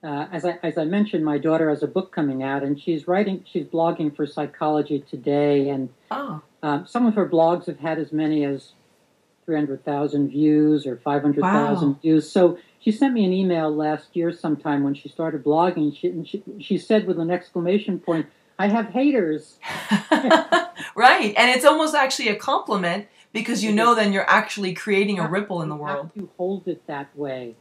uh, 0.00 0.28
as 0.30 0.44
I 0.44 0.60
as 0.62 0.78
I 0.78 0.84
mentioned, 0.84 1.24
my 1.24 1.38
daughter 1.38 1.68
has 1.70 1.82
a 1.82 1.88
book 1.88 2.12
coming 2.12 2.40
out, 2.40 2.62
and 2.62 2.80
she's 2.80 3.08
writing. 3.08 3.44
She's 3.50 3.64
blogging 3.64 4.14
for 4.14 4.28
Psychology 4.28 5.04
Today, 5.10 5.68
and 5.70 5.88
oh. 6.12 6.40
um, 6.62 6.86
some 6.86 7.04
of 7.06 7.16
her 7.16 7.28
blogs 7.28 7.66
have 7.66 7.80
had 7.80 7.98
as 7.98 8.12
many 8.12 8.44
as 8.44 8.74
300,000 9.58 10.28
views 10.28 10.86
or 10.86 10.98
500,000 10.98 11.88
Wow. 11.88 11.98
views. 12.02 12.30
So 12.30 12.58
she 12.80 12.92
sent 12.92 13.14
me 13.14 13.24
an 13.24 13.32
email 13.32 13.74
last 13.74 14.14
year 14.14 14.30
sometime 14.30 14.84
when 14.84 14.92
she 14.92 15.08
started 15.08 15.42
blogging. 15.42 15.96
She, 15.96 16.08
and 16.08 16.28
she, 16.28 16.42
she 16.60 16.76
said 16.76 17.06
with 17.06 17.18
an 17.18 17.30
exclamation 17.30 17.98
point, 17.98 18.26
I 18.58 18.68
have 18.68 18.88
haters. 18.90 19.56
right. 20.94 21.32
And 21.34 21.50
it's 21.50 21.64
almost 21.64 21.94
actually 21.94 22.28
a 22.28 22.36
compliment 22.36 23.06
because 23.32 23.64
you 23.64 23.72
know 23.72 23.94
then 23.94 24.12
you're 24.12 24.28
actually 24.28 24.74
creating 24.74 25.18
a 25.18 25.26
ripple 25.26 25.62
in 25.62 25.70
the 25.70 25.76
You 25.76 25.80
world. 25.80 26.10
have 26.14 26.14
to 26.22 26.28
hold 26.36 26.68
it 26.68 26.86
that 26.86 27.16
way. 27.16 27.56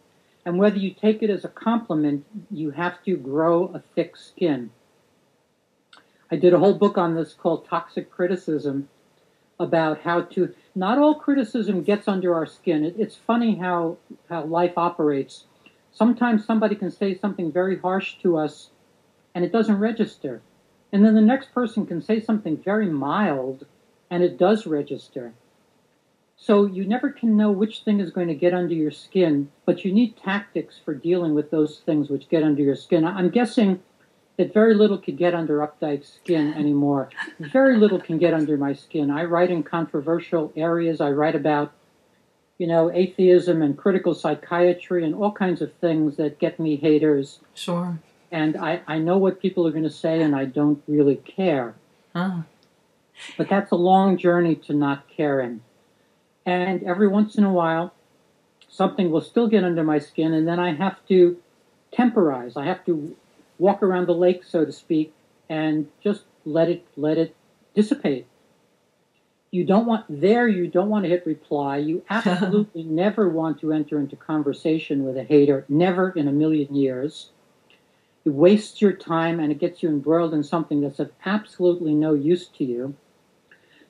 And 0.45 0.57
whether 0.59 0.77
you 0.77 0.91
take 0.93 1.23
it 1.23 1.29
as 1.29 1.45
a 1.45 1.49
compliment, 1.49 2.25
you 2.51 2.71
have 2.71 3.01
to 3.05 3.15
grow 3.15 3.71
a 3.73 3.79
thick 3.95 4.17
skin. 4.17 4.71
I 6.29 6.35
did 6.35 6.53
a 6.53 6.59
whole 6.59 6.73
book 6.73 6.97
on 6.97 7.15
this 7.15 7.33
called 7.33 7.65
Toxic 7.65 8.11
Criticism 8.11 8.89
about 9.59 10.01
how 10.01 10.21
to, 10.21 10.53
not 10.77 10.99
all 10.99 11.15
criticism 11.15 11.81
gets 11.81 12.07
under 12.07 12.35
our 12.35 12.45
skin. 12.45 12.85
It, 12.85 12.95
it's 12.97 13.15
funny 13.15 13.55
how, 13.55 13.97
how 14.29 14.45
life 14.45 14.77
operates. 14.77 15.45
Sometimes 15.91 16.45
somebody 16.45 16.75
can 16.75 16.91
say 16.91 17.17
something 17.17 17.51
very 17.51 17.79
harsh 17.79 18.17
to 18.21 18.37
us 18.37 18.69
and 19.33 19.43
it 19.43 19.51
doesn't 19.51 19.79
register. 19.79 20.41
And 20.93 21.03
then 21.03 21.15
the 21.15 21.21
next 21.21 21.53
person 21.53 21.85
can 21.85 22.01
say 22.01 22.21
something 22.21 22.57
very 22.57 22.87
mild 22.87 23.65
and 24.09 24.23
it 24.23 24.37
does 24.37 24.67
register. 24.67 25.33
So 26.37 26.67
you 26.67 26.85
never 26.85 27.09
can 27.11 27.35
know 27.35 27.51
which 27.51 27.79
thing 27.79 27.99
is 27.99 28.11
going 28.11 28.27
to 28.27 28.35
get 28.35 28.53
under 28.53 28.75
your 28.75 28.91
skin, 28.91 29.49
but 29.65 29.83
you 29.83 29.91
need 29.91 30.15
tactics 30.17 30.79
for 30.85 30.93
dealing 30.93 31.33
with 31.33 31.49
those 31.49 31.79
things 31.79 32.09
which 32.09 32.29
get 32.29 32.43
under 32.43 32.61
your 32.61 32.75
skin. 32.75 33.03
I'm 33.03 33.29
guessing 33.29 33.81
that 34.37 34.53
very 34.53 34.75
little 34.75 34.97
could 34.97 35.17
get 35.17 35.33
under 35.33 35.57
Updike's 35.59 36.13
skin 36.23 36.53
anymore. 36.53 37.09
Very 37.39 37.77
little 37.77 37.99
can 37.99 38.19
get 38.19 38.33
under 38.33 38.55
my 38.55 38.73
skin. 38.73 39.09
I 39.09 39.23
write 39.23 39.49
in 39.49 39.63
controversial 39.63 40.53
areas. 40.55 41.01
I 41.01 41.09
write 41.09 41.35
about, 41.35 41.71
you 42.59 42.67
know, 42.67 42.91
atheism 42.91 43.63
and 43.63 43.75
critical 43.75 44.13
psychiatry 44.13 45.03
and 45.03 45.15
all 45.15 45.31
kinds 45.31 45.61
of 45.61 45.73
things 45.73 46.17
that 46.17 46.39
get 46.39 46.59
me 46.59 46.75
haters. 46.75 47.39
Sure. 47.55 47.97
And 48.31 48.57
I, 48.57 48.81
I 48.87 48.99
know 48.99 49.17
what 49.17 49.41
people 49.41 49.65
are 49.65 49.71
going 49.71 49.83
to 49.83 49.89
say, 49.89 50.21
and 50.21 50.35
I 50.35 50.45
don't 50.45 50.83
really 50.87 51.15
care. 51.15 51.73
Huh. 52.15 52.41
But 53.37 53.49
that's 53.49 53.71
a 53.71 53.75
long 53.75 54.17
journey 54.17 54.55
to 54.55 54.73
not 54.73 55.07
caring. 55.09 55.61
And 56.45 56.83
every 56.83 57.07
once 57.07 57.37
in 57.37 57.43
a 57.43 57.51
while, 57.51 57.93
something 58.69 59.09
will 59.09 59.21
still 59.21 59.47
get 59.47 59.63
under 59.63 59.83
my 59.83 59.97
skin, 59.97 60.33
and 60.33 60.47
then 60.47 60.59
I 60.59 60.73
have 60.73 60.97
to 61.07 61.37
temporize. 61.91 62.55
I 62.55 62.65
have 62.65 62.85
to 62.85 63.15
walk 63.59 63.83
around 63.83 64.07
the 64.07 64.13
lake, 64.13 64.43
so 64.43 64.65
to 64.65 64.71
speak, 64.71 65.13
and 65.49 65.87
just 66.03 66.23
let 66.45 66.69
it 66.69 66.85
let 66.95 67.17
it 67.17 67.35
dissipate. 67.73 68.25
You 69.51 69.63
don't 69.63 69.85
want 69.85 70.05
there. 70.09 70.47
You 70.47 70.67
don't 70.67 70.89
want 70.89 71.05
to 71.05 71.09
hit 71.09 71.25
reply. 71.25 71.77
You 71.77 72.03
absolutely 72.09 72.83
never 72.83 73.29
want 73.29 73.59
to 73.61 73.71
enter 73.71 73.99
into 73.99 74.15
conversation 74.15 75.03
with 75.05 75.17
a 75.17 75.23
hater. 75.23 75.65
Never 75.69 76.09
in 76.11 76.27
a 76.27 76.33
million 76.33 76.73
years. 76.75 77.29
It 78.25 78.31
wastes 78.31 78.81
your 78.81 78.91
time 78.91 79.39
and 79.39 79.53
it 79.53 79.59
gets 79.59 79.81
you 79.81 79.87
embroiled 79.87 80.33
in 80.33 80.43
something 80.43 80.81
that's 80.81 80.99
of 80.99 81.11
absolutely 81.25 81.93
no 81.93 82.13
use 82.13 82.47
to 82.57 82.65
you. 82.65 82.93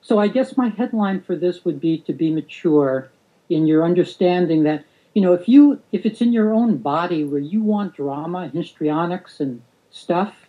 So 0.02 0.20
I 0.20 0.28
guess 0.28 0.56
my 0.56 0.70
headline 0.70 1.22
for 1.22 1.36
this 1.36 1.66
would 1.66 1.82
be 1.82 1.98
to 2.02 2.14
be 2.14 2.32
mature 2.32 3.10
in 3.50 3.66
your 3.66 3.84
understanding 3.84 4.62
that 4.64 4.86
you 5.18 5.24
know 5.24 5.34
if 5.34 5.50
you 5.50 5.82
if 5.92 6.06
it's 6.06 6.22
in 6.22 6.32
your 6.32 6.54
own 6.54 6.78
body 6.78 7.24
where 7.24 7.40
you 7.40 7.64
want 7.64 7.96
drama, 7.96 8.50
histrionics 8.50 9.40
and 9.40 9.64
stuff, 9.90 10.48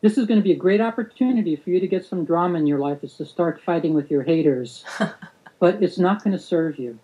this 0.00 0.18
is 0.18 0.26
going 0.26 0.40
to 0.40 0.42
be 0.42 0.50
a 0.50 0.56
great 0.56 0.80
opportunity 0.80 1.54
for 1.54 1.70
you 1.70 1.78
to 1.78 1.86
get 1.86 2.04
some 2.04 2.24
drama 2.24 2.58
in 2.58 2.66
your 2.66 2.80
life 2.80 3.04
is 3.04 3.14
to 3.18 3.24
start 3.24 3.62
fighting 3.62 3.94
with 3.94 4.10
your 4.10 4.24
haters. 4.24 4.84
but 5.60 5.80
it's 5.80 5.98
not 5.98 6.24
going 6.24 6.36
to 6.36 6.42
serve 6.42 6.80
you. 6.80 6.98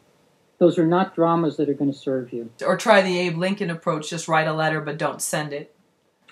Those 0.59 0.77
are 0.77 0.87
not 0.87 1.15
dramas 1.15 1.57
that 1.59 1.69
are 1.69 1.75
going 1.75 1.93
to 1.93 1.97
serve 1.97 2.33
you. 2.33 2.51
Or 2.67 2.77
try 2.77 3.01
the 3.01 3.17
Abe 3.17 3.39
Lincoln 3.39 3.71
approach 3.71 4.11
just 4.11 4.27
write 4.27 4.49
a 4.49 4.53
letter 4.53 4.81
but 4.81 4.99
don't 4.99 5.23
send 5.23 5.53
it. 5.53 5.73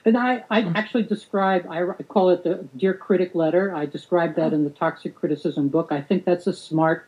And 0.04 0.18
I, 0.18 0.42
I 0.50 0.62
actually 0.74 1.04
describe, 1.04 1.64
I, 1.70 1.84
I 1.90 2.02
call 2.02 2.30
it 2.30 2.42
the 2.42 2.66
Dear 2.76 2.94
Critic 2.94 3.36
letter. 3.36 3.72
I 3.72 3.86
describe 3.86 4.34
that 4.34 4.52
in 4.52 4.64
the 4.64 4.70
Toxic 4.70 5.14
Criticism 5.14 5.68
book. 5.68 5.92
I 5.92 6.00
think 6.00 6.24
that's 6.24 6.48
a 6.48 6.52
smart 6.52 7.06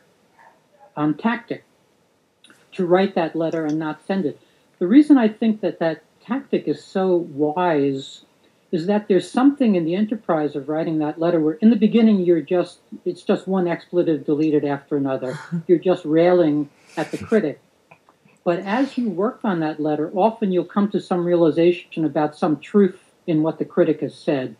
um, 0.95 1.13
tactic 1.15 1.64
to 2.75 2.85
write 2.85 3.15
that 3.15 3.35
letter 3.35 3.65
and 3.65 3.79
not 3.79 4.05
send 4.05 4.25
it. 4.25 4.39
The 4.79 4.87
reason 4.87 5.17
I 5.17 5.27
think 5.27 5.61
that 5.61 5.79
that 5.79 6.03
tactic 6.21 6.67
is 6.67 6.83
so 6.83 7.15
wise 7.15 8.25
is 8.71 8.87
that 8.87 9.07
there's 9.07 9.29
something 9.29 9.75
in 9.75 9.85
the 9.85 9.95
enterprise 9.95 10.55
of 10.55 10.67
writing 10.67 10.99
that 10.99 11.19
letter 11.19 11.39
where 11.39 11.53
in 11.55 11.69
the 11.69 11.75
beginning 11.75 12.19
you're 12.19 12.41
just, 12.41 12.79
it's 13.05 13.21
just 13.21 13.47
one 13.47 13.67
expletive 13.67 14.25
deleted 14.25 14.65
after 14.65 14.97
another. 14.97 15.39
You're 15.67 15.77
just 15.77 16.03
railing 16.03 16.69
at 16.97 17.11
the 17.11 17.17
critic. 17.17 17.61
But 18.43 18.59
as 18.59 18.97
you 18.97 19.09
work 19.09 19.39
on 19.43 19.59
that 19.61 19.79
letter, 19.79 20.11
often 20.13 20.51
you'll 20.51 20.65
come 20.65 20.89
to 20.91 20.99
some 20.99 21.25
realization 21.25 22.05
about 22.05 22.35
some 22.35 22.59
truth 22.59 22.99
in 23.25 23.43
what 23.43 23.59
the 23.59 23.65
critic 23.65 24.01
has 24.01 24.13
said. 24.13 24.55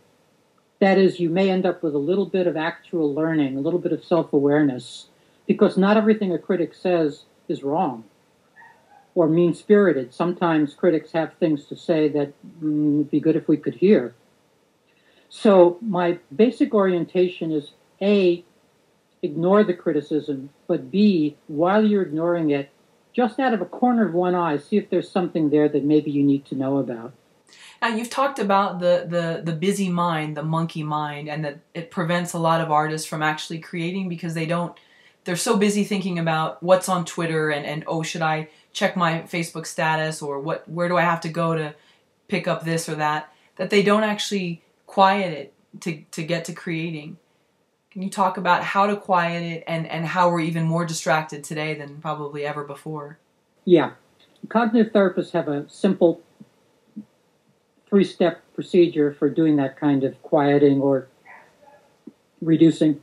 That 0.79 0.97
is, 0.97 1.19
you 1.19 1.29
may 1.29 1.49
end 1.49 1.65
up 1.65 1.83
with 1.83 1.93
a 1.93 1.99
little 1.99 2.25
bit 2.25 2.47
of 2.47 2.57
actual 2.57 3.13
learning, 3.13 3.57
a 3.57 3.61
little 3.61 3.79
bit 3.79 3.91
of 3.91 4.03
self 4.03 4.33
awareness, 4.33 5.07
because 5.45 5.77
not 5.77 5.97
everything 5.97 6.33
a 6.33 6.39
critic 6.39 6.73
says 6.73 7.23
is 7.47 7.63
wrong 7.63 8.03
or 9.15 9.27
mean 9.27 9.53
spirited. 9.53 10.13
Sometimes 10.13 10.73
critics 10.73 11.13
have 11.13 11.33
things 11.35 11.65
to 11.65 11.75
say 11.75 12.09
that 12.09 12.33
mm, 12.61 12.97
would 12.97 13.11
be 13.11 13.19
good 13.21 13.35
if 13.35 13.47
we 13.47 13.57
could 13.57 13.75
hear. 13.75 14.13
So, 15.29 15.77
my 15.81 16.19
basic 16.33 16.73
orientation 16.73 17.51
is 17.51 17.71
A, 18.01 18.43
ignore 19.21 19.63
the 19.63 19.73
criticism, 19.73 20.49
but 20.67 20.91
B, 20.91 21.35
while 21.47 21.83
you're 21.83 22.03
ignoring 22.03 22.51
it, 22.51 22.69
just 23.11 23.39
out 23.39 23.53
of 23.53 23.61
a 23.61 23.65
corner 23.65 24.07
of 24.07 24.13
one 24.13 24.35
eye, 24.35 24.57
see 24.57 24.77
if 24.77 24.89
there's 24.89 25.09
something 25.09 25.49
there 25.49 25.69
that 25.69 25.83
maybe 25.83 26.11
you 26.11 26.21
need 26.21 26.45
to 26.45 26.55
know 26.55 26.77
about. 26.77 27.13
Now 27.81 27.89
you've 27.89 28.09
talked 28.09 28.39
about 28.39 28.79
the, 28.79 29.05
the 29.07 29.41
the 29.43 29.57
busy 29.57 29.89
mind, 29.89 30.35
the 30.35 30.43
monkey 30.43 30.83
mind, 30.83 31.29
and 31.29 31.45
that 31.45 31.59
it 31.73 31.91
prevents 31.91 32.33
a 32.33 32.39
lot 32.39 32.59
of 32.59 32.71
artists 32.71 33.07
from 33.07 33.21
actually 33.21 33.59
creating 33.59 34.09
because 34.09 34.33
they 34.33 34.45
don't 34.45 34.75
they're 35.25 35.35
so 35.35 35.57
busy 35.57 35.83
thinking 35.83 36.17
about 36.17 36.63
what's 36.63 36.87
on 36.87 37.03
Twitter 37.05 37.49
and, 37.49 37.65
and 37.65 37.83
oh 37.87 38.03
should 38.03 38.21
I 38.21 38.49
check 38.73 38.95
my 38.95 39.21
Facebook 39.21 39.65
status 39.65 40.21
or 40.21 40.39
what 40.39 40.67
where 40.69 40.87
do 40.87 40.97
I 40.97 41.01
have 41.01 41.21
to 41.21 41.29
go 41.29 41.55
to 41.55 41.75
pick 42.27 42.47
up 42.47 42.63
this 42.63 42.87
or 42.87 42.95
that 42.95 43.31
that 43.57 43.69
they 43.69 43.83
don't 43.83 44.03
actually 44.03 44.61
quiet 44.85 45.33
it 45.33 45.53
to, 45.81 46.01
to 46.11 46.23
get 46.23 46.45
to 46.45 46.53
creating. 46.53 47.17
Can 47.91 48.01
you 48.01 48.09
talk 48.09 48.37
about 48.37 48.63
how 48.63 48.87
to 48.87 48.95
quiet 48.95 49.43
it 49.43 49.63
and, 49.67 49.87
and 49.87 50.05
how 50.05 50.29
we're 50.29 50.41
even 50.41 50.63
more 50.63 50.85
distracted 50.85 51.43
today 51.43 51.73
than 51.73 51.97
probably 51.97 52.45
ever 52.45 52.63
before? 52.63 53.19
Yeah. 53.63 53.91
Cognitive 54.49 54.91
therapists 54.93 55.31
have 55.31 55.47
a 55.47 55.67
simple 55.69 56.21
three 57.89 58.03
step 58.03 58.41
procedure 58.53 59.13
for 59.13 59.29
doing 59.29 59.55
that 59.55 59.79
kind 59.79 60.03
of 60.03 60.21
quieting 60.21 60.81
or 60.81 61.07
reducing. 62.41 63.01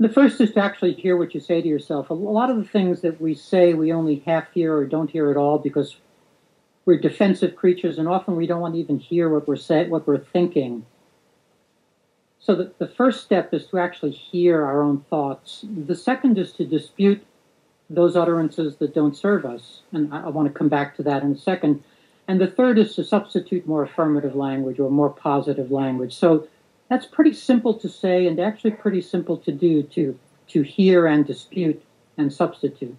The 0.00 0.08
first 0.08 0.40
is 0.40 0.52
to 0.52 0.60
actually 0.60 0.94
hear 0.94 1.18
what 1.18 1.34
you 1.34 1.40
say 1.40 1.60
to 1.60 1.68
yourself. 1.68 2.08
A 2.08 2.14
lot 2.14 2.48
of 2.48 2.56
the 2.56 2.64
things 2.64 3.02
that 3.02 3.20
we 3.20 3.34
say 3.34 3.74
we 3.74 3.92
only 3.92 4.22
half 4.24 4.50
hear 4.50 4.74
or 4.74 4.86
don't 4.86 5.10
hear 5.10 5.30
at 5.30 5.36
all 5.36 5.58
because 5.58 5.96
we're 6.86 6.98
defensive 6.98 7.54
creatures 7.54 7.98
and 7.98 8.08
often 8.08 8.34
we 8.34 8.46
don't 8.46 8.62
want 8.62 8.74
to 8.74 8.80
even 8.80 8.98
hear 8.98 9.28
what 9.28 9.46
we're 9.46 9.56
saying, 9.56 9.90
what 9.90 10.06
we're 10.06 10.16
thinking. 10.16 10.86
So 12.38 12.54
the, 12.54 12.72
the 12.78 12.88
first 12.88 13.22
step 13.22 13.52
is 13.52 13.66
to 13.66 13.78
actually 13.78 14.12
hear 14.12 14.64
our 14.64 14.82
own 14.82 15.02
thoughts. 15.10 15.66
The 15.86 15.94
second 15.94 16.38
is 16.38 16.52
to 16.54 16.64
dispute 16.64 17.22
those 17.90 18.16
utterances 18.16 18.76
that 18.76 18.94
don't 18.94 19.14
serve 19.14 19.44
us. 19.44 19.82
And 19.92 20.14
I, 20.14 20.22
I 20.22 20.28
want 20.28 20.50
to 20.50 20.58
come 20.58 20.70
back 20.70 20.96
to 20.96 21.02
that 21.02 21.22
in 21.22 21.32
a 21.32 21.38
second. 21.38 21.84
And 22.26 22.40
the 22.40 22.46
third 22.46 22.78
is 22.78 22.94
to 22.94 23.04
substitute 23.04 23.66
more 23.66 23.82
affirmative 23.82 24.34
language 24.34 24.80
or 24.80 24.90
more 24.90 25.10
positive 25.10 25.70
language. 25.70 26.14
So 26.16 26.48
that's 26.90 27.06
pretty 27.06 27.32
simple 27.32 27.72
to 27.74 27.88
say 27.88 28.26
and 28.26 28.38
actually 28.40 28.72
pretty 28.72 29.00
simple 29.00 29.36
to 29.38 29.52
do 29.52 29.84
to, 29.84 30.18
to 30.48 30.62
hear 30.62 31.06
and 31.06 31.24
dispute 31.24 31.82
and 32.18 32.32
substitute. 32.32 32.96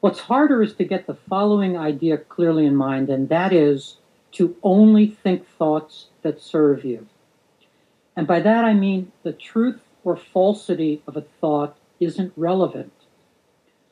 What's 0.00 0.20
harder 0.20 0.62
is 0.62 0.74
to 0.74 0.84
get 0.84 1.06
the 1.06 1.16
following 1.28 1.76
idea 1.76 2.18
clearly 2.18 2.66
in 2.66 2.76
mind, 2.76 3.10
and 3.10 3.28
that 3.30 3.52
is 3.52 3.96
to 4.32 4.56
only 4.62 5.08
think 5.08 5.46
thoughts 5.58 6.06
that 6.22 6.40
serve 6.40 6.84
you. 6.84 7.06
And 8.16 8.28
by 8.28 8.38
that 8.40 8.64
I 8.64 8.74
mean 8.74 9.10
the 9.24 9.32
truth 9.32 9.80
or 10.04 10.16
falsity 10.16 11.02
of 11.08 11.16
a 11.16 11.22
thought 11.40 11.76
isn't 11.98 12.32
relevant. 12.36 12.92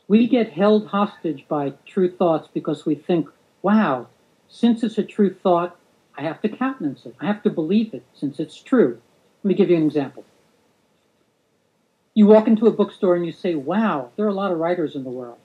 We 0.07 0.29
get 0.29 0.53
held 0.53 0.89
hostage 0.89 1.45
by 1.49 1.73
true 1.87 2.15
thoughts 2.15 2.49
because 2.53 2.87
we 2.87 2.95
think, 2.95 3.29
wow, 3.63 4.07
since 4.49 4.85
it's 4.85 4.99
a 4.99 5.03
true 5.03 5.35
thought, 5.35 5.77
I 6.17 6.23
have 6.23 6.41
to 6.43 6.49
countenance 6.49 7.07
it. 7.07 7.15
I 7.21 7.27
have 7.27 7.43
to 7.43 7.51
believe 7.51 7.95
it 7.95 8.05
since 8.15 8.39
it's 8.39 8.61
true. 8.61 9.01
Let 9.43 9.49
me 9.49 9.55
give 9.55 9.71
you 9.71 9.77
an 9.77 9.87
example. 9.87 10.25
You 12.15 12.27
walk 12.27 12.47
into 12.47 12.67
a 12.67 12.73
bookstore 12.73 13.17
and 13.17 13.25
you 13.25 13.33
say, 13.33 13.55
wow, 13.55 14.11
there 14.17 14.27
are 14.27 14.31
a 14.31 14.35
lot 14.35 14.53
of 14.53 14.59
writers 14.59 14.95
in 14.95 15.05
the 15.05 15.11
world. 15.11 15.39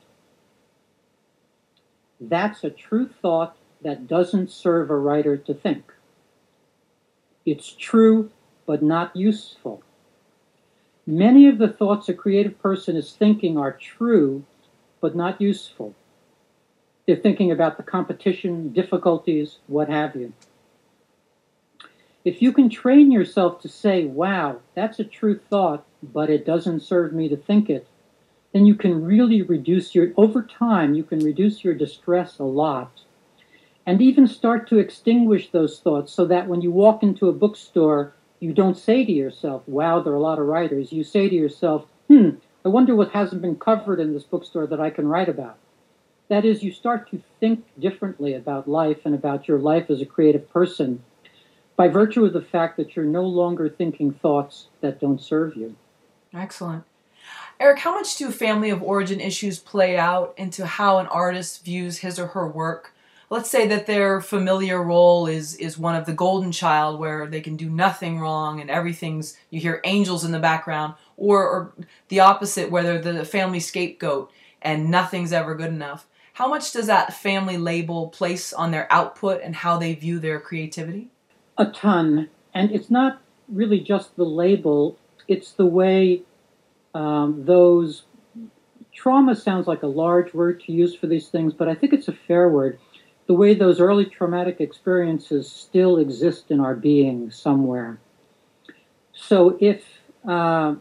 That's 2.20 2.64
a 2.64 2.70
true 2.70 3.08
thought 3.22 3.56
that 3.82 4.08
doesn't 4.08 4.52
serve 4.52 4.90
a 4.90 4.98
writer 4.98 5.38
to 5.38 5.54
think. 5.54 5.94
It's 7.46 7.72
true, 7.72 8.32
but 8.66 8.84
not 8.84 9.16
useful. 9.16 9.82
Many 11.06 11.48
of 11.48 11.58
the 11.58 11.70
thoughts 11.70 12.10
a 12.10 12.14
creative 12.14 12.62
person 12.62 12.98
is 12.98 13.14
thinking 13.14 13.58
are 13.58 13.72
true, 13.72 14.44
but 15.00 15.16
not 15.16 15.40
useful. 15.40 15.96
They're 17.06 17.16
thinking 17.16 17.50
about 17.50 17.78
the 17.78 17.84
competition, 17.84 18.74
difficulties, 18.74 19.60
what 19.68 19.88
have 19.88 20.18
you. 20.18 20.34
If 22.28 22.42
you 22.42 22.52
can 22.52 22.70
train 22.70 23.10
yourself 23.10 23.62
to 23.62 23.70
say, 23.70 24.04
wow, 24.04 24.60
that's 24.76 25.00
a 25.00 25.06
true 25.06 25.40
thought, 25.50 25.86
but 26.04 26.30
it 26.30 26.46
doesn't 26.46 26.82
serve 26.82 27.14
me 27.14 27.30
to 27.30 27.38
think 27.38 27.70
it, 27.70 27.88
then 28.52 28.66
you 28.66 28.76
can 28.76 29.06
really 29.06 29.42
reduce 29.44 29.96
your, 29.96 30.12
over 30.18 30.44
time, 30.44 30.94
you 30.94 31.04
can 31.04 31.20
reduce 31.20 31.64
your 31.64 31.74
distress 31.74 32.38
a 32.38 32.44
lot. 32.44 32.92
And 33.86 34.02
even 34.02 34.28
start 34.28 34.68
to 34.68 34.78
extinguish 34.78 35.52
those 35.52 35.80
thoughts 35.80 36.12
so 36.12 36.26
that 36.26 36.50
when 36.50 36.60
you 36.60 36.70
walk 36.70 37.02
into 37.02 37.30
a 37.30 37.32
bookstore, 37.32 38.12
you 38.42 38.52
don't 38.52 38.78
say 38.78 39.06
to 39.06 39.12
yourself, 39.14 39.64
wow, 39.66 40.02
there 40.02 40.12
are 40.12 40.18
a 40.18 40.20
lot 40.20 40.38
of 40.38 40.48
writers. 40.48 40.92
You 40.92 41.06
say 41.06 41.30
to 41.30 41.36
yourself, 41.36 41.86
hmm, 42.10 42.32
I 42.66 42.68
wonder 42.68 42.94
what 42.94 43.12
hasn't 43.12 43.42
been 43.42 43.56
covered 43.56 44.02
in 44.02 44.12
this 44.12 44.26
bookstore 44.26 44.68
that 44.68 44.82
I 44.82 44.90
can 44.90 45.08
write 45.08 45.30
about. 45.30 45.60
That 46.28 46.44
is, 46.44 46.62
you 46.62 46.74
start 46.74 47.10
to 47.12 47.22
think 47.40 47.64
differently 47.80 48.34
about 48.34 48.68
life 48.68 49.06
and 49.06 49.16
about 49.16 49.48
your 49.48 49.60
life 49.60 49.90
as 49.90 50.02
a 50.02 50.06
creative 50.06 50.50
person 50.52 51.04
by 51.78 51.88
virtue 51.88 52.26
of 52.26 52.34
the 52.34 52.42
fact 52.42 52.76
that 52.76 52.96
you're 52.96 53.06
no 53.06 53.24
longer 53.24 53.70
thinking 53.70 54.12
thoughts 54.12 54.68
that 54.82 55.00
don't 55.00 55.22
serve 55.22 55.56
you. 55.56 55.76
Excellent. 56.34 56.84
Eric, 57.60 57.80
how 57.80 57.94
much 57.94 58.18
do 58.18 58.32
family 58.32 58.70
of 58.72 58.84
origin 58.84 59.22
issues 59.22 59.60
play 59.60 59.98
out 59.98 60.34
into 60.38 60.66
how 60.66 60.98
an 60.98 61.08
artist 61.08 61.64
views 61.64 62.00
his 62.00 62.20
or 62.20 62.28
her 62.28 62.48
work? 62.48 62.94
Let's 63.30 63.50
say 63.50 63.68
that 63.68 63.88
their 63.88 64.22
familiar 64.22 64.82
role 64.82 65.28
is 65.28 65.56
is 65.56 65.78
one 65.78 65.96
of 65.96 66.06
the 66.06 66.14
golden 66.14 66.52
child 66.52 67.00
where 67.00 67.28
they 67.28 67.42
can 67.42 67.58
do 67.58 67.70
nothing 67.70 68.20
wrong 68.20 68.62
and 68.62 68.70
everything's 68.70 69.38
you 69.50 69.60
hear 69.60 69.82
angels 69.84 70.24
in 70.24 70.32
the 70.32 70.40
background 70.40 70.94
or, 71.18 71.44
or 71.44 71.74
the 72.08 72.22
opposite 72.22 72.72
where 72.72 72.84
they're 72.84 73.14
the 73.14 73.26
family 73.26 73.60
scapegoat 73.60 74.32
and 74.62 74.90
nothing's 74.90 75.34
ever 75.34 75.56
good 75.56 75.72
enough. 75.72 76.08
How 76.34 76.48
much 76.48 76.72
does 76.72 76.88
that 76.88 77.14
family 77.14 77.58
label 77.58 78.10
place 78.10 78.54
on 78.54 78.72
their 78.72 78.92
output 78.92 79.42
and 79.42 79.56
how 79.56 79.78
they 79.78 79.94
view 79.94 80.20
their 80.20 80.40
creativity? 80.40 81.10
A 81.58 81.66
ton. 81.66 82.30
And 82.54 82.72
it's 82.72 82.90
not 82.90 83.22
really 83.48 83.80
just 83.80 84.16
the 84.16 84.26
label, 84.26 84.98
it's 85.28 85.52
the 85.52 85.66
way 85.66 86.22
um, 86.94 87.46
those 87.46 88.04
trauma 88.94 89.36
sounds 89.36 89.68
like 89.68 89.84
a 89.84 89.88
large 89.88 90.34
word 90.34 90.62
to 90.62 90.72
use 90.72 90.96
for 90.96 91.08
these 91.08 91.28
things, 91.28 91.54
but 91.54 91.68
I 91.68 91.76
think 91.76 91.94
it's 91.94 92.08
a 92.08 92.14
fair 92.14 92.50
word. 92.50 92.80
The 93.28 93.34
way 93.34 93.54
those 93.54 93.80
early 93.80 94.06
traumatic 94.06 94.60
experiences 94.60 95.52
still 95.52 95.98
exist 95.98 96.50
in 96.50 96.60
our 96.60 96.76
being 96.76 97.30
somewhere. 97.30 98.00
So 99.14 99.58
if 99.60 99.84
uh, 100.28 100.76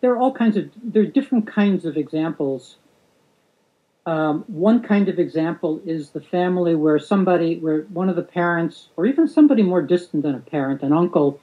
there 0.00 0.12
are 0.12 0.18
all 0.18 0.32
kinds 0.32 0.56
of 0.56 0.70
there 0.82 1.02
are 1.02 1.06
different 1.06 1.46
kinds 1.46 1.84
of 1.84 1.96
examples 1.96 2.76
um, 4.06 4.44
one 4.46 4.82
kind 4.82 5.08
of 5.08 5.18
example 5.18 5.80
is 5.84 6.10
the 6.10 6.20
family 6.20 6.74
where 6.74 6.98
somebody, 6.98 7.58
where 7.58 7.82
one 7.82 8.08
of 8.08 8.16
the 8.16 8.22
parents, 8.22 8.88
or 8.96 9.06
even 9.06 9.28
somebody 9.28 9.62
more 9.62 9.82
distant 9.82 10.22
than 10.22 10.34
a 10.34 10.40
parent, 10.40 10.82
an 10.82 10.92
uncle, 10.92 11.40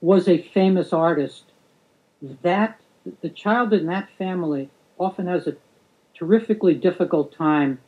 was 0.00 0.28
a 0.28 0.42
famous 0.42 0.92
artist. 0.92 1.44
That 2.42 2.80
the 3.20 3.30
child 3.30 3.72
in 3.72 3.86
that 3.86 4.08
family 4.18 4.68
often 4.98 5.26
has 5.26 5.46
a 5.46 5.56
terrifically 6.14 6.74
difficult 6.74 7.34
time 7.34 7.78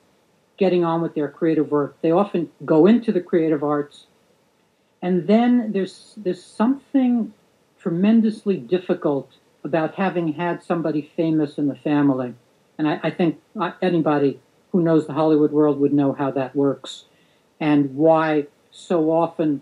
getting 0.56 0.84
on 0.84 1.02
with 1.02 1.14
their 1.14 1.28
creative 1.28 1.70
work. 1.70 1.96
They 2.00 2.12
often 2.12 2.50
go 2.64 2.86
into 2.86 3.10
the 3.12 3.20
creative 3.20 3.62
arts, 3.64 4.06
and 5.02 5.26
then 5.26 5.72
there's 5.72 6.14
there's 6.16 6.42
something 6.42 7.32
tremendously 7.80 8.56
difficult 8.56 9.32
about 9.64 9.94
having 9.94 10.34
had 10.34 10.62
somebody 10.62 11.10
famous 11.16 11.58
in 11.58 11.66
the 11.66 11.74
family. 11.74 12.34
And 12.78 12.88
I, 12.88 13.00
I 13.02 13.10
think 13.10 13.40
uh, 13.58 13.72
anybody 13.80 14.40
who 14.72 14.82
knows 14.82 15.06
the 15.06 15.12
Hollywood 15.12 15.52
world 15.52 15.78
would 15.80 15.92
know 15.92 16.12
how 16.12 16.30
that 16.32 16.56
works 16.56 17.04
and 17.60 17.94
why 17.94 18.46
so 18.70 19.12
often 19.12 19.60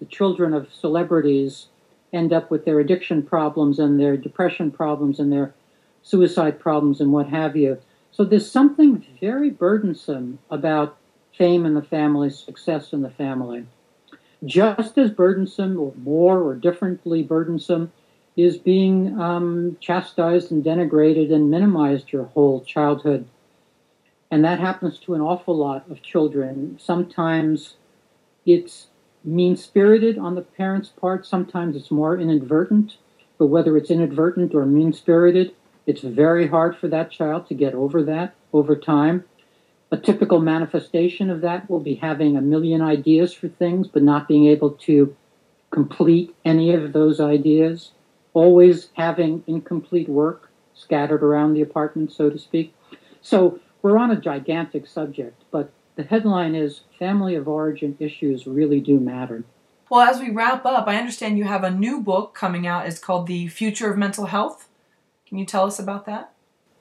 the 0.00 0.06
children 0.06 0.52
of 0.52 0.72
celebrities 0.72 1.68
end 2.12 2.32
up 2.32 2.50
with 2.50 2.64
their 2.64 2.80
addiction 2.80 3.22
problems 3.22 3.78
and 3.78 4.00
their 4.00 4.16
depression 4.16 4.70
problems 4.70 5.20
and 5.20 5.32
their 5.32 5.54
suicide 6.02 6.58
problems 6.58 7.00
and 7.00 7.12
what 7.12 7.28
have 7.28 7.56
you. 7.56 7.78
So 8.12 8.24
there's 8.24 8.50
something 8.50 9.04
very 9.20 9.50
burdensome 9.50 10.38
about 10.50 10.96
fame 11.36 11.64
in 11.64 11.74
the 11.74 11.82
family, 11.82 12.30
success 12.30 12.92
in 12.92 13.02
the 13.02 13.10
family. 13.10 13.66
Just 14.44 14.98
as 14.98 15.10
burdensome, 15.10 15.78
or 15.78 15.92
more 16.02 16.42
or 16.42 16.54
differently 16.54 17.22
burdensome, 17.22 17.92
is 18.38 18.56
being 18.56 19.20
um, 19.20 19.76
chastised 19.80 20.52
and 20.52 20.64
denigrated 20.64 21.34
and 21.34 21.50
minimized 21.50 22.12
your 22.12 22.22
whole 22.26 22.60
childhood. 22.60 23.26
And 24.30 24.44
that 24.44 24.60
happens 24.60 25.00
to 25.00 25.14
an 25.14 25.20
awful 25.20 25.56
lot 25.56 25.90
of 25.90 26.02
children. 26.02 26.78
Sometimes 26.80 27.74
it's 28.46 28.86
mean 29.24 29.56
spirited 29.56 30.18
on 30.18 30.36
the 30.36 30.42
parents' 30.42 30.88
part, 30.88 31.26
sometimes 31.26 31.74
it's 31.74 31.90
more 31.90 32.16
inadvertent. 32.16 32.96
But 33.38 33.46
whether 33.46 33.76
it's 33.76 33.90
inadvertent 33.90 34.54
or 34.54 34.64
mean 34.66 34.92
spirited, 34.92 35.52
it's 35.84 36.02
very 36.02 36.46
hard 36.46 36.76
for 36.76 36.86
that 36.88 37.10
child 37.10 37.48
to 37.48 37.54
get 37.54 37.74
over 37.74 38.04
that 38.04 38.36
over 38.52 38.76
time. 38.76 39.24
A 39.90 39.96
typical 39.96 40.40
manifestation 40.40 41.28
of 41.28 41.40
that 41.40 41.68
will 41.68 41.80
be 41.80 41.96
having 41.96 42.36
a 42.36 42.40
million 42.40 42.82
ideas 42.82 43.32
for 43.32 43.48
things, 43.48 43.88
but 43.88 44.04
not 44.04 44.28
being 44.28 44.46
able 44.46 44.70
to 44.86 45.16
complete 45.70 46.36
any 46.44 46.72
of 46.72 46.92
those 46.92 47.18
ideas 47.18 47.90
always 48.34 48.88
having 48.94 49.42
incomplete 49.46 50.08
work 50.08 50.50
scattered 50.74 51.22
around 51.22 51.54
the 51.54 51.62
apartment, 51.62 52.12
so 52.12 52.30
to 52.30 52.38
speak. 52.38 52.74
So 53.20 53.60
we're 53.82 53.98
on 53.98 54.10
a 54.10 54.20
gigantic 54.20 54.86
subject, 54.86 55.42
but 55.50 55.72
the 55.96 56.04
headline 56.04 56.54
is 56.54 56.82
Family 56.98 57.34
of 57.34 57.48
Origin 57.48 57.96
Issues 57.98 58.46
Really 58.46 58.80
Do 58.80 59.00
Matter. 59.00 59.44
Well, 59.90 60.00
as 60.00 60.20
we 60.20 60.30
wrap 60.30 60.64
up, 60.66 60.86
I 60.86 60.96
understand 60.96 61.38
you 61.38 61.44
have 61.44 61.64
a 61.64 61.70
new 61.70 62.00
book 62.00 62.34
coming 62.34 62.66
out. 62.66 62.86
It's 62.86 62.98
called 62.98 63.26
The 63.26 63.48
Future 63.48 63.90
of 63.90 63.98
Mental 63.98 64.26
Health. 64.26 64.68
Can 65.26 65.38
you 65.38 65.46
tell 65.46 65.64
us 65.64 65.78
about 65.78 66.06
that? 66.06 66.32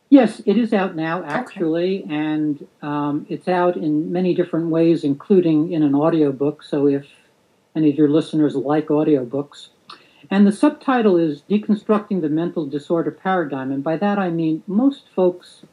Yes, 0.09 0.41
it 0.45 0.57
is 0.57 0.73
out 0.73 0.95
now, 0.95 1.23
actually, 1.23 2.03
okay. 2.03 2.13
and 2.13 2.67
um, 2.81 3.25
it's 3.27 3.47
out 3.47 3.75
in 3.75 4.11
many 4.11 4.33
different 4.33 4.69
ways, 4.69 5.03
including 5.03 5.73
in 5.73 5.83
an 5.83 5.93
audiobook. 5.95 6.63
So 6.63 6.87
if 6.87 7.05
any 7.75 7.89
of 7.89 7.95
your 7.95 8.09
listeners 8.09 8.55
like 8.55 8.87
audiobooks, 8.87 9.69
and 10.29 10.45
the 10.45 10.51
subtitle 10.51 11.17
is 11.17 11.43
Deconstructing 11.49 12.21
the 12.21 12.29
Mental 12.29 12.65
Disorder 12.65 13.11
Paradigm. 13.11 13.71
And 13.71 13.83
by 13.83 13.97
that 13.97 14.19
I 14.19 14.29
mean 14.29 14.63
most 14.67 15.03
folks 15.15 15.63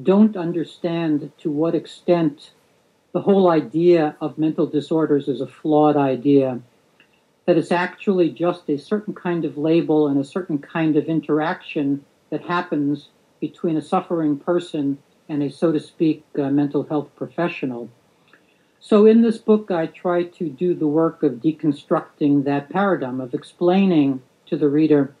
don't 0.00 0.36
understand 0.36 1.32
to 1.38 1.50
what 1.50 1.74
extent 1.74 2.52
the 3.12 3.22
whole 3.22 3.50
idea 3.50 4.16
of 4.20 4.38
mental 4.38 4.66
disorders 4.66 5.28
is 5.28 5.40
a 5.40 5.46
flawed 5.46 5.96
idea. 5.96 6.60
That 7.46 7.58
it's 7.58 7.72
actually 7.72 8.30
just 8.30 8.68
a 8.68 8.78
certain 8.78 9.14
kind 9.14 9.44
of 9.44 9.58
label 9.58 10.06
and 10.06 10.18
a 10.20 10.24
certain 10.24 10.58
kind 10.58 10.96
of 10.96 11.06
interaction 11.06 12.04
that 12.30 12.42
happens 12.42 13.08
between 13.40 13.76
a 13.76 13.82
suffering 13.82 14.38
person 14.38 14.98
and 15.28 15.42
a, 15.42 15.50
so 15.50 15.72
to 15.72 15.80
speak, 15.80 16.24
uh, 16.38 16.50
mental 16.50 16.84
health 16.84 17.10
professional. 17.16 17.88
So 18.82 19.04
in 19.04 19.20
this 19.20 19.36
book, 19.36 19.70
I 19.70 19.86
try 19.86 20.24
to 20.24 20.48
do 20.48 20.74
the 20.74 20.86
work 20.86 21.22
of 21.22 21.34
deconstructing 21.34 22.44
that 22.44 22.70
paradigm, 22.70 23.20
of 23.20 23.34
explaining 23.34 24.22
to 24.46 24.56
the 24.56 24.68
reader. 24.68 25.14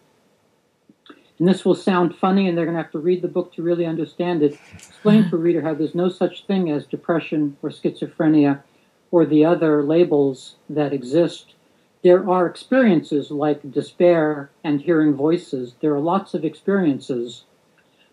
And 1.38 1.46
this 1.46 1.64
will 1.64 1.74
sound 1.74 2.16
funny, 2.16 2.48
and 2.48 2.56
they're 2.56 2.64
going 2.64 2.76
to 2.76 2.82
have 2.82 2.92
to 2.92 2.98
read 2.98 3.20
the 3.20 3.28
book 3.28 3.52
to 3.54 3.62
really 3.62 3.84
understand 3.84 4.42
it. 4.42 4.58
Explain 4.72 5.24
to 5.24 5.30
the 5.30 5.36
reader 5.36 5.60
how 5.60 5.74
there's 5.74 5.94
no 5.94 6.08
such 6.08 6.46
thing 6.46 6.70
as 6.70 6.86
depression 6.86 7.58
or 7.62 7.68
schizophrenia 7.68 8.62
or 9.10 9.26
the 9.26 9.44
other 9.44 9.82
labels 9.82 10.56
that 10.70 10.94
exist. 10.94 11.54
There 12.02 12.28
are 12.28 12.46
experiences 12.46 13.30
like 13.30 13.72
despair 13.72 14.50
and 14.64 14.80
hearing 14.80 15.14
voices. 15.14 15.74
There 15.80 15.94
are 15.94 16.00
lots 16.00 16.32
of 16.32 16.46
experiences. 16.46 17.44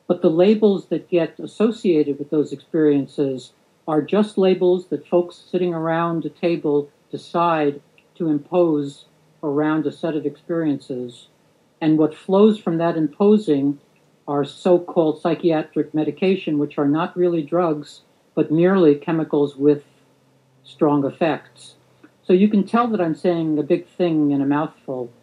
But 0.08 0.22
the 0.22 0.30
labels 0.30 0.88
that 0.88 1.10
get 1.10 1.39
associated 1.39 2.20
with 2.20 2.30
those 2.30 2.52
experiences 2.52 3.54
are 3.88 4.02
just 4.02 4.38
labels 4.38 4.88
that 4.88 5.08
folks 5.08 5.44
sitting 5.50 5.74
around 5.74 6.26
a 6.26 6.30
table 6.30 6.90
decide 7.10 7.82
to 8.16 8.28
impose 8.28 9.06
around 9.42 9.86
a 9.86 9.92
set 9.92 10.16
of 10.16 10.26
experiences. 10.26 11.28
And 11.80 11.98
what 11.98 12.16
flows 12.16 12.60
from 12.60 12.78
that 12.80 12.98
imposing 12.98 13.80
are 14.28 14.44
so 14.44 14.78
called 14.78 15.22
psychiatric 15.22 15.94
medication, 15.94 16.58
which 16.58 16.78
are 16.78 16.88
not 16.88 17.16
really 17.16 17.42
drugs, 17.42 18.02
but 18.36 18.52
merely 18.52 18.96
chemicals 18.96 19.56
with 19.56 19.84
strong 20.66 21.06
effects. 21.06 21.76
So 22.24 22.34
you 22.34 22.50
can 22.50 22.68
tell 22.68 22.88
that 22.90 23.00
I'm 23.00 23.16
saying 23.16 23.58
a 23.58 23.64
big 23.64 23.88
thing 23.88 24.32
in 24.32 24.42
a 24.42 24.46
mouthful. 24.46 25.14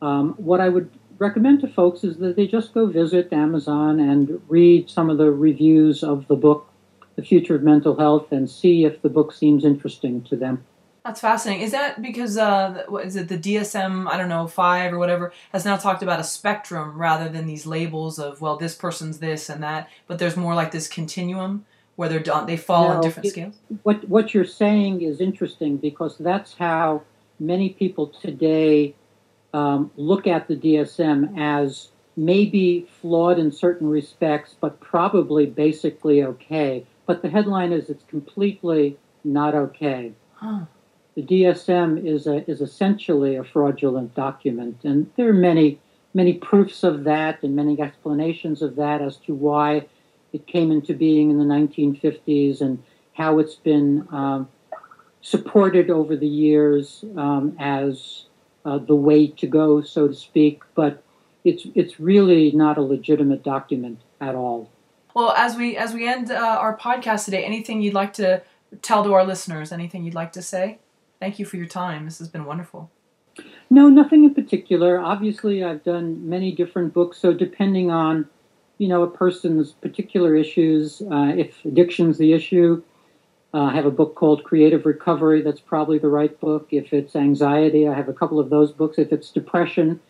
Um, 0.00 0.34
what 0.38 0.60
I 0.60 0.68
would 0.68 0.90
recommend 1.18 1.60
to 1.60 1.68
folks 1.68 2.02
is 2.02 2.16
that 2.16 2.34
they 2.34 2.48
just 2.48 2.74
go 2.74 2.86
visit 2.86 3.32
Amazon 3.32 4.00
and 4.00 4.42
read 4.48 4.90
some 4.90 5.08
of 5.08 5.18
the 5.18 5.30
reviews 5.30 6.02
of 6.02 6.26
the 6.26 6.34
book 6.34 6.71
the 7.16 7.22
future 7.22 7.54
of 7.54 7.62
mental 7.62 7.96
health 7.96 8.32
and 8.32 8.50
see 8.50 8.84
if 8.84 9.02
the 9.02 9.08
book 9.08 9.32
seems 9.32 9.64
interesting 9.64 10.22
to 10.24 10.36
them. 10.36 10.64
That's 11.04 11.20
fascinating. 11.20 11.64
Is 11.64 11.72
that 11.72 12.00
because 12.00 12.38
uh, 12.38 12.84
what 12.88 13.04
is 13.04 13.16
it 13.16 13.28
the 13.28 13.36
DSM? 13.36 14.08
I 14.08 14.16
don't 14.16 14.28
know 14.28 14.46
five 14.46 14.92
or 14.92 14.98
whatever 14.98 15.32
has 15.52 15.64
now 15.64 15.76
talked 15.76 16.02
about 16.02 16.20
a 16.20 16.24
spectrum 16.24 16.96
rather 16.96 17.28
than 17.28 17.46
these 17.46 17.66
labels 17.66 18.20
of 18.20 18.40
well 18.40 18.56
this 18.56 18.76
person's 18.76 19.18
this 19.18 19.48
and 19.48 19.62
that, 19.64 19.88
but 20.06 20.20
there's 20.20 20.36
more 20.36 20.54
like 20.54 20.70
this 20.70 20.86
continuum 20.86 21.66
where 21.96 22.08
they're 22.08 22.20
done. 22.20 22.46
They 22.46 22.56
fall 22.56 22.86
on 22.86 23.02
different 23.02 23.26
it- 23.26 23.30
scales. 23.30 23.56
What 23.82 24.08
what 24.08 24.32
you're 24.32 24.44
saying 24.44 25.02
is 25.02 25.20
interesting 25.20 25.76
because 25.76 26.16
that's 26.18 26.54
how 26.54 27.02
many 27.40 27.70
people 27.70 28.06
today 28.06 28.94
um, 29.52 29.90
look 29.96 30.28
at 30.28 30.46
the 30.46 30.56
DSM 30.56 31.36
as 31.36 31.88
maybe 32.16 32.86
flawed 33.00 33.38
in 33.38 33.50
certain 33.50 33.88
respects, 33.88 34.54
but 34.60 34.78
probably 34.80 35.46
basically 35.46 36.22
okay. 36.22 36.86
But 37.06 37.22
the 37.22 37.30
headline 37.30 37.72
is 37.72 37.90
it's 37.90 38.04
completely 38.04 38.96
not 39.24 39.54
okay. 39.54 40.12
Huh. 40.34 40.60
The 41.14 41.22
DSM 41.22 42.06
is 42.06 42.26
a, 42.26 42.48
is 42.50 42.60
essentially 42.60 43.36
a 43.36 43.44
fraudulent 43.44 44.14
document, 44.14 44.78
and 44.84 45.10
there 45.16 45.28
are 45.28 45.34
many 45.34 45.78
many 46.14 46.34
proofs 46.34 46.82
of 46.82 47.04
that 47.04 47.42
and 47.42 47.56
many 47.56 47.80
explanations 47.80 48.60
of 48.62 48.76
that 48.76 49.00
as 49.00 49.16
to 49.16 49.34
why 49.34 49.86
it 50.32 50.46
came 50.46 50.70
into 50.70 50.94
being 50.94 51.30
in 51.30 51.38
the 51.38 51.44
1950s 51.44 52.60
and 52.60 52.82
how 53.14 53.38
it's 53.38 53.54
been 53.54 54.06
um, 54.10 54.48
supported 55.20 55.90
over 55.90 56.16
the 56.16 56.26
years 56.26 57.04
um, 57.16 57.56
as 57.58 58.24
uh, 58.64 58.78
the 58.78 58.94
way 58.94 59.26
to 59.26 59.46
go, 59.46 59.82
so 59.82 60.08
to 60.08 60.14
speak. 60.14 60.62
But 60.74 61.02
it's 61.44 61.66
it's 61.74 61.98
really 61.98 62.52
not 62.52 62.78
a 62.78 62.82
legitimate 62.82 63.42
document 63.42 64.00
at 64.20 64.34
all. 64.34 64.70
Well, 65.14 65.32
as 65.32 65.56
we 65.56 65.76
as 65.76 65.92
we 65.92 66.08
end 66.08 66.30
uh, 66.30 66.36
our 66.36 66.76
podcast 66.76 67.26
today, 67.26 67.44
anything 67.44 67.82
you'd 67.82 67.94
like 67.94 68.14
to 68.14 68.42
tell 68.80 69.04
to 69.04 69.12
our 69.12 69.24
listeners? 69.24 69.72
Anything 69.72 70.04
you'd 70.04 70.14
like 70.14 70.32
to 70.32 70.42
say? 70.42 70.78
Thank 71.20 71.38
you 71.38 71.44
for 71.44 71.56
your 71.56 71.66
time. 71.66 72.04
This 72.04 72.18
has 72.18 72.28
been 72.28 72.44
wonderful. 72.44 72.90
No, 73.70 73.88
nothing 73.88 74.24
in 74.24 74.34
particular. 74.34 74.98
Obviously, 74.98 75.64
I've 75.64 75.84
done 75.84 76.28
many 76.28 76.52
different 76.52 76.92
books, 76.92 77.18
so 77.18 77.32
depending 77.32 77.90
on, 77.90 78.28
you 78.78 78.88
know, 78.88 79.02
a 79.02 79.10
person's 79.10 79.72
particular 79.72 80.34
issues, 80.34 81.00
uh, 81.10 81.32
if 81.36 81.64
addiction's 81.64 82.18
the 82.18 82.32
issue, 82.34 82.82
uh, 83.54 83.64
I 83.64 83.74
have 83.74 83.86
a 83.86 83.90
book 83.90 84.14
called 84.14 84.44
Creative 84.44 84.84
Recovery. 84.84 85.42
That's 85.42 85.60
probably 85.60 85.98
the 85.98 86.08
right 86.08 86.38
book. 86.40 86.68
If 86.70 86.92
it's 86.92 87.14
anxiety, 87.16 87.88
I 87.88 87.94
have 87.94 88.08
a 88.08 88.12
couple 88.12 88.40
of 88.40 88.50
those 88.50 88.72
books. 88.72 88.98
If 88.98 89.12
it's 89.12 89.30
depression, 89.30 90.00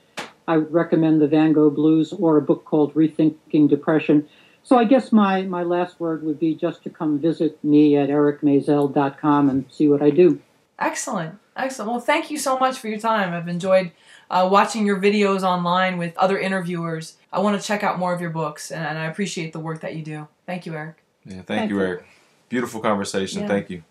I 0.49 0.57
recommend 0.57 1.21
the 1.21 1.29
Van 1.29 1.53
Gogh 1.53 1.71
Blues 1.71 2.13
or 2.13 2.37
a 2.37 2.43
book 2.43 2.65
called 2.65 2.95
Rethinking 2.95 3.69
Depression. 3.69 4.29
So 4.65 4.79
I 4.79 4.85
guess 4.85 5.13
my, 5.13 5.43
my 5.43 5.63
last 5.63 5.99
word 5.99 6.23
would 6.23 6.39
be 6.39 6.55
just 6.55 6.83
to 6.85 6.91
come 6.91 7.19
visit 7.19 7.63
me 7.65 7.97
at 7.97 8.09
ericmaisel.com 8.09 9.49
and 9.49 9.65
see 9.71 9.89
what 9.89 10.03
I 10.03 10.11
do. 10.11 10.41
Excellent, 10.79 11.39
excellent. 11.57 11.91
Well, 11.91 12.01
thank 12.01 12.31
you 12.31 12.39
so 12.39 12.59
much 12.59 12.79
for 12.79 12.89
your 12.89 12.99
time. 12.99 13.35
I've 13.35 13.49
enjoyed 13.49 13.93
uh, 14.31 14.49
watching 14.51 14.87
your 14.87 15.01
videos 15.01 15.43
online 15.43 15.99
with 15.99 16.17
other 16.17 16.39
interviewers. 16.39 17.17
I 17.33 17.41
want 17.41 17.61
to 17.61 17.67
check 17.67 17.83
out 17.83 17.99
more 17.99 18.15
of 18.15 18.21
your 18.21 18.31
books, 18.31 18.71
and, 18.71 18.85
and 18.85 18.99
I 18.99 19.07
appreciate 19.07 19.53
the 19.53 19.61
work 19.61 19.81
that 19.81 19.95
you 19.95 20.03
do. 20.03 20.29
Thank 20.47 20.67
you, 20.67 20.75
Eric. 20.75 21.03
Yeah, 21.25 21.35
thank, 21.35 21.47
Thank 21.47 21.71
you, 21.71 21.79
you. 21.79 21.83
Eric. 21.83 22.05
Beautiful 22.49 22.81
conversation. 22.81 23.43
Yeah. 23.43 23.49
Take 23.49 23.71
you. 23.71 23.83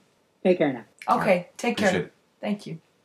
Take 0.43 0.57
care 0.57 0.73
now. 0.73 1.15
Okay, 1.15 1.49
take 1.57 1.77
care. 1.77 1.89
Appreciate 1.89 2.05
it. 2.05 2.13
Thank 2.39 2.67
you. 2.67 2.79